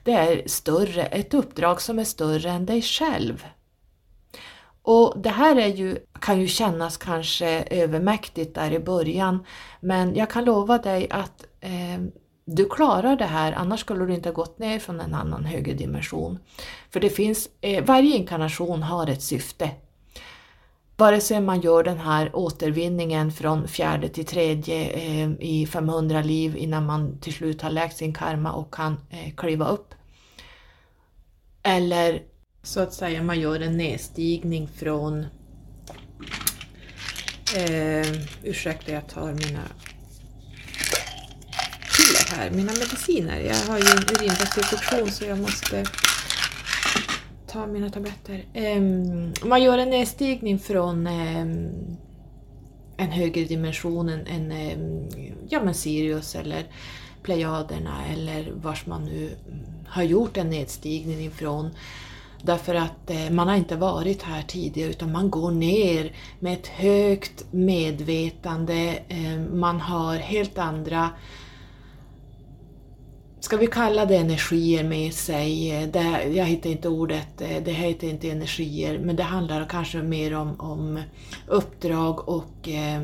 Det 0.04 0.12
är 0.12 0.48
större, 0.48 1.06
ett 1.06 1.34
uppdrag 1.34 1.82
som 1.82 2.00
är 2.00 2.04
större 2.04 2.50
än 2.50 2.66
dig 2.66 2.82
själv. 2.82 3.46
Och 4.88 5.14
det 5.18 5.30
här 5.30 5.56
är 5.56 5.68
ju, 5.68 5.98
kan 6.22 6.42
ju 6.42 6.48
kännas 6.48 6.98
kanske 6.98 7.64
övermäktigt 7.64 8.56
där 8.56 8.72
i 8.72 8.80
början, 8.80 9.46
men 9.80 10.16
jag 10.16 10.30
kan 10.30 10.46
lova 10.46 10.78
dig 10.78 11.08
att 11.10 11.46
eh, 11.62 12.02
du 12.46 12.70
klarar 12.70 13.16
det 13.16 13.26
här, 13.26 13.54
annars 13.54 13.80
skulle 13.80 14.06
du 14.06 14.14
inte 14.14 14.30
ha 14.30 14.34
gått 14.34 14.60
ner 14.60 14.80
från 14.80 15.00
en 15.00 15.14
annan 15.14 15.46
högre 15.46 15.74
dimension. 15.74 16.40
För 16.90 17.00
det 17.00 17.10
finns, 17.10 17.50
eh, 17.62 17.86
varje 17.86 18.16
inkarnation 18.16 18.84
har 18.84 19.08
ett 19.08 19.24
syfte. 19.24 19.72
Vare 20.98 21.22
sig 21.22 21.42
man 21.42 21.62
gör 21.62 21.84
den 21.84 22.00
här 22.00 22.36
återvinningen 22.36 23.32
från 23.32 23.68
fjärde 23.68 24.10
till 24.10 24.26
tredje 24.26 24.90
eh, 24.90 25.32
i 25.40 25.68
500 25.72 26.22
liv 26.22 26.58
innan 26.58 26.86
man 26.86 27.20
till 27.20 27.34
slut 27.34 27.62
har 27.62 27.70
läkt 27.70 27.98
sin 27.98 28.14
karma 28.14 28.52
och 28.52 28.74
kan 28.74 28.98
eh, 29.10 29.36
kliva 29.36 29.68
upp. 29.68 29.94
Eller 31.64 32.22
så 32.66 32.80
att 32.80 32.94
säga 32.94 33.24
man 33.24 33.40
gör 33.40 33.60
en 33.60 33.78
nedstigning 33.78 34.68
från 34.68 35.26
eh, 37.56 38.12
ursäkta 38.44 38.92
jag 38.92 39.08
tar 39.10 39.34
mina 39.34 39.62
här, 42.36 42.52
mina 42.52 42.72
mediciner. 42.74 43.40
Jag 43.40 43.56
har 43.56 43.78
ju 43.78 43.86
en 43.86 44.16
urinvägsinfektion 44.16 45.12
så 45.12 45.26
jag 45.26 45.40
måste 45.40 45.86
ta 47.48 47.68
mina 47.68 47.90
tabletter. 47.90 48.46
Eh, 48.54 48.82
man 49.48 49.64
gör 49.64 49.78
en 49.78 49.90
nedstigning 49.90 50.60
från 50.60 51.08
eh, 51.08 51.42
en 52.98 53.12
högre 53.12 53.44
dimension, 53.44 54.10
än 54.10 54.28
en 54.28 54.52
ehm, 54.52 55.10
ja 55.50 55.64
men 55.64 55.74
Sirius 55.74 56.36
eller 56.36 56.64
Plejaderna 57.24 58.06
eller 58.14 58.52
vars 58.52 58.86
man 58.86 59.06
nu 59.06 59.32
har 59.88 60.04
gjort 60.04 60.38
en 60.38 60.50
nedstigning 60.50 61.26
ifrån. 61.26 61.72
Därför 62.46 62.76
att 62.76 63.10
eh, 63.10 63.30
man 63.32 63.48
har 63.48 63.56
inte 63.56 63.76
varit 63.76 64.24
här 64.24 64.42
tidigare 64.42 64.90
utan 64.90 65.12
man 65.12 65.30
går 65.30 65.52
ner 65.52 66.16
med 66.40 66.54
ett 66.54 66.68
högt 66.68 67.46
medvetande, 67.52 69.00
eh, 69.08 69.40
man 69.54 69.82
har 69.82 70.16
helt 70.16 70.58
andra 70.58 71.10
ska 73.46 73.58
vi 73.58 73.68
kalla 73.68 74.06
det 74.06 74.16
energier 74.16 74.84
med 74.84 75.14
sig, 75.14 75.88
det, 75.94 76.24
jag 76.24 76.46
hittar 76.46 76.70
inte 76.70 76.90
ordet, 76.90 77.42
eh, 77.42 77.64
det 77.64 77.72
heter 77.72 78.08
inte 78.08 78.30
energier, 78.30 79.00
men 79.00 79.16
det 79.16 79.24
handlar 79.24 79.66
kanske 79.66 79.98
mer 79.98 80.36
om, 80.36 80.60
om 80.60 81.02
uppdrag 81.48 82.30
och 82.30 82.70
eh, 82.70 83.04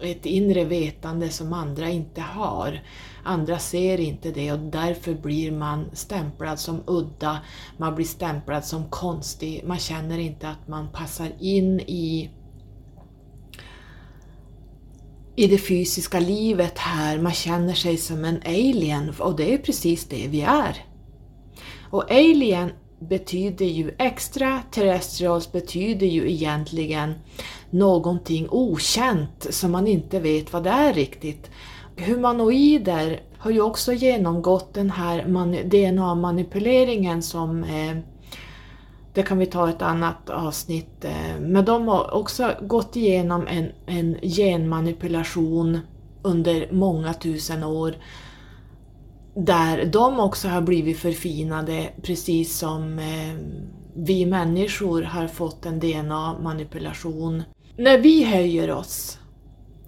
ett 0.00 0.26
inre 0.26 0.64
vetande 0.64 1.28
som 1.28 1.52
andra 1.52 1.88
inte 1.88 2.20
har. 2.20 2.80
Andra 3.24 3.58
ser 3.58 4.00
inte 4.00 4.30
det 4.30 4.52
och 4.52 4.58
därför 4.58 5.14
blir 5.14 5.52
man 5.52 5.90
stämplad 5.92 6.58
som 6.58 6.82
udda, 6.86 7.38
man 7.76 7.94
blir 7.94 8.06
stämplad 8.06 8.64
som 8.64 8.90
konstig, 8.90 9.62
man 9.66 9.78
känner 9.78 10.18
inte 10.18 10.48
att 10.48 10.68
man 10.68 10.88
passar 10.92 11.32
in 11.40 11.80
i 11.80 12.30
i 15.36 15.46
det 15.46 15.58
fysiska 15.58 16.20
livet 16.20 16.78
här, 16.78 17.18
man 17.18 17.32
känner 17.32 17.74
sig 17.74 17.96
som 17.96 18.24
en 18.24 18.42
alien 18.46 19.14
och 19.18 19.36
det 19.36 19.54
är 19.54 19.58
precis 19.58 20.04
det 20.04 20.28
vi 20.28 20.40
är. 20.40 20.84
Och 21.90 22.10
alien 22.10 22.70
betyder 23.08 23.66
ju 23.66 23.94
extra 23.98 24.62
terrestrials 24.70 25.52
betyder 25.52 26.06
ju 26.06 26.30
egentligen 26.30 27.14
någonting 27.70 28.46
okänt 28.50 29.46
som 29.50 29.70
man 29.70 29.86
inte 29.86 30.20
vet 30.20 30.52
vad 30.52 30.64
det 30.64 30.70
är 30.70 30.92
riktigt. 30.92 31.50
Humanoider 31.96 33.20
har 33.38 33.50
ju 33.50 33.60
också 33.60 33.92
genomgått 33.92 34.74
den 34.74 34.90
här 34.90 35.24
DNA-manipuleringen 35.64 37.22
som 37.22 37.64
eh, 37.64 37.96
det 39.14 39.22
kan 39.22 39.38
vi 39.38 39.46
ta 39.46 39.68
ett 39.68 39.82
annat 39.82 40.30
avsnitt. 40.30 41.04
Eh, 41.04 41.40
men 41.40 41.64
de 41.64 41.88
har 41.88 42.14
också 42.14 42.54
gått 42.62 42.96
igenom 42.96 43.46
en, 43.46 43.68
en 43.86 44.18
genmanipulation 44.22 45.78
under 46.22 46.68
många 46.72 47.14
tusen 47.14 47.64
år 47.64 47.94
där 49.34 49.84
de 49.84 50.20
också 50.20 50.48
har 50.48 50.60
blivit 50.60 50.98
förfinade 50.98 51.88
precis 52.02 52.58
som 52.58 52.98
eh, 52.98 53.34
vi 53.94 54.26
människor 54.26 55.02
har 55.02 55.26
fått 55.26 55.66
en 55.66 55.80
DNA-manipulation. 55.80 57.42
När 57.76 57.98
vi 57.98 58.24
höjer 58.24 58.70
oss 58.70 59.18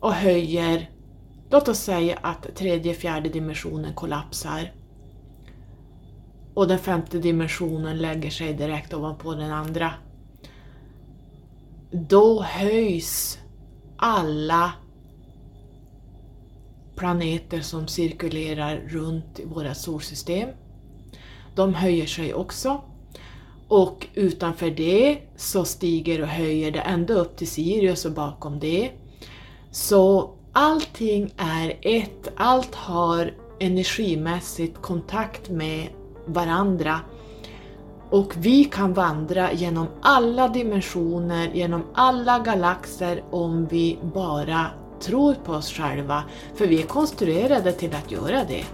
och 0.01 0.13
höjer, 0.13 0.91
låt 1.55 1.69
oss 1.69 1.79
säga 1.79 2.19
att 2.23 2.57
tredje, 2.57 2.95
fjärde 2.95 3.29
dimensionen 3.29 3.95
kollapsar 3.95 4.73
och 6.55 6.69
den 6.69 6.79
femte 6.79 7.19
dimensionen 7.19 7.99
lägger 7.99 8.31
sig 8.31 8.55
direkt 8.55 8.95
ovanpå 8.95 9.35
den 9.35 9.53
andra. 9.53 9.95
Då 11.91 12.43
höjs 12.43 13.39
alla 13.97 14.73
planeter 16.97 17.61
som 17.61 17.89
cirkulerar 17.89 18.77
runt 18.77 19.41
i 19.41 19.45
våra 19.45 19.75
solsystem. 19.75 20.49
De 21.55 21.75
höjer 21.75 22.07
sig 22.07 22.35
också. 22.35 22.81
Och 23.69 24.07
utanför 24.15 24.71
det 24.71 25.19
så 25.37 25.65
stiger 25.65 26.23
och 26.23 26.29
höjer 26.29 26.71
det 26.71 26.81
ända 26.81 27.15
upp 27.15 27.37
till 27.37 27.49
Sirius 27.49 28.05
och 28.05 28.13
bakom 28.13 28.59
det. 28.59 28.91
Så 29.71 30.35
allting 30.55 31.35
är 31.37 31.79
ett, 31.83 32.29
allt 32.37 32.75
har 32.75 33.35
energimässigt 33.59 34.83
kontakt 34.83 35.51
med 35.51 35.89
varandra. 36.27 37.01
Och 38.11 38.33
vi 38.37 38.65
kan 38.65 38.93
vandra 38.93 39.53
genom 39.53 39.87
alla 40.03 40.49
dimensioner, 40.49 41.51
genom 41.55 41.85
alla 41.95 42.39
galaxer 42.39 43.25
om 43.31 43.67
vi 43.67 43.99
bara 44.15 44.67
tror 45.01 45.35
på 45.35 45.53
oss 45.53 45.73
själva, 45.73 46.25
för 46.55 46.67
vi 46.67 46.83
är 46.83 46.87
konstruerade 46.87 47.73
till 47.73 47.95
att 47.95 48.11
göra 48.11 48.45
det. 48.45 48.65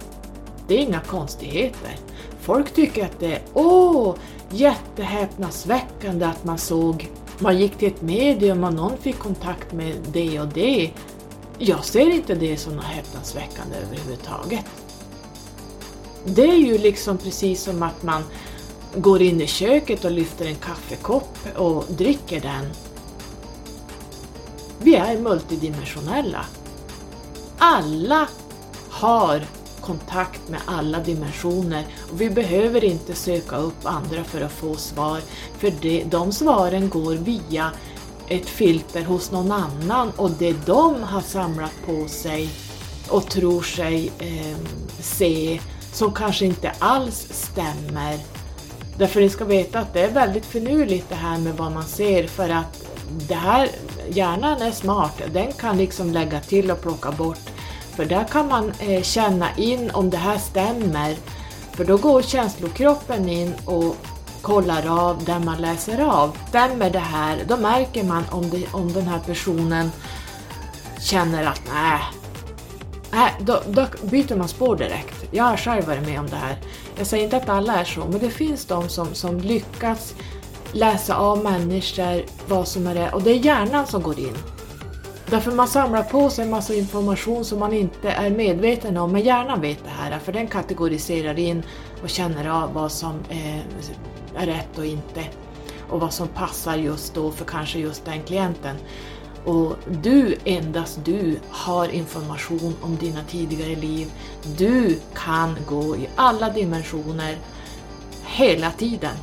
Det 0.67 0.75
är 0.75 0.79
inga 0.79 0.99
konstigheter. 0.99 1.95
Folk 2.39 2.73
tycker 2.73 3.05
att 3.05 3.19
det 3.19 3.33
är 3.33 3.41
åh, 3.53 4.15
jättehäpnadsväckande 4.49 6.25
att 6.25 6.43
man 6.43 6.57
såg, 6.57 7.09
man 7.39 7.57
gick 7.57 7.77
till 7.77 7.87
ett 7.87 8.01
medium 8.01 8.63
och 8.63 8.73
någon 8.73 8.97
fick 8.97 9.19
kontakt 9.19 9.73
med 9.73 9.95
det 10.13 10.39
och 10.39 10.47
det. 10.47 10.91
Jag 11.63 11.85
ser 11.85 12.09
inte 12.09 12.35
det 12.35 12.57
som 12.57 12.75
något 12.75 12.85
häpnadsväckande 12.85 13.77
överhuvudtaget. 13.77 14.65
Det 16.25 16.49
är 16.49 16.57
ju 16.57 16.77
liksom 16.77 17.17
precis 17.17 17.63
som 17.63 17.83
att 17.83 18.03
man 18.03 18.23
går 18.95 19.21
in 19.21 19.41
i 19.41 19.47
köket 19.47 20.05
och 20.05 20.11
lyfter 20.11 20.45
en 20.45 20.55
kaffekopp 20.55 21.37
och 21.57 21.85
dricker 21.89 22.41
den. 22.41 22.65
Vi 24.79 24.95
är 24.95 25.17
multidimensionella. 25.17 26.45
Alla 27.57 28.27
har 28.89 29.41
kontakt 29.81 30.49
med 30.49 30.59
alla 30.65 30.99
dimensioner 30.99 31.85
och 32.11 32.21
vi 32.21 32.29
behöver 32.29 32.83
inte 32.83 33.15
söka 33.15 33.57
upp 33.57 33.85
andra 33.85 34.23
för 34.23 34.41
att 34.41 34.51
få 34.51 34.75
svar, 34.75 35.19
för 35.57 35.73
de 36.09 36.31
svaren 36.31 36.89
går 36.89 37.13
via 37.15 37.71
ett 38.31 38.49
filter 38.49 39.03
hos 39.03 39.31
någon 39.31 39.51
annan 39.51 40.11
och 40.15 40.31
det 40.31 40.65
de 40.65 41.03
har 41.03 41.21
samlat 41.21 41.73
på 41.85 42.07
sig 42.07 42.49
och 43.09 43.29
tror 43.29 43.61
sig 43.61 44.11
eh, 44.19 44.57
se 44.99 45.59
som 45.93 46.13
kanske 46.13 46.45
inte 46.45 46.71
alls 46.79 47.27
stämmer. 47.31 48.19
Därför 48.97 49.21
ni 49.21 49.29
ska 49.29 49.45
veta 49.45 49.79
att 49.79 49.93
det 49.93 50.01
är 50.01 50.11
väldigt 50.11 50.45
finurligt 50.45 51.09
det 51.09 51.15
här 51.15 51.37
med 51.37 51.57
vad 51.57 51.71
man 51.71 51.83
ser 51.83 52.27
för 52.27 52.49
att 52.49 52.85
det 53.27 53.35
här, 53.35 53.69
hjärnan 54.09 54.61
är 54.61 54.71
smart, 54.71 55.21
den 55.33 55.51
kan 55.51 55.77
liksom 55.77 56.11
lägga 56.11 56.39
till 56.39 56.71
och 56.71 56.81
plocka 56.81 57.11
bort. 57.11 57.49
För 57.95 58.05
där 58.05 58.23
kan 58.23 58.47
man 58.47 58.71
eh, 58.79 59.01
känna 59.01 59.55
in 59.57 59.91
om 59.91 60.09
det 60.09 60.17
här 60.17 60.37
stämmer. 60.37 61.15
För 61.71 61.85
då 61.85 61.97
går 61.97 62.21
känslokroppen 62.21 63.29
in 63.29 63.53
och 63.65 63.95
kollar 64.41 65.09
av 65.09 65.25
där 65.25 65.39
man 65.39 65.61
läser 65.61 66.03
av. 66.03 66.37
Stämmer 66.49 66.89
det 66.89 66.99
här? 66.99 67.43
Då 67.47 67.57
märker 67.57 68.03
man 68.03 68.23
om, 68.31 68.49
det, 68.49 68.73
om 68.73 68.93
den 68.93 69.07
här 69.07 69.19
personen 69.19 69.91
känner 70.99 71.45
att 71.45 71.61
nej, 71.73 72.01
Nej, 73.13 73.31
då, 73.39 73.61
då 73.67 73.85
byter 74.01 74.35
man 74.35 74.47
spår 74.47 74.75
direkt. 74.75 75.25
Jag 75.31 75.43
har 75.43 75.57
själv 75.57 75.85
varit 75.85 76.07
med 76.07 76.19
om 76.19 76.29
det 76.29 76.35
här. 76.35 76.57
Jag 76.97 77.07
säger 77.07 77.23
inte 77.23 77.37
att 77.37 77.49
alla 77.49 77.79
är 77.79 77.83
så, 77.83 77.99
men 77.99 78.19
det 78.19 78.29
finns 78.29 78.65
de 78.65 78.89
som, 78.89 79.13
som 79.13 79.37
lyckas 79.39 80.15
läsa 80.71 81.15
av 81.15 81.43
människor 81.43 82.23
vad 82.47 82.67
som 82.67 82.87
är 82.87 82.95
det, 82.95 83.11
och 83.11 83.21
det 83.21 83.31
är 83.31 83.35
hjärnan 83.35 83.87
som 83.87 84.01
går 84.01 84.19
in. 84.19 84.37
Därför 85.29 85.51
man 85.51 85.67
samlar 85.67 86.03
på 86.03 86.29
sig 86.29 86.45
en 86.45 86.51
massa 86.51 86.73
information 86.73 87.45
som 87.45 87.59
man 87.59 87.73
inte 87.73 88.11
är 88.11 88.29
medveten 88.29 88.97
om, 88.97 89.11
men 89.11 89.21
hjärnan 89.21 89.61
vet 89.61 89.83
det 89.83 89.89
här, 89.89 90.19
för 90.19 90.31
den 90.31 90.47
kategoriserar 90.47 91.39
in 91.39 91.63
och 92.03 92.09
känner 92.09 92.63
av 92.63 92.73
vad 92.73 92.91
som 92.91 93.13
är, 93.29 93.63
är 94.37 94.45
rätt 94.45 94.77
och 94.77 94.85
inte 94.85 95.23
och 95.91 95.99
vad 95.99 96.13
som 96.13 96.27
passar 96.27 96.77
just 96.77 97.13
då 97.13 97.31
för 97.31 97.45
kanske 97.45 97.79
just 97.79 98.05
den 98.05 98.23
klienten. 98.23 98.75
Och 99.45 99.75
du, 100.03 100.37
endast 100.45 100.99
du, 101.05 101.39
har 101.49 101.87
information 101.87 102.75
om 102.81 102.95
dina 102.95 103.23
tidigare 103.23 103.75
liv. 103.75 104.11
Du 104.57 104.99
kan 105.15 105.55
gå 105.69 105.95
i 105.95 106.09
alla 106.15 106.49
dimensioner 106.49 107.37
hela 108.25 108.71
tiden. 108.71 109.15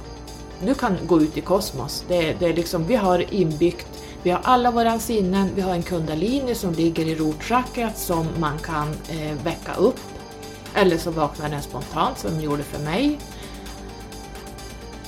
Du 0.64 0.74
kan 0.74 0.96
gå 1.06 1.20
ut 1.20 1.36
i 1.36 1.40
kosmos. 1.40 2.04
Det, 2.08 2.32
det 2.38 2.46
är 2.46 2.54
liksom, 2.54 2.86
vi 2.86 2.96
har 2.96 3.34
inbyggt, 3.34 3.86
vi 4.22 4.30
har 4.30 4.40
alla 4.44 4.70
våra 4.70 4.98
sinnen, 4.98 5.48
vi 5.54 5.60
har 5.60 5.72
en 5.72 5.82
kundalini 5.82 6.54
som 6.54 6.72
ligger 6.72 7.06
i 7.06 7.14
rotchakrat 7.14 7.98
som 7.98 8.26
man 8.38 8.58
kan 8.58 8.88
eh, 8.88 9.44
väcka 9.44 9.74
upp. 9.74 10.00
Eller 10.74 10.98
så 10.98 11.10
vaknar 11.10 11.48
den 11.48 11.62
spontant 11.62 12.18
som 12.18 12.30
den 12.30 12.40
gjorde 12.40 12.62
för 12.62 12.84
mig. 12.84 13.18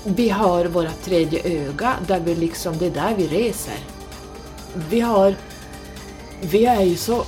Vi 0.04 0.28
har 0.28 0.64
våra 0.64 0.90
tredje 0.90 1.42
öga, 1.44 1.96
där 2.06 2.20
vi 2.20 2.34
liksom, 2.34 2.78
det 2.78 2.86
är 2.86 2.90
där 2.90 3.14
vi 3.16 3.26
reser 3.26 3.78
vi 4.74 5.00
har, 5.00 5.34
vi 6.40 6.64
är 6.64 6.82
ju 6.82 6.96
så 6.96 7.24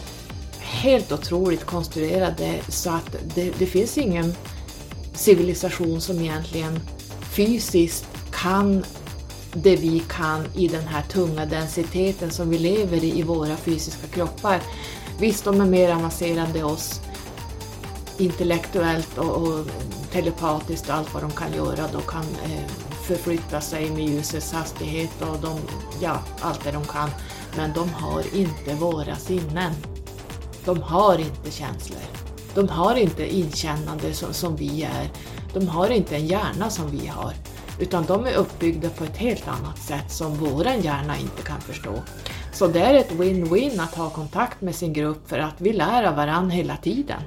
helt 0.60 1.12
otroligt 1.12 1.64
konstruerade 1.64 2.54
så 2.68 2.90
att 2.90 3.16
det, 3.34 3.52
det 3.58 3.66
finns 3.66 3.98
ingen 3.98 4.34
civilisation 5.14 6.00
som 6.00 6.20
egentligen 6.20 6.80
fysiskt 7.36 8.06
kan 8.32 8.84
det 9.54 9.76
vi 9.76 10.02
kan 10.08 10.46
i 10.56 10.68
den 10.68 10.86
här 10.86 11.02
tunga 11.02 11.46
densiteten 11.46 12.30
som 12.30 12.50
vi 12.50 12.58
lever 12.58 13.04
i 13.04 13.18
i 13.18 13.22
våra 13.22 13.56
fysiska 13.56 14.06
kroppar. 14.06 14.60
Visst, 15.18 15.44
de 15.44 15.60
är 15.60 15.66
mer 15.66 15.94
avancerade 15.94 16.58
än 16.58 16.64
oss 16.64 17.00
intellektuellt 18.18 19.18
och, 19.18 19.36
och 19.36 19.66
telepatiskt 20.12 20.88
och 20.88 20.94
allt 20.94 21.14
vad 21.14 21.22
de 21.22 21.30
kan 21.30 21.52
göra. 21.52 21.88
De 21.92 22.02
kan 22.02 22.22
eh, 22.22 22.64
förflytta 23.02 23.60
sig 23.60 23.90
med 23.90 24.08
ljusets 24.08 24.52
hastighet 24.52 25.22
och 25.22 25.38
de, 25.42 25.58
ja, 26.00 26.18
allt 26.40 26.64
det 26.64 26.72
de 26.72 26.84
kan. 26.84 27.10
Men 27.56 27.72
de 27.72 27.88
har 27.88 28.36
inte 28.36 28.74
våra 28.74 29.16
sinnen. 29.16 29.72
De 30.64 30.82
har 30.82 31.18
inte 31.18 31.50
känslor. 31.50 32.02
De 32.54 32.68
har 32.68 32.96
inte 32.96 33.36
inkännande 33.36 34.14
som, 34.14 34.32
som 34.34 34.56
vi 34.56 34.82
är. 34.82 35.10
De 35.54 35.68
har 35.68 35.88
inte 35.88 36.16
en 36.16 36.26
hjärna 36.26 36.70
som 36.70 36.90
vi 36.90 37.06
har. 37.06 37.32
Utan 37.78 38.04
de 38.04 38.26
är 38.26 38.34
uppbyggda 38.34 38.88
på 38.88 39.04
ett 39.04 39.16
helt 39.16 39.48
annat 39.48 39.78
sätt 39.78 40.10
som 40.10 40.34
våran 40.34 40.80
hjärna 40.80 41.18
inte 41.18 41.42
kan 41.42 41.60
förstå. 41.60 41.94
Så 42.52 42.66
det 42.66 42.80
är 42.80 42.94
ett 42.94 43.12
win-win 43.12 43.82
att 43.82 43.94
ha 43.94 44.10
kontakt 44.10 44.60
med 44.60 44.74
sin 44.74 44.92
grupp 44.92 45.28
för 45.28 45.38
att 45.38 45.60
vi 45.60 45.72
lär 45.72 46.04
av 46.04 46.16
varandra 46.16 46.54
hela 46.54 46.76
tiden. 46.76 47.22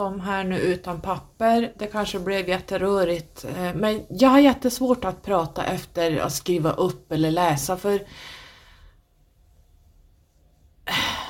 Har 0.00 0.06
om 0.06 0.20
här 0.20 0.44
nu 0.44 0.58
utan 0.58 1.00
papper. 1.00 1.72
Det 1.78 1.86
kanske 1.86 2.18
blev 2.18 2.48
jätterörigt 2.48 3.44
eh, 3.44 3.74
men 3.74 4.02
jag 4.08 4.28
har 4.28 4.38
jättesvårt 4.38 5.04
att 5.04 5.22
prata 5.22 5.64
efter 5.64 6.18
att 6.18 6.32
skriva 6.32 6.72
upp 6.72 7.12
eller 7.12 7.30
läsa 7.30 7.76
för 7.76 8.00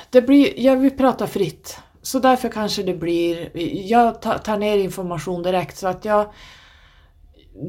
det 0.09 0.21
blir, 0.21 0.59
jag 0.59 0.77
vill 0.77 0.97
prata 0.97 1.27
fritt. 1.27 1.77
Så 2.01 2.19
därför 2.19 2.49
kanske 2.49 2.83
det 2.83 2.93
blir, 2.93 3.57
jag 3.91 4.21
tar 4.21 4.57
ner 4.57 4.77
information 4.77 5.43
direkt 5.43 5.77
så 5.77 5.87
att 5.87 6.05
jag 6.05 6.33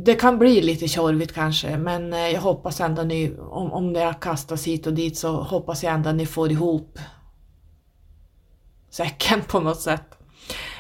det 0.05 0.15
kan 0.15 0.39
bli 0.39 0.63
lite 0.63 0.89
tjorvigt 0.89 1.35
kanske 1.35 1.79
men 1.79 2.13
eh, 2.13 2.29
jag 2.29 2.41
hoppas 2.41 2.81
ändå 2.81 3.03
ni, 3.03 3.37
om, 3.39 3.73
om 3.73 3.93
det 3.93 4.15
kastas 4.21 4.67
hit 4.67 4.87
och 4.87 4.93
dit 4.93 5.19
så 5.19 5.43
hoppas 5.43 5.83
jag 5.83 5.95
ändå 5.95 6.13
ni 6.13 6.27
får 6.27 6.53
ihop 6.53 6.99
säcken 8.91 9.41
på 9.41 9.61
något 9.61 9.81
sätt. 9.81 10.22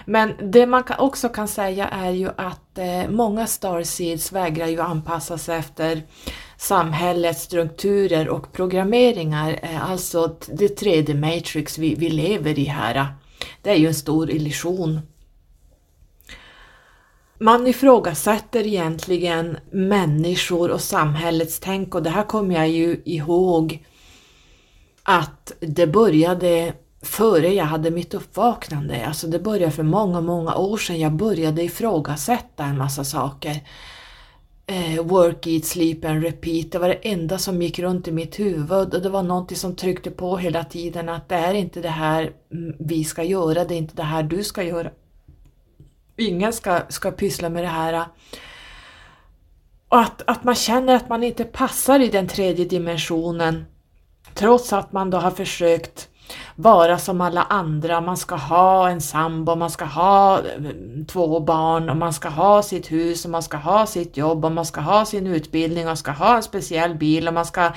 Men 0.06 0.32
det 0.52 0.66
man 0.66 0.84
också 0.98 1.28
kan 1.28 1.48
säga 1.48 1.88
är 1.88 2.10
ju 2.10 2.28
att 2.36 2.78
eh, 2.78 3.08
många 3.08 3.46
Starseeds 3.46 4.32
vägrar 4.32 4.66
ju 4.66 4.80
anpassa 4.80 5.38
sig 5.38 5.58
efter 5.58 6.02
samhällets 6.56 7.42
strukturer 7.42 8.28
och 8.28 8.52
programmeringar, 8.52 9.58
eh, 9.62 9.90
alltså 9.90 10.36
det 10.46 10.68
tredje 10.68 11.14
matrix 11.14 11.78
vi, 11.78 11.94
vi 11.94 12.10
lever 12.10 12.58
i 12.58 12.64
här. 12.64 12.94
Eh, 12.94 13.06
det 13.62 13.70
är 13.70 13.76
ju 13.76 13.86
en 13.86 13.94
stor 13.94 14.30
illusion. 14.30 15.00
Man 17.38 17.66
ifrågasätter 17.66 18.66
egentligen 18.66 19.56
människor 19.70 20.70
och 20.70 20.80
samhällets 20.80 21.60
tänk 21.60 21.94
och 21.94 22.02
det 22.02 22.10
här 22.10 22.24
kommer 22.24 22.54
jag 22.54 22.68
ju 22.68 23.02
ihåg 23.04 23.86
att 25.02 25.52
det 25.60 25.86
började 25.86 26.72
före 27.02 27.54
jag 27.54 27.64
hade 27.64 27.90
mitt 27.90 28.14
uppvaknande, 28.14 29.06
alltså 29.06 29.26
det 29.26 29.38
började 29.38 29.72
för 29.72 29.82
många, 29.82 30.20
många 30.20 30.54
år 30.54 30.76
sedan. 30.76 31.00
Jag 31.00 31.12
började 31.12 31.62
ifrågasätta 31.62 32.64
en 32.64 32.78
massa 32.78 33.04
saker. 33.04 33.60
Eh, 34.66 35.02
work, 35.02 35.46
eat, 35.46 35.64
sleep 35.64 36.04
and 36.04 36.22
repeat, 36.22 36.72
det 36.72 36.78
var 36.78 36.88
det 36.88 37.08
enda 37.08 37.38
som 37.38 37.62
gick 37.62 37.78
runt 37.78 38.08
i 38.08 38.12
mitt 38.12 38.38
huvud 38.38 38.94
och 38.94 39.02
det 39.02 39.08
var 39.08 39.22
någonting 39.22 39.56
som 39.56 39.76
tryckte 39.76 40.10
på 40.10 40.36
hela 40.36 40.64
tiden 40.64 41.08
att 41.08 41.28
det 41.28 41.34
är 41.34 41.54
inte 41.54 41.80
det 41.80 41.88
här 41.88 42.32
mm, 42.52 42.76
vi 42.78 43.04
ska 43.04 43.22
göra, 43.22 43.64
det 43.64 43.74
är 43.74 43.78
inte 43.78 43.96
det 43.96 44.02
här 44.02 44.22
du 44.22 44.44
ska 44.44 44.62
göra. 44.62 44.90
Ingen 46.16 46.52
ska, 46.52 46.80
ska 46.88 47.10
pyssla 47.10 47.48
med 47.48 47.64
det 47.64 47.68
här. 47.68 48.04
Och 49.88 50.00
att, 50.00 50.22
att 50.26 50.44
man 50.44 50.54
känner 50.54 50.94
att 50.96 51.08
man 51.08 51.22
inte 51.22 51.44
passar 51.44 52.00
i 52.00 52.08
den 52.08 52.28
tredje 52.28 52.64
dimensionen 52.64 53.64
trots 54.34 54.72
att 54.72 54.92
man 54.92 55.10
då 55.10 55.18
har 55.18 55.30
försökt 55.30 56.08
vara 56.56 56.98
som 56.98 57.20
alla 57.20 57.42
andra, 57.42 58.00
man 58.00 58.16
ska 58.16 58.34
ha 58.34 58.88
en 58.88 59.00
sambo, 59.00 59.54
man 59.54 59.70
ska 59.70 59.84
ha 59.84 60.38
eh, 60.38 60.42
två 61.08 61.40
barn 61.40 61.90
och 61.90 61.96
man 61.96 62.12
ska 62.12 62.28
ha 62.28 62.62
sitt 62.62 62.92
hus 62.92 63.24
och 63.24 63.30
man 63.30 63.42
ska 63.42 63.56
ha 63.56 63.86
sitt 63.86 64.16
jobb 64.16 64.44
och 64.44 64.52
man 64.52 64.66
ska 64.66 64.80
ha 64.80 65.04
sin 65.04 65.26
utbildning 65.26 65.84
och 65.84 65.88
man 65.88 65.96
ska 65.96 66.10
ha 66.10 66.36
en 66.36 66.42
speciell 66.42 66.94
bil 66.94 67.28
och 67.28 67.34
man 67.34 67.46
ska 67.46 67.70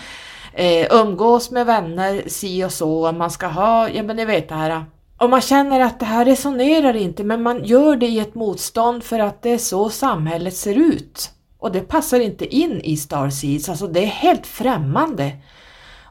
eh, 0.53 0.87
umgås 0.91 1.51
med 1.51 1.65
vänner 1.65 2.23
si 2.27 2.63
och 2.63 2.71
så, 2.71 3.07
och 3.07 3.15
man 3.15 3.31
ska 3.31 3.47
ha, 3.47 3.89
ja 3.89 4.03
men 4.03 4.15
ni 4.15 4.25
vet 4.25 4.49
det 4.49 4.55
här. 4.55 4.85
Och 5.17 5.29
man 5.29 5.41
känner 5.41 5.79
att 5.79 5.99
det 5.99 6.05
här 6.05 6.25
resonerar 6.25 6.95
inte 6.95 7.23
men 7.23 7.43
man 7.43 7.63
gör 7.63 7.95
det 7.95 8.07
i 8.07 8.19
ett 8.19 8.35
motstånd 8.35 9.03
för 9.03 9.19
att 9.19 9.41
det 9.41 9.49
är 9.49 9.57
så 9.57 9.89
samhället 9.89 10.55
ser 10.55 10.75
ut. 10.75 11.31
Och 11.59 11.71
det 11.71 11.81
passar 11.81 12.19
inte 12.19 12.55
in 12.55 12.81
i 12.81 12.97
Starseeds, 12.97 13.69
alltså 13.69 13.87
det 13.87 13.99
är 13.99 14.05
helt 14.05 14.47
främmande. 14.47 15.31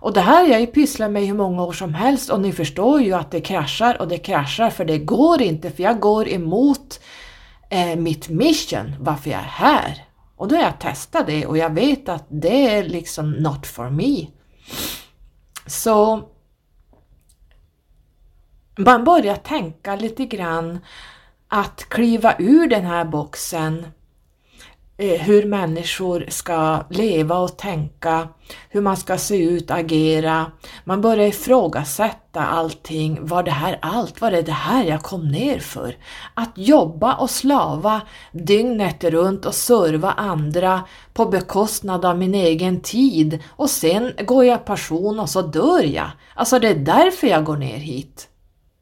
Och 0.04 0.12
det 0.12 0.20
här 0.20 0.42
har 0.42 0.50
jag 0.50 0.60
ju 0.60 0.66
pysslat 0.66 1.10
med 1.10 1.22
i 1.22 1.26
hur 1.26 1.34
många 1.34 1.62
år 1.64 1.72
som 1.72 1.94
helst 1.94 2.30
och 2.30 2.40
ni 2.40 2.52
förstår 2.52 3.02
ju 3.02 3.12
att 3.12 3.30
det 3.30 3.40
kraschar 3.40 4.00
och 4.00 4.08
det 4.08 4.18
kraschar 4.18 4.70
för 4.70 4.84
det 4.84 4.98
går 4.98 5.42
inte 5.42 5.70
för 5.70 5.82
jag 5.82 6.00
går 6.00 6.28
emot 6.28 7.00
eh, 7.70 7.96
mitt 7.96 8.28
mission, 8.28 8.94
varför 9.00 9.30
jag 9.30 9.40
är 9.40 9.44
här. 9.44 10.04
Och 10.36 10.48
då 10.48 10.56
har 10.56 10.62
jag 10.62 10.80
testat 10.80 11.26
det 11.26 11.46
och 11.46 11.58
jag 11.58 11.70
vet 11.70 12.08
att 12.08 12.24
det 12.28 12.74
är 12.74 12.84
liksom 12.84 13.30
not 13.30 13.66
for 13.66 13.90
me. 13.90 14.26
Så 15.66 16.28
man 18.78 19.04
börjar 19.04 19.36
tänka 19.36 19.96
lite 19.96 20.24
grann 20.24 20.78
att 21.48 21.88
kliva 21.88 22.34
ur 22.38 22.66
den 22.66 22.84
här 22.84 23.04
boxen 23.04 23.86
Eh, 24.96 25.20
hur 25.20 25.44
människor 25.44 26.24
ska 26.28 26.84
leva 26.90 27.38
och 27.38 27.58
tänka, 27.58 28.28
hur 28.68 28.80
man 28.80 28.96
ska 28.96 29.18
se 29.18 29.36
ut, 29.36 29.70
agera. 29.70 30.52
Man 30.84 31.00
börjar 31.00 31.26
ifrågasätta 31.26 32.40
allting. 32.40 33.26
Var 33.26 33.42
det 33.42 33.50
här 33.50 33.78
allt? 33.82 34.20
Var 34.20 34.30
det 34.30 34.42
det 34.42 34.52
här 34.52 34.84
jag 34.84 35.02
kom 35.02 35.28
ner 35.28 35.58
för? 35.58 35.96
Att 36.34 36.52
jobba 36.54 37.14
och 37.14 37.30
slava 37.30 38.00
dygnet 38.32 39.04
runt 39.04 39.46
och 39.46 39.54
serva 39.54 40.10
andra 40.10 40.82
på 41.14 41.26
bekostnad 41.26 42.04
av 42.04 42.18
min 42.18 42.34
egen 42.34 42.80
tid 42.80 43.42
och 43.48 43.70
sen 43.70 44.12
går 44.26 44.44
jag 44.44 44.64
passion 44.64 45.20
och 45.20 45.30
så 45.30 45.42
dör 45.42 45.82
jag. 45.82 46.10
Alltså 46.34 46.58
det 46.58 46.68
är 46.68 46.74
därför 46.74 47.26
jag 47.26 47.44
går 47.44 47.56
ner 47.56 47.78
hit. 47.78 48.28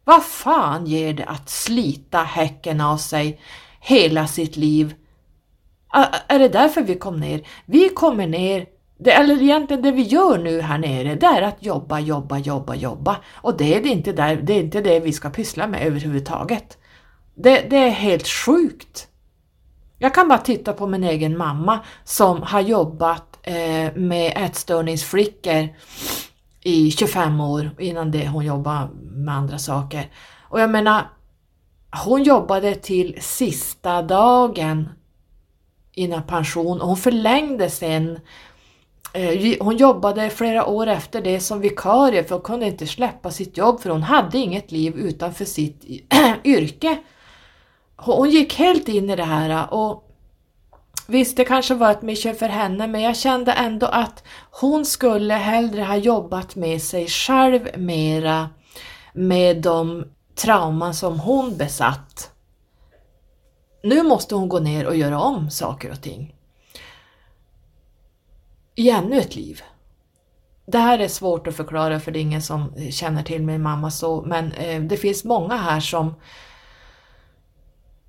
Vad 0.05 0.25
fan 0.25 0.87
ger 0.87 1.15
det 1.15 1.25
att 1.25 1.51
slita 1.51 2.19
häcken 2.19 2.81
av 2.81 2.97
sig 2.97 3.41
hela 3.81 4.27
sitt 4.27 4.57
liv 4.57 4.95
Ah, 5.95 6.07
är 6.28 6.38
det 6.38 6.49
därför 6.49 6.82
vi 6.82 6.95
kom 6.95 7.20
ner? 7.20 7.49
Vi 7.66 7.88
kommer 7.88 8.26
ner, 8.26 8.66
det, 8.99 9.12
eller 9.12 9.43
egentligen 9.43 9.82
det 9.82 9.90
vi 9.90 10.03
gör 10.03 10.38
nu 10.38 10.61
här 10.61 10.78
nere, 10.78 11.14
det 11.14 11.26
är 11.26 11.43
att 11.43 11.62
jobba, 11.64 12.01
jobba, 12.01 12.38
jobba, 12.38 12.74
jobba. 12.74 13.16
Och 13.34 13.57
det 13.57 13.74
är 13.74 13.86
inte, 13.86 14.12
där, 14.12 14.36
det, 14.36 14.53
är 14.53 14.61
inte 14.61 14.80
det 14.80 15.01
vi 15.01 15.12
ska 15.12 15.30
pyssla 15.30 15.66
med 15.66 15.86
överhuvudtaget. 15.86 16.78
Det, 17.34 17.66
det 17.70 17.76
är 17.76 17.90
helt 17.90 18.28
sjukt. 18.28 19.09
Jag 19.99 20.14
kan 20.14 20.28
bara 20.28 20.38
titta 20.38 20.72
på 20.72 20.86
min 20.86 21.05
egen 21.05 21.38
mamma 21.38 21.80
som 22.05 22.43
har 22.43 22.61
jobbat 22.61 23.38
eh, 23.43 23.95
med 23.95 24.32
ätstörningsflickor 24.36 25.68
i 26.61 26.90
25 26.90 27.40
år, 27.40 27.70
innan 27.78 28.11
det 28.11 28.28
hon 28.28 28.45
jobbade 28.45 28.88
med 29.03 29.34
andra 29.34 29.59
saker. 29.59 30.11
Och 30.49 30.61
jag 30.61 30.70
menar, 30.70 31.03
hon 32.05 32.22
jobbade 32.22 32.74
till 32.74 33.18
sista 33.20 34.03
dagen 34.03 34.88
innan 35.95 36.22
pension 36.22 36.80
och 36.80 36.88
hon 36.88 36.97
förlängde 36.97 37.70
sen 37.70 38.18
eh, 39.12 39.57
hon 39.61 39.76
jobbade 39.76 40.30
flera 40.30 40.66
år 40.66 40.86
efter 40.86 41.22
det 41.22 41.40
som 41.40 41.61
vikarie 41.61 42.24
för 42.24 42.34
hon 42.34 42.45
kunde 42.45 42.66
inte 42.66 42.86
släppa 42.86 43.30
sitt 43.30 43.57
jobb 43.57 43.80
för 43.80 43.90
hon 43.90 44.03
hade 44.03 44.38
inget 44.38 44.72
liv 44.72 44.97
utanför 44.97 45.45
sitt 45.45 45.84
yrke. 46.45 46.99
Hon 47.97 48.30
gick 48.30 48.55
helt 48.59 48.88
in 48.88 49.11
i 49.11 49.16
det 49.16 49.24
här 49.24 49.74
och 49.74 50.09
visst 51.07 51.36
det 51.36 51.45
kanske 51.45 51.74
var 51.74 51.90
ett 51.90 52.03
mission 52.03 52.34
för 52.34 52.49
henne 52.49 52.86
men 52.86 53.01
jag 53.01 53.16
kände 53.16 53.53
ändå 53.53 53.86
att 53.86 54.24
hon 54.51 54.84
skulle 54.84 55.34
hellre 55.34 55.82
ha 55.82 55.97
jobbat 55.97 56.57
med 56.57 56.82
sig 56.82 57.07
själv 57.09 57.61
mera 57.76 58.49
med 59.12 59.62
de 59.62 60.05
trauman 60.34 60.95
som 60.95 61.20
hon 61.20 61.57
besatt 61.57 62.32
nu 63.83 64.03
måste 64.03 64.35
hon 64.35 64.49
gå 64.49 64.59
ner 64.59 64.87
och 64.87 64.97
göra 64.97 65.20
om 65.20 65.51
saker 65.51 65.91
och 65.91 66.03
ting. 66.03 66.35
I 68.74 68.91
ännu 68.91 69.18
ett 69.18 69.37
liv. 69.37 69.62
Det 70.66 70.78
här 70.78 70.99
är 70.99 71.09
svårt 71.09 71.47
att 71.47 71.57
förklara 71.57 72.01
för 72.01 72.12
det 72.12 72.18
är 72.18 72.20
ingen 72.20 72.43
som 72.43 72.72
känner 72.91 73.22
till 73.22 73.43
min 73.43 73.62
mamma 73.62 73.91
så, 73.91 74.22
men 74.22 74.53
eh, 74.53 74.83
det 74.83 74.97
finns 74.97 75.24
många 75.24 75.57
här 75.57 75.80
som 75.80 76.14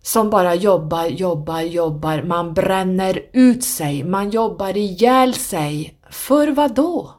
som 0.02 0.30
bara 0.30 0.56
jobbar, 0.56 1.06
jobbar, 1.06 1.62
jobbar. 1.62 2.22
Man 2.22 2.54
bränner 2.54 3.20
ut 3.34 3.64
sig, 3.64 4.04
man 4.04 4.30
jobbar 4.30 4.78
ihjäl 4.78 5.34
sig. 5.34 5.98
För 6.10 6.48
vad 6.48 6.76
då? 6.76 7.12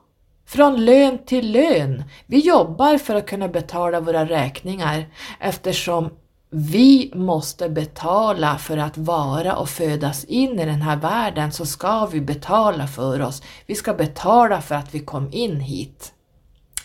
Från 0.46 0.84
lön 0.84 1.18
till 1.26 1.52
lön. 1.52 2.04
Vi 2.26 2.38
jobbar 2.38 2.98
för 2.98 3.14
att 3.14 3.26
kunna 3.26 3.48
betala 3.48 4.00
våra 4.00 4.24
räkningar 4.24 5.06
eftersom 5.40 6.10
vi 6.56 7.10
måste 7.14 7.68
betala 7.68 8.58
för 8.58 8.76
att 8.76 8.98
vara 8.98 9.56
och 9.56 9.68
födas 9.68 10.24
in 10.24 10.60
i 10.60 10.64
den 10.64 10.82
här 10.82 10.96
världen 10.96 11.52
så 11.52 11.66
ska 11.66 12.06
vi 12.06 12.20
betala 12.20 12.86
för 12.86 13.22
oss. 13.22 13.42
Vi 13.66 13.74
ska 13.74 13.94
betala 13.94 14.60
för 14.60 14.74
att 14.74 14.94
vi 14.94 15.00
kom 15.00 15.32
in 15.32 15.60
hit. 15.60 16.14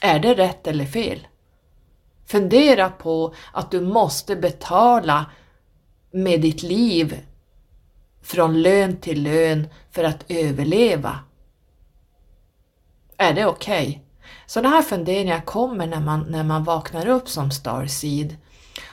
Är 0.01 0.19
det 0.19 0.33
rätt 0.33 0.67
eller 0.67 0.85
fel? 0.85 1.27
Fundera 2.25 2.89
på 2.89 3.33
att 3.53 3.71
du 3.71 3.81
måste 3.81 4.35
betala 4.35 5.25
med 6.11 6.41
ditt 6.41 6.63
liv 6.63 7.21
från 8.21 8.61
lön 8.61 8.97
till 8.97 9.23
lön 9.23 9.67
för 9.91 10.03
att 10.03 10.25
överleva. 10.27 11.19
Är 13.17 13.33
det 13.33 13.45
okej? 13.45 13.87
Okay? 13.87 13.99
Sådana 14.45 14.69
här 14.69 14.81
funderingar 14.81 15.41
kommer 15.41 15.87
när 15.87 16.01
man, 16.01 16.25
när 16.29 16.43
man 16.43 16.63
vaknar 16.63 17.07
upp 17.07 17.29
som 17.29 17.51
starseed 17.51 18.35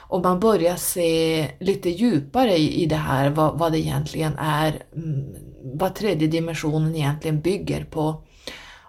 och 0.08 0.22
man 0.22 0.40
börjar 0.40 0.76
se 0.76 1.50
lite 1.60 1.90
djupare 1.90 2.56
i, 2.56 2.82
i 2.82 2.86
det 2.86 2.96
här 2.96 3.30
vad, 3.30 3.58
vad 3.58 3.72
det 3.72 3.78
egentligen 3.78 4.38
är, 4.38 4.82
mm, 4.96 5.34
vad 5.78 5.94
tredje 5.94 6.28
dimensionen 6.28 6.94
egentligen 6.94 7.40
bygger 7.40 7.84
på. 7.84 8.22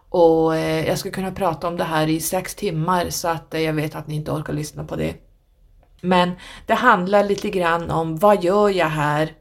Och 0.10 0.56
eh, 0.56 0.88
jag 0.88 0.98
skulle 0.98 1.14
kunna 1.14 1.32
prata 1.32 1.68
om 1.68 1.78
det 1.78 1.84
här 1.84 2.08
i 2.08 2.20
sex 2.20 2.56
timmar 2.56 3.10
så 3.10 3.28
att 3.28 3.54
eh, 3.54 3.62
jag 3.62 3.74
vet 3.74 3.96
att 3.96 4.08
ni 4.08 4.16
inte 4.16 4.32
orkar 4.32 4.54
lyssna 4.54 4.84
på 4.84 4.96
det. 4.96 5.14
Men 6.02 6.32
det 6.66 6.74
handlar 6.74 7.24
lite 7.24 7.50
grann 7.50 7.92
om 7.92 8.18
vad 8.18 8.44
gör 8.44 8.70
jag 8.70 8.90
här? 8.90 9.32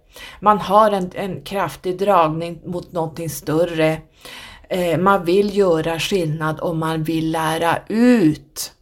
Man 0.41 0.59
har 0.59 0.91
en, 0.91 1.11
en 1.15 1.43
kraftig 1.43 1.99
dragning 1.99 2.61
mot 2.65 2.93
någonting 2.93 3.31
större. 3.31 3.99
Eh, 4.69 4.99
man 4.99 5.25
vill 5.25 5.57
göra 5.57 6.01
skillnad 6.01 6.61
och 6.61 6.77
man 6.77 7.03
vill 7.03 7.31
lära 7.33 7.79
ut. 7.89 8.73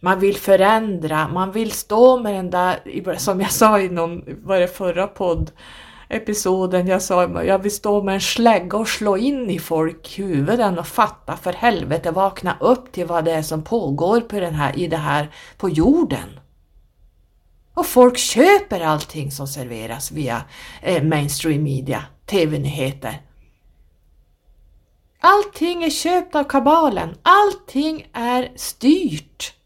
Man 0.00 0.20
vill 0.20 0.36
förändra, 0.36 1.28
man 1.28 1.52
vill 1.52 1.72
stå 1.72 2.20
med 2.20 2.34
den 2.34 2.50
där, 2.50 3.16
som 3.18 3.40
jag 3.40 3.52
sa 3.52 3.80
i 3.80 3.88
någon, 3.88 4.22
var 4.42 4.60
det 4.60 4.68
förra 4.68 5.06
podd, 5.06 5.50
episoden 6.08 6.86
jag 6.86 7.02
sa 7.02 7.42
jag 7.42 7.58
vill 7.58 7.74
stå 7.74 8.02
med 8.02 8.14
en 8.14 8.20
slägga 8.20 8.78
och 8.78 8.88
slå 8.88 9.16
in 9.16 9.50
i 9.50 9.58
folk 9.58 10.18
huvuden 10.18 10.78
och 10.78 10.86
fatta 10.86 11.36
för 11.36 11.52
helvete, 11.52 12.10
vakna 12.10 12.56
upp 12.60 12.92
till 12.92 13.06
vad 13.06 13.24
det 13.24 13.32
är 13.32 13.42
som 13.42 13.62
pågår 13.62 14.20
på 14.20 14.40
den 14.40 14.54
här, 14.54 14.78
i 14.78 14.86
det 14.86 14.96
här 14.96 15.30
på 15.56 15.68
jorden. 15.68 16.40
Och 17.74 17.86
folk 17.86 18.18
köper 18.18 18.80
allting 18.80 19.30
som 19.30 19.46
serveras 19.46 20.12
via 20.12 20.42
eh, 20.82 21.02
mainstream 21.02 21.62
media, 21.62 22.04
tv-nyheter. 22.26 23.22
Allting 25.20 25.84
är 25.84 25.90
köpt 25.90 26.34
av 26.34 26.44
kabalen, 26.44 27.14
allting 27.22 28.06
är 28.12 28.52
styrt. 28.56 29.57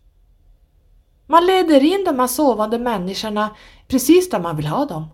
Man 1.33 1.47
leder 1.47 1.85
in 1.85 2.05
de 2.05 2.19
här 2.19 2.27
sovande 2.27 2.79
människorna 2.79 3.51
precis 3.89 4.31
där 4.31 4.41
man 4.41 4.57
vill 4.57 4.67
ha 4.67 4.85
dem 4.85 5.09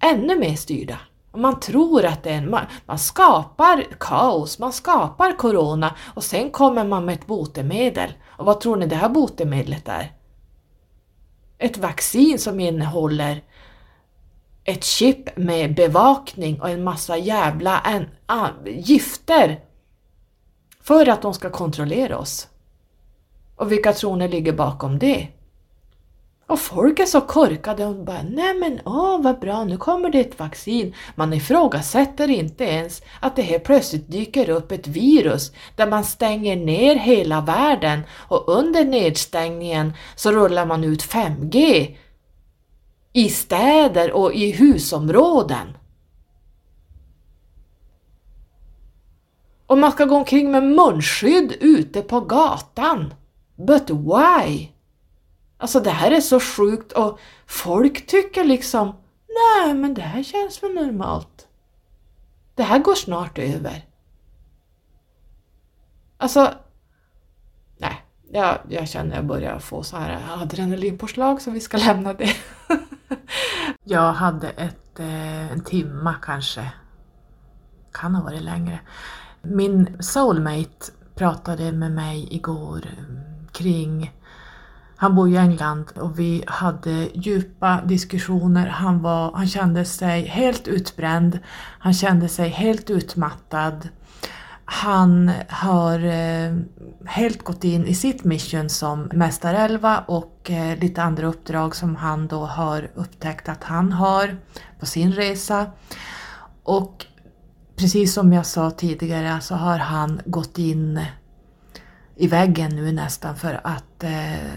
ännu 0.00 0.38
mer 0.38 0.56
styrda. 0.56 0.98
man 1.32 1.60
tror 1.60 2.04
att 2.04 2.22
det 2.22 2.30
är 2.30 2.34
en, 2.38 2.50
man, 2.50 2.64
man 2.86 2.98
skapar 2.98 3.86
kaos, 4.00 4.58
man 4.58 4.72
skapar 4.72 5.36
corona 5.36 5.94
och 6.14 6.24
sen 6.24 6.50
kommer 6.50 6.84
man 6.84 7.04
med 7.04 7.14
ett 7.14 7.26
botemedel. 7.26 8.12
Och 8.26 8.46
vad 8.46 8.60
tror 8.60 8.76
ni 8.76 8.86
det 8.86 8.96
här 8.96 9.08
botemedlet 9.08 9.88
är? 9.88 10.12
Ett 11.58 11.78
vaccin 11.78 12.38
som 12.38 12.60
innehåller 12.60 13.44
ett 14.64 14.84
chip 14.84 15.36
med 15.36 15.74
bevakning 15.74 16.60
och 16.60 16.70
en 16.70 16.84
massa 16.84 17.16
jävla 17.16 17.80
en, 17.80 18.08
a, 18.26 18.48
gifter 18.66 19.60
för 20.80 21.08
att 21.08 21.22
de 21.22 21.34
ska 21.34 21.50
kontrollera 21.50 22.18
oss. 22.18 22.49
Och 23.60 23.72
vilka 23.72 23.92
tror 23.92 24.16
ni 24.16 24.28
ligger 24.28 24.52
bakom 24.52 24.98
det? 24.98 25.28
Och 26.46 26.60
folk 26.60 26.98
är 26.98 27.06
så 27.06 27.20
korkade 27.20 27.86
och 27.86 27.94
bara 27.94 28.22
nej 28.22 28.54
men 28.54 28.80
åh 28.84 29.22
vad 29.22 29.40
bra 29.40 29.64
nu 29.64 29.76
kommer 29.76 30.10
det 30.10 30.20
ett 30.20 30.38
vaccin. 30.38 30.94
Man 31.14 31.32
ifrågasätter 31.32 32.30
inte 32.30 32.64
ens 32.64 33.02
att 33.20 33.36
det 33.36 33.42
helt 33.42 33.64
plötsligt 33.64 34.10
dyker 34.10 34.50
upp 34.50 34.72
ett 34.72 34.86
virus 34.86 35.52
där 35.76 35.86
man 35.86 36.04
stänger 36.04 36.56
ner 36.56 36.96
hela 36.96 37.40
världen 37.40 38.00
och 38.12 38.48
under 38.48 38.84
nedstängningen 38.84 39.92
så 40.16 40.32
rullar 40.32 40.66
man 40.66 40.84
ut 40.84 41.02
5G 41.02 41.96
i 43.12 43.28
städer 43.28 44.12
och 44.12 44.34
i 44.34 44.50
husområden. 44.50 45.76
Och 49.66 49.78
man 49.78 49.92
ska 49.92 50.04
gå 50.04 50.16
omkring 50.16 50.50
med 50.50 50.62
munskydd 50.62 51.56
ute 51.60 52.02
på 52.02 52.20
gatan. 52.20 53.14
But 53.66 53.90
why? 53.90 54.68
Alltså 55.58 55.80
det 55.80 55.90
här 55.90 56.10
är 56.10 56.20
så 56.20 56.40
sjukt 56.40 56.92
och 56.92 57.18
folk 57.46 58.06
tycker 58.06 58.44
liksom 58.44 58.94
nej 59.28 59.74
men 59.74 59.94
det 59.94 60.02
här 60.02 60.22
känns 60.22 60.62
väl 60.62 60.74
normalt. 60.74 61.48
Det 62.54 62.62
här 62.62 62.78
går 62.78 62.94
snart 62.94 63.38
över. 63.38 63.86
Alltså, 66.16 66.54
nej, 67.78 68.04
jag, 68.30 68.58
jag 68.68 68.88
känner 68.88 69.10
att 69.10 69.16
jag 69.16 69.26
börjar 69.26 69.58
få 69.58 69.82
så 69.82 69.96
här 69.96 70.42
adrenalinpåslag 70.42 71.42
så 71.42 71.50
vi 71.50 71.60
ska 71.60 71.76
lämna 71.76 72.12
det. 72.12 72.36
jag 73.84 74.12
hade 74.12 74.50
ett, 74.50 75.00
eh, 75.00 75.52
en 75.52 75.64
timma 75.64 76.14
kanske, 76.22 76.72
kan 77.92 78.14
ha 78.14 78.24
varit 78.24 78.42
längre. 78.42 78.80
Min 79.42 80.02
soulmate 80.02 80.92
pratade 81.14 81.72
med 81.72 81.92
mig 81.92 82.28
igår 82.34 82.86
kring 83.60 84.10
han 85.00 85.14
bor 85.14 85.28
i 85.28 85.36
England 85.36 85.92
och 85.96 86.18
vi 86.18 86.44
hade 86.46 87.08
djupa 87.14 87.80
diskussioner. 87.84 88.66
Han, 88.66 89.02
var, 89.02 89.32
han 89.32 89.46
kände 89.46 89.84
sig 89.84 90.22
helt 90.22 90.68
utbränd, 90.68 91.38
han 91.78 91.94
kände 91.94 92.28
sig 92.28 92.48
helt 92.48 92.90
utmattad. 92.90 93.88
Han 94.64 95.30
har 95.48 96.04
eh, 96.04 96.56
helt 97.06 97.44
gått 97.44 97.64
in 97.64 97.86
i 97.86 97.94
sitt 97.94 98.24
mission 98.24 98.68
som 98.68 99.10
mästarelva 99.12 99.98
och 99.98 100.50
eh, 100.50 100.78
lite 100.78 101.02
andra 101.02 101.26
uppdrag 101.26 101.76
som 101.76 101.96
han 101.96 102.26
då 102.26 102.46
har 102.46 102.90
upptäckt 102.94 103.48
att 103.48 103.64
han 103.64 103.92
har 103.92 104.36
på 104.80 104.86
sin 104.86 105.12
resa. 105.12 105.66
Och 106.62 107.06
precis 107.76 108.14
som 108.14 108.32
jag 108.32 108.46
sa 108.46 108.70
tidigare 108.70 109.40
så 109.40 109.54
har 109.54 109.78
han 109.78 110.20
gått 110.24 110.58
in 110.58 111.00
i 112.20 112.26
väggen 112.26 112.76
nu 112.76 112.92
nästan 112.92 113.36
för 113.36 113.60
att 113.64 114.04
eh, 114.04 114.52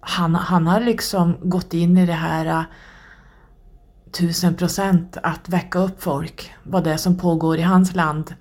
han, 0.00 0.34
han 0.34 0.66
har 0.66 0.80
liksom 0.80 1.36
gått 1.42 1.74
in 1.74 1.98
i 1.98 2.06
det 2.06 2.12
här 2.12 2.46
äh, 2.46 2.62
tusen 4.12 4.54
procent 4.54 5.16
att 5.22 5.48
väcka 5.48 5.78
upp 5.78 6.02
folk, 6.02 6.54
vad 6.62 6.84
det 6.84 6.92
är 6.92 6.96
som 6.96 7.18
pågår 7.18 7.58
i 7.58 7.62
hans 7.62 7.94
land. 7.94 8.34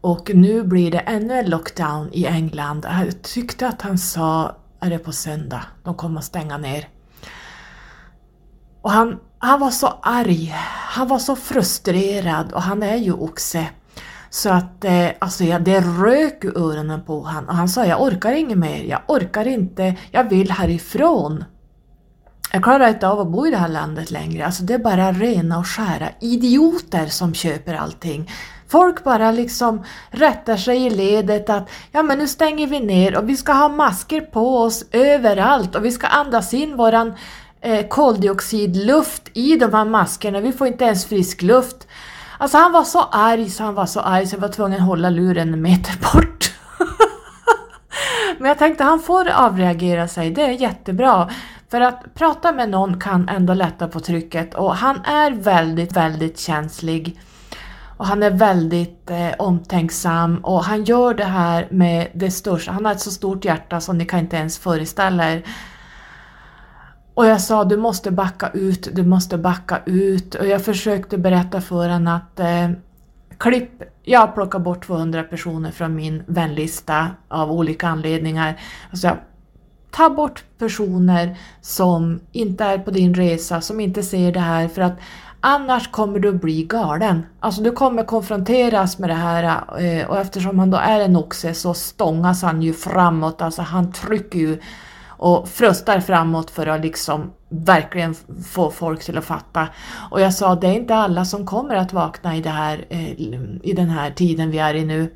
Och 0.00 0.30
nu 0.34 0.62
blir 0.62 0.90
det 0.90 0.98
ännu 0.98 1.34
en 1.34 1.50
lockdown 1.50 2.08
i 2.12 2.26
England. 2.26 2.86
Jag 2.90 3.22
tyckte 3.22 3.68
att 3.68 3.82
han 3.82 3.98
sa, 3.98 4.56
är 4.80 4.90
det 4.90 4.98
på 4.98 5.12
söndag, 5.12 5.62
de 5.84 5.94
kommer 5.94 6.18
att 6.18 6.24
stänga 6.24 6.58
ner. 6.58 6.88
Och 8.82 8.90
han, 8.90 9.20
han 9.38 9.60
var 9.60 9.70
så 9.70 9.86
arg, 10.02 10.54
han 10.66 11.08
var 11.08 11.18
så 11.18 11.36
frustrerad 11.36 12.52
och 12.52 12.62
han 12.62 12.82
är 12.82 12.96
ju 12.96 13.12
oxe. 13.12 13.68
Så 14.30 14.50
att 14.50 14.84
eh, 14.84 15.08
alltså, 15.18 15.44
ja, 15.44 15.58
det 15.58 15.80
rök 15.80 16.44
ur 16.44 16.58
öronen 16.58 17.02
på 17.02 17.20
honom 17.20 17.48
och 17.48 17.54
han 17.54 17.68
sa 17.68 17.86
jag 17.86 18.02
orkar 18.02 18.32
inget 18.32 18.58
mer, 18.58 18.84
jag 18.84 19.00
orkar 19.08 19.48
inte, 19.48 19.94
jag 20.10 20.24
vill 20.30 20.50
härifrån. 20.50 21.44
Jag 22.52 22.62
klarar 22.62 22.88
inte 22.88 23.08
av 23.08 23.20
att 23.20 23.28
bo 23.28 23.46
i 23.46 23.50
det 23.50 23.56
här 23.56 23.68
landet 23.68 24.10
längre, 24.10 24.46
alltså 24.46 24.62
det 24.62 24.74
är 24.74 24.78
bara 24.78 25.12
rena 25.12 25.58
och 25.58 25.66
skära 25.66 26.08
idioter 26.20 27.06
som 27.06 27.34
köper 27.34 27.74
allting. 27.74 28.30
Folk 28.68 29.04
bara 29.04 29.30
liksom 29.30 29.84
rättar 30.10 30.56
sig 30.56 30.86
i 30.86 30.90
ledet 30.90 31.50
att 31.50 31.70
ja 31.92 32.02
men 32.02 32.18
nu 32.18 32.28
stänger 32.28 32.66
vi 32.66 32.80
ner 32.80 33.16
och 33.16 33.28
vi 33.28 33.36
ska 33.36 33.52
ha 33.52 33.68
masker 33.68 34.20
på 34.20 34.58
oss 34.58 34.84
överallt 34.92 35.74
och 35.74 35.84
vi 35.84 35.90
ska 35.90 36.06
andas 36.06 36.54
in 36.54 36.76
våran 36.76 37.14
eh, 37.60 37.88
koldioxidluft 37.88 39.22
i 39.32 39.56
de 39.56 39.74
här 39.74 39.84
maskerna, 39.84 40.40
vi 40.40 40.52
får 40.52 40.66
inte 40.66 40.84
ens 40.84 41.06
frisk 41.06 41.42
luft. 41.42 41.86
Alltså 42.40 42.58
han 42.58 42.72
var 42.72 42.84
så 42.84 43.02
arg 43.02 43.50
så 43.50 43.64
han 43.64 43.74
var 43.74 43.86
så 43.86 44.00
arg 44.00 44.26
så 44.26 44.36
jag 44.36 44.40
var 44.40 44.48
tvungen 44.48 44.80
att 44.80 44.86
hålla 44.86 45.10
luren 45.10 45.54
en 45.54 45.62
meter 45.62 45.98
bort. 46.12 46.52
Men 48.38 48.48
jag 48.48 48.58
tänkte 48.58 48.84
han 48.84 49.00
får 49.00 49.30
avreagera 49.30 50.08
sig, 50.08 50.30
det 50.30 50.42
är 50.42 50.50
jättebra. 50.50 51.30
För 51.70 51.80
att 51.80 52.14
prata 52.14 52.52
med 52.52 52.70
någon 52.70 53.00
kan 53.00 53.28
ändå 53.28 53.54
lätta 53.54 53.88
på 53.88 54.00
trycket 54.00 54.54
och 54.54 54.76
han 54.76 55.04
är 55.04 55.30
väldigt, 55.30 55.96
väldigt 55.96 56.38
känslig. 56.38 57.20
Och 57.96 58.06
han 58.06 58.22
är 58.22 58.30
väldigt 58.30 59.10
eh, 59.10 59.30
omtänksam 59.38 60.36
och 60.36 60.64
han 60.64 60.84
gör 60.84 61.14
det 61.14 61.24
här 61.24 61.68
med 61.70 62.08
det 62.14 62.30
största. 62.30 62.72
Han 62.72 62.84
har 62.84 62.92
ett 62.92 63.00
så 63.00 63.10
stort 63.10 63.44
hjärta 63.44 63.80
som 63.80 63.98
ni 63.98 64.04
kan 64.04 64.18
inte 64.18 64.36
ens 64.36 64.58
föreställa 64.58 65.32
er. 65.32 65.42
Och 67.14 67.26
jag 67.26 67.40
sa 67.40 67.64
du 67.64 67.76
måste 67.76 68.10
backa 68.10 68.50
ut, 68.54 68.88
du 68.92 69.02
måste 69.02 69.38
backa 69.38 69.80
ut. 69.86 70.34
Och 70.34 70.46
jag 70.46 70.64
försökte 70.64 71.18
berätta 71.18 71.60
för 71.60 71.88
honom 71.88 72.14
att 72.14 72.40
eh, 72.40 72.70
klipp, 73.38 73.82
jag 74.02 74.34
plockar 74.34 74.58
bort 74.58 74.86
200 74.86 75.22
personer 75.22 75.70
från 75.70 75.94
min 75.94 76.22
vänlista 76.26 77.06
av 77.28 77.52
olika 77.52 77.88
anledningar. 77.88 78.60
Alltså, 78.90 79.16
ta 79.90 80.10
bort 80.10 80.44
personer 80.58 81.38
som 81.60 82.20
inte 82.32 82.64
är 82.64 82.78
på 82.78 82.90
din 82.90 83.14
resa, 83.14 83.60
som 83.60 83.80
inte 83.80 84.02
ser 84.02 84.32
det 84.32 84.40
här 84.40 84.68
för 84.68 84.82
att 84.82 84.98
annars 85.40 85.90
kommer 85.90 86.18
du 86.18 86.32
bli 86.32 86.64
galen. 86.64 87.26
Alltså 87.40 87.62
du 87.62 87.72
kommer 87.72 88.04
konfronteras 88.04 88.98
med 88.98 89.10
det 89.10 89.14
här 89.14 89.44
eh, 89.78 90.06
och 90.06 90.18
eftersom 90.18 90.58
han 90.58 90.70
då 90.70 90.78
är 90.78 91.00
en 91.00 91.16
oxe 91.16 91.54
så 91.54 91.74
stångas 91.74 92.42
han 92.42 92.62
ju 92.62 92.72
framåt, 92.72 93.42
alltså 93.42 93.62
han 93.62 93.92
trycker 93.92 94.38
ju 94.38 94.60
och 95.20 95.48
fröstar 95.48 96.00
framåt 96.00 96.50
för 96.50 96.66
att 96.66 96.80
liksom 96.80 97.30
verkligen 97.48 98.14
få 98.44 98.70
folk 98.70 99.04
till 99.04 99.18
att 99.18 99.24
fatta. 99.24 99.68
Och 100.10 100.20
jag 100.20 100.34
sa, 100.34 100.54
det 100.54 100.66
är 100.66 100.72
inte 100.72 100.94
alla 100.94 101.24
som 101.24 101.46
kommer 101.46 101.74
att 101.74 101.92
vakna 101.92 102.36
i, 102.36 102.40
det 102.40 102.50
här, 102.50 102.84
eh, 102.88 103.10
i 103.62 103.72
den 103.76 103.88
här 103.88 104.10
tiden 104.10 104.50
vi 104.50 104.58
är 104.58 104.74
i 104.74 104.84
nu. 104.84 105.14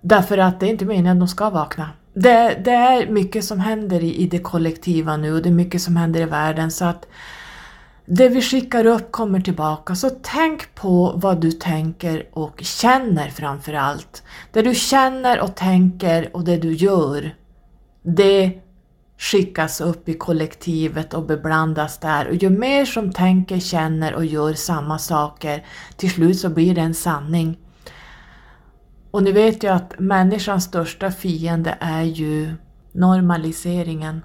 Därför 0.00 0.38
att 0.38 0.60
det 0.60 0.66
är 0.66 0.70
inte 0.70 0.84
meningen 0.84 1.12
att 1.12 1.20
de 1.20 1.28
ska 1.28 1.50
vakna. 1.50 1.90
Det, 2.14 2.60
det 2.64 2.70
är 2.70 3.10
mycket 3.10 3.44
som 3.44 3.60
händer 3.60 4.00
i, 4.00 4.14
i 4.14 4.26
det 4.26 4.38
kollektiva 4.38 5.16
nu 5.16 5.34
och 5.34 5.42
det 5.42 5.48
är 5.48 5.52
mycket 5.52 5.82
som 5.82 5.96
händer 5.96 6.20
i 6.20 6.24
världen 6.24 6.70
så 6.70 6.84
att 6.84 7.06
det 8.06 8.28
vi 8.28 8.42
skickar 8.42 8.86
upp 8.86 9.12
kommer 9.12 9.40
tillbaka, 9.40 9.94
så 9.94 10.10
tänk 10.22 10.74
på 10.74 11.12
vad 11.16 11.40
du 11.40 11.52
tänker 11.52 12.26
och 12.32 12.60
känner 12.60 13.28
framför 13.28 13.72
allt. 13.72 14.22
Det 14.52 14.62
du 14.62 14.74
känner 14.74 15.40
och 15.40 15.54
tänker 15.54 16.36
och 16.36 16.44
det 16.44 16.56
du 16.56 16.72
gör, 16.72 17.34
det 18.02 18.62
skickas 19.22 19.80
upp 19.80 20.08
i 20.08 20.14
kollektivet 20.14 21.14
och 21.14 21.26
beblandas 21.26 21.98
där. 21.98 22.28
Och 22.28 22.34
ju 22.34 22.50
mer 22.50 22.84
som 22.84 23.12
tänker, 23.12 23.58
känner 23.58 24.14
och 24.14 24.24
gör 24.24 24.54
samma 24.54 24.98
saker, 24.98 25.66
till 25.96 26.10
slut 26.10 26.38
så 26.38 26.48
blir 26.48 26.74
det 26.74 26.80
en 26.80 26.94
sanning. 26.94 27.58
Och 29.10 29.22
ni 29.22 29.32
vet 29.32 29.64
ju 29.64 29.68
att 29.68 29.98
människans 29.98 30.64
största 30.64 31.10
fiende 31.10 31.76
är 31.80 32.02
ju 32.02 32.54
normaliseringen. 32.92 34.22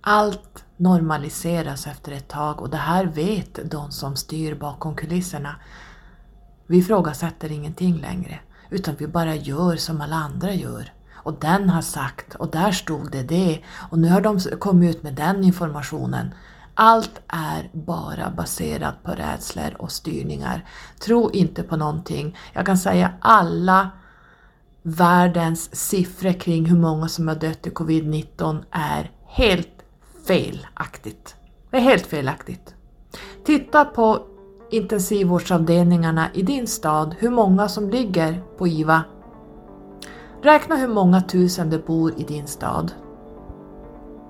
Allt 0.00 0.64
normaliseras 0.76 1.86
efter 1.86 2.12
ett 2.12 2.28
tag 2.28 2.60
och 2.60 2.70
det 2.70 2.76
här 2.76 3.04
vet 3.04 3.70
de 3.70 3.90
som 3.90 4.16
styr 4.16 4.54
bakom 4.54 4.96
kulisserna. 4.96 5.56
Vi 6.66 6.78
ifrågasätter 6.78 7.52
ingenting 7.52 7.96
längre, 7.96 8.40
utan 8.70 8.94
vi 8.98 9.06
bara 9.06 9.34
gör 9.34 9.76
som 9.76 10.00
alla 10.00 10.16
andra 10.16 10.54
gör. 10.54 10.92
Och 11.28 11.34
den 11.40 11.70
har 11.70 11.82
sagt, 11.82 12.34
och 12.34 12.50
där 12.50 12.72
stod 12.72 13.10
det 13.10 13.22
det, 13.22 13.60
och 13.90 13.98
nu 13.98 14.08
har 14.08 14.20
de 14.20 14.40
kommit 14.40 14.96
ut 14.96 15.02
med 15.02 15.14
den 15.14 15.44
informationen. 15.44 16.34
Allt 16.74 17.20
är 17.28 17.70
bara 17.72 18.30
baserat 18.30 19.02
på 19.02 19.10
rädslor 19.10 19.76
och 19.78 19.92
styrningar. 19.92 20.64
Tro 21.00 21.30
inte 21.30 21.62
på 21.62 21.76
någonting. 21.76 22.36
Jag 22.52 22.66
kan 22.66 22.78
säga 22.78 23.12
alla 23.20 23.90
världens 24.82 25.76
siffror 25.76 26.32
kring 26.32 26.66
hur 26.66 26.78
många 26.78 27.08
som 27.08 27.28
har 27.28 27.34
dött 27.34 27.66
i 27.66 27.70
covid-19 27.70 28.64
är 28.70 29.10
helt 29.26 29.84
felaktigt. 30.26 31.36
Det 31.70 31.76
är 31.76 31.80
helt 31.80 32.06
felaktigt. 32.06 32.74
Titta 33.44 33.84
på 33.84 34.26
intensivvårdsavdelningarna 34.70 36.28
i 36.34 36.42
din 36.42 36.66
stad, 36.66 37.14
hur 37.18 37.30
många 37.30 37.68
som 37.68 37.90
ligger 37.90 38.42
på 38.58 38.68
IVA. 38.68 39.04
Räkna 40.42 40.76
hur 40.76 40.88
många 40.88 41.22
tusen 41.22 41.70
det 41.70 41.86
bor 41.86 42.12
i 42.16 42.22
din 42.22 42.46
stad. 42.46 42.92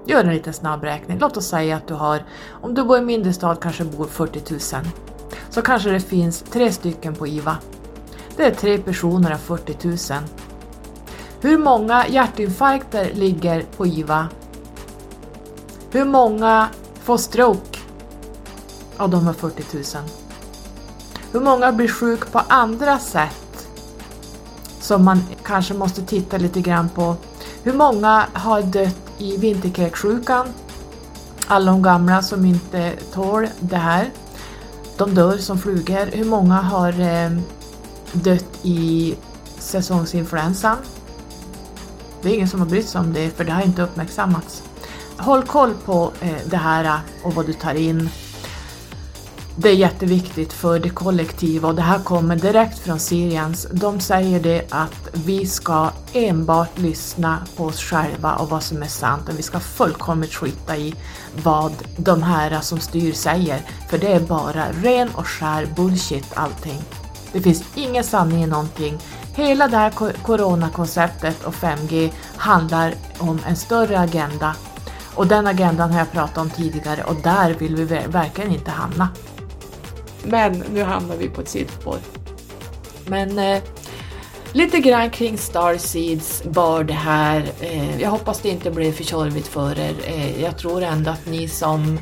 Gör 0.07 0.25
en 0.25 0.35
liten 0.35 0.53
snabb 0.53 0.85
räkning. 0.85 1.19
Låt 1.19 1.37
oss 1.37 1.47
säga 1.47 1.77
att 1.77 1.89
du 1.89 1.95
har, 1.95 2.25
om 2.51 2.75
du 2.75 2.85
bor 2.85 2.97
i 2.97 3.01
en 3.01 3.07
mindre 3.07 3.33
stad 3.33 3.61
kanske 3.61 3.85
bor 3.85 4.07
40 4.07 4.43
000. 4.51 4.61
Så 5.51 5.63
kanske 5.63 5.91
det 5.91 6.01
finns 6.01 6.43
tre 6.43 6.73
stycken 6.73 7.15
på 7.15 7.27
IVA. 7.27 7.57
Det 8.37 8.45
är 8.45 8.51
tre 8.51 8.79
personer 8.79 9.33
av 9.33 9.39
40 9.39 9.89
000. 9.89 9.97
Hur 11.41 11.59
många 11.59 12.07
hjärtinfarkter 12.09 13.11
ligger 13.15 13.65
på 13.77 13.87
IVA 13.87 14.29
hur 15.91 16.05
många 16.05 16.69
får 17.03 17.17
stroke 17.17 17.79
av 18.97 19.11
de 19.11 19.27
här 19.27 19.33
40 19.33 19.63
000? 19.73 19.85
Hur 21.33 21.41
många 21.41 21.73
blir 21.73 21.89
sjuk 21.89 22.33
på 22.33 22.39
andra 22.49 22.99
sätt 22.99 23.48
som 24.89 25.05
man 25.05 25.23
kanske 25.45 25.75
måste 25.75 26.03
titta 26.03 26.39
lite 26.39 26.61
grann 26.61 26.89
på? 26.89 27.17
Hur 27.63 27.73
många 27.73 28.27
har 28.33 28.63
dött 28.63 28.97
i 29.19 29.37
vinterkräksjukan? 29.37 30.47
Alla 31.47 31.71
de 31.71 31.83
gamla 31.83 32.23
som 32.23 32.45
inte 32.45 32.93
tål 33.13 33.49
det 33.61 33.77
här, 33.77 34.11
de 34.97 35.15
dör 35.15 35.37
som 35.37 35.59
flugor. 35.59 36.07
Hur 36.13 36.25
många 36.25 36.55
har 36.55 37.01
eh, 37.01 37.31
dött 38.13 38.59
i 38.63 39.15
säsongsinfluensan? 39.59 40.77
Det 42.23 42.31
är 42.31 42.35
ingen 42.35 42.49
som 42.49 42.61
har 42.61 42.69
brytt 42.69 42.89
sig 42.89 43.01
om 43.01 43.13
det, 43.13 43.31
för 43.31 43.45
det 43.45 43.53
har 43.53 43.63
inte 43.63 43.83
uppmärksammats 43.83 44.63
håll 45.19 45.43
koll 45.43 45.75
på 45.85 46.13
eh, 46.21 46.37
det 46.47 46.57
här 46.57 46.85
eh, 46.85 47.27
och 47.27 47.35
vad 47.35 47.47
du 47.47 47.53
tar 47.53 47.75
in. 47.75 48.11
Det 49.61 49.69
är 49.69 49.75
jätteviktigt 49.75 50.53
för 50.53 50.79
det 50.79 50.89
kollektiva 50.89 51.69
och 51.69 51.75
det 51.75 51.83
här 51.83 51.99
kommer 51.99 52.37
direkt 52.37 52.79
från 52.79 52.99
Syriens. 52.99 53.67
De 53.73 54.01
säger 54.01 54.41
det 54.41 54.67
att 54.71 55.09
vi 55.13 55.47
ska 55.47 55.91
enbart 56.13 56.79
lyssna 56.79 57.39
på 57.57 57.65
oss 57.65 57.81
själva 57.81 58.35
och 58.35 58.49
vad 58.49 58.63
som 58.63 58.83
är 58.83 58.87
sant 58.87 59.29
och 59.29 59.39
vi 59.39 59.43
ska 59.43 59.61
fullkomligt 59.61 60.35
skita 60.35 60.77
i 60.77 60.95
vad 61.43 61.73
de 61.97 62.23
här 62.23 62.61
som 62.61 62.81
styr 62.81 63.13
säger. 63.13 63.61
För 63.91 63.99
det 63.99 64.13
är 64.13 64.21
bara 64.21 64.73
ren 64.83 65.09
och 65.15 65.27
skär 65.27 65.69
bullshit 65.77 66.27
allting. 66.35 66.83
Det 67.33 67.41
finns 67.41 67.65
ingen 67.75 68.05
sanning 68.05 68.45
i 68.45 68.47
någonting. 68.47 68.99
Hela 69.35 69.69
det 69.69 69.77
här 69.77 69.91
coronakonceptet 70.23 71.45
och 71.45 71.55
5G 71.55 72.11
handlar 72.37 72.95
om 73.19 73.41
en 73.47 73.57
större 73.57 73.99
agenda 74.01 74.55
och 75.15 75.27
den 75.27 75.47
agendan 75.47 75.93
har 75.93 75.99
jag 75.99 76.13
pratat 76.13 76.39
om 76.39 76.51
tidigare 76.51 77.03
och 77.03 77.17
där 77.23 77.55
vill 77.55 77.77
vi 77.77 77.85
verkligen 77.85 78.53
inte 78.53 78.71
hamna. 78.71 79.09
Men 80.23 80.65
nu 80.75 80.83
hamnar 80.83 81.17
vi 81.17 81.29
på 81.29 81.41
ett 81.41 81.49
sidospår. 81.49 81.99
Men 83.07 83.39
eh, 83.39 83.63
lite 84.53 84.79
grann 84.79 85.11
kring 85.11 85.39
Starseeds 85.39 86.43
bar 86.45 86.85
det 86.85 86.93
här. 86.93 87.51
Eh, 87.61 88.01
jag 88.01 88.11
hoppas 88.11 88.41
det 88.41 88.49
inte 88.49 88.71
blev 88.71 88.93
för 88.93 89.05
tjorvigt 89.05 89.47
för 89.47 89.79
er. 89.79 89.95
Eh, 90.07 90.43
jag 90.43 90.59
tror 90.59 90.83
ändå 90.83 91.11
att 91.11 91.27
ni 91.27 91.49
som 91.49 91.99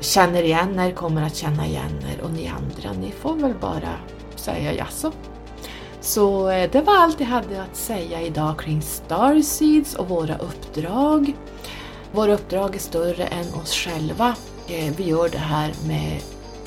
känner 0.00 0.42
igen 0.42 0.78
er 0.78 0.90
kommer 0.90 1.22
att 1.22 1.36
känna 1.36 1.66
igen 1.66 2.04
er 2.14 2.24
och 2.24 2.30
ni 2.30 2.48
andra, 2.48 2.92
ni 3.00 3.12
får 3.12 3.34
väl 3.34 3.54
bara 3.60 3.94
säga 4.36 4.72
jaså. 4.72 5.12
Så 6.00 6.50
eh, 6.50 6.70
det 6.70 6.80
var 6.80 6.96
allt 6.96 7.20
jag 7.20 7.26
hade 7.26 7.62
att 7.62 7.76
säga 7.76 8.22
idag 8.22 8.58
kring 8.58 8.82
Starseeds 8.82 9.94
och 9.94 10.08
våra 10.08 10.38
uppdrag. 10.38 11.34
Våra 12.12 12.32
uppdrag 12.32 12.74
är 12.74 12.78
större 12.78 13.24
än 13.24 13.54
oss 13.54 13.74
själva. 13.74 14.34
Eh, 14.70 14.94
vi 14.96 15.04
gör 15.04 15.28
det 15.28 15.38
här 15.38 15.74
med 15.86 16.20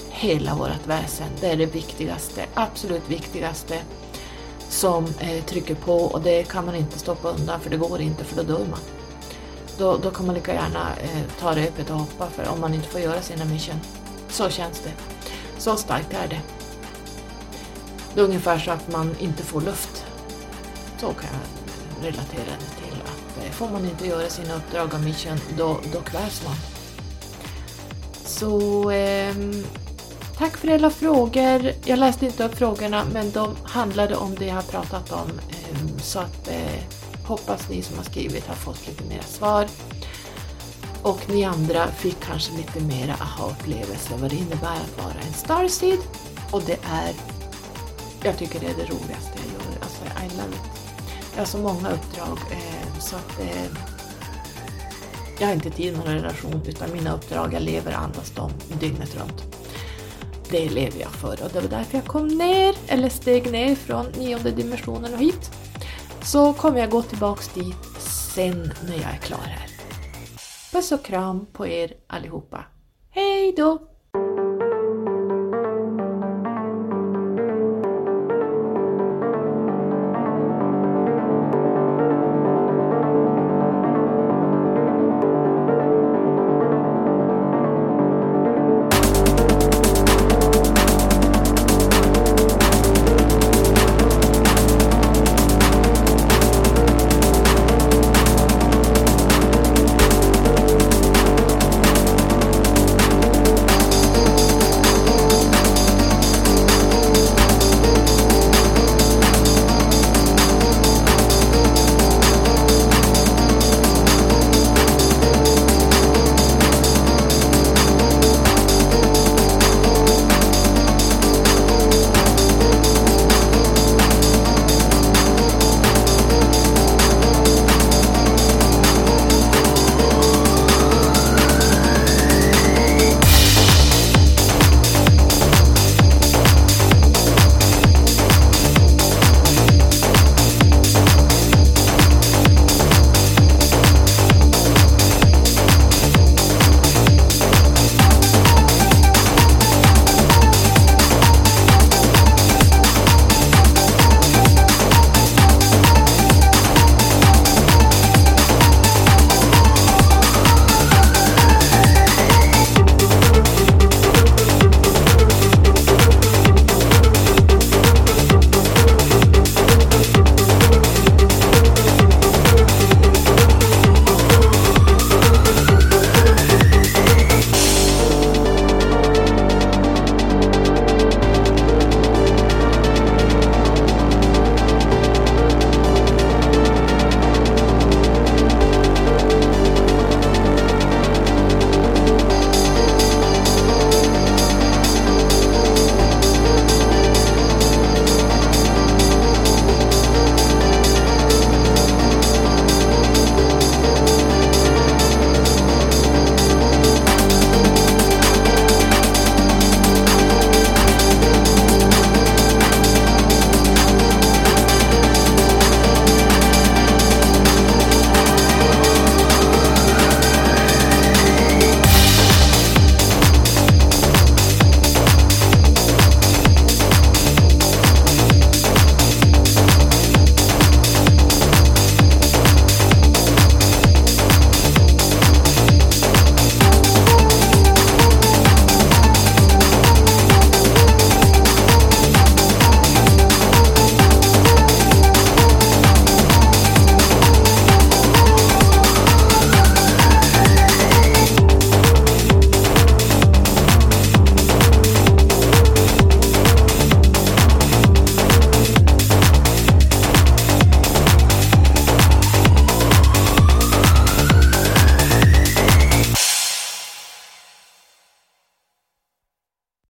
hela 0.10 0.56
vårt 0.56 0.88
väsen. 0.88 1.28
Det 1.39 1.47
är 1.47 1.58
det 1.58 1.66
viktigaste, 1.66 2.45
absolut 2.54 3.10
viktigaste 3.10 3.80
som 4.70 5.06
eh, 5.20 5.43
trycker 5.43 5.76
på 5.76 5.97
och 5.97 6.22
det 6.22 6.43
kan 6.43 6.66
man 6.66 6.76
inte 6.76 6.99
stoppa 6.99 7.30
undan 7.30 7.60
för 7.60 7.70
det 7.70 7.78
går 7.78 8.01
inte 8.01 8.24
för 8.24 8.36
då 8.36 8.43
dör 8.43 8.66
man. 8.70 8.80
Då, 9.78 9.97
då 9.97 10.12
kan 10.12 10.26
man 10.26 10.36
lika 10.36 10.54
gärna 10.54 10.89
eh, 11.01 11.24
ta 11.39 11.56
repet 11.56 11.89
och 11.89 11.97
hoppa 11.97 12.28
för 12.30 12.49
om 12.49 12.62
man 12.62 12.74
inte 12.74 12.88
får 12.88 13.01
göra 13.01 13.22
sina 13.22 13.45
mission. 13.45 13.80
Så 14.30 14.49
känns 14.49 14.80
det. 14.80 14.93
Så 15.58 15.76
starkt 15.76 16.14
är 16.14 16.28
det. 16.28 16.41
Det 18.14 18.22
är 18.22 18.26
ungefär 18.26 18.60
så 18.60 18.72
att 18.72 18.91
man 18.91 19.16
inte 19.20 19.43
får 19.43 19.62
luft. 19.62 20.06
Så 20.99 21.08
kan 21.08 21.30
jag 21.32 22.06
relatera 22.06 22.54
det 22.60 22.82
till. 22.86 23.01
att 23.01 23.45
eh, 23.45 23.51
Får 23.51 23.70
man 23.70 23.86
inte 23.86 24.08
göra 24.08 24.30
sina 24.30 24.56
uppdrag 24.56 24.93
och 24.93 25.01
mission, 25.01 25.38
då, 25.58 25.80
då 25.93 26.01
kvävs 26.01 26.43
man. 26.45 26.72
Så 28.43 28.91
eh, 28.91 29.35
tack 30.37 30.57
för 30.57 30.67
alla 30.67 30.89
frågor. 30.89 31.71
Jag 31.85 31.99
läste 31.99 32.25
inte 32.25 32.43
upp 32.43 32.55
frågorna 32.55 33.05
men 33.13 33.31
de 33.31 33.55
handlade 33.63 34.15
om 34.15 34.35
det 34.35 34.45
jag 34.45 34.55
har 34.55 34.61
pratat 34.61 35.11
om. 35.11 35.39
Eh, 35.49 35.97
så 36.01 36.19
att 36.19 36.47
eh, 36.47 36.83
hoppas 37.25 37.69
ni 37.69 37.81
som 37.81 37.97
har 37.97 38.03
skrivit 38.03 38.47
har 38.47 38.55
fått 38.55 38.87
lite 38.87 39.03
mer 39.03 39.21
svar. 39.21 39.67
Och 41.01 41.29
ni 41.29 41.43
andra 41.43 41.87
fick 41.87 42.19
kanske 42.19 42.57
lite 42.57 42.79
mera 42.79 43.13
aha-upplevelser 43.13 44.17
vad 44.17 44.29
det 44.29 44.35
innebär 44.35 44.75
att 44.75 45.03
vara 45.03 45.15
en 45.27 45.33
starseed. 45.33 45.99
Och 46.51 46.61
det 46.65 46.79
är 46.83 47.13
jag 48.23 48.37
tycker 48.37 48.59
det 48.59 48.65
är 48.65 48.75
det 48.75 48.93
roligaste 48.93 49.31
jag 49.35 49.53
gör. 49.53 49.81
Alltså, 49.81 50.03
I 50.05 50.37
love 50.37 50.55
it. 50.55 50.71
Jag 51.33 51.41
har 51.41 51.45
så 51.45 51.57
många 51.57 51.91
uppdrag 51.91 52.37
eh, 52.51 52.99
så 52.99 53.15
att 53.15 53.39
eh, 53.39 53.92
jag 55.43 55.47
har 55.47 55.55
inte 55.55 55.69
tid 55.69 55.97
med 55.97 56.05
någon 56.05 56.15
relation 56.15 56.61
utan 56.67 56.91
mina 56.91 57.13
uppdrag, 57.13 57.53
jag 57.53 57.61
lever 57.61 57.91
och 57.91 57.99
andas 57.99 58.31
dem 58.31 58.51
dygnet 58.79 59.15
runt. 59.15 59.57
Det 60.49 60.69
lever 60.69 60.99
jag 60.99 61.11
för 61.11 61.43
och 61.43 61.49
det 61.53 61.61
var 61.61 61.69
därför 61.69 61.97
jag 61.97 62.05
kom 62.05 62.27
ner, 62.27 62.75
eller 62.87 63.09
steg 63.09 63.51
ner 63.51 63.75
från 63.75 64.05
nionde 64.05 64.51
dimensionen 64.51 65.13
och 65.13 65.19
hit. 65.19 65.51
Så 66.23 66.53
kommer 66.53 66.79
jag 66.79 66.89
gå 66.89 67.01
tillbaks 67.01 67.53
dit 67.53 67.85
sen 67.99 68.73
när 68.87 68.95
jag 68.95 69.11
är 69.11 69.17
klar 69.17 69.45
här. 69.45 69.69
Puss 70.71 70.91
och 70.91 71.05
kram 71.05 71.45
på 71.53 71.67
er 71.67 71.93
allihopa. 72.07 72.65
Hej 73.09 73.53
då! 73.57 73.81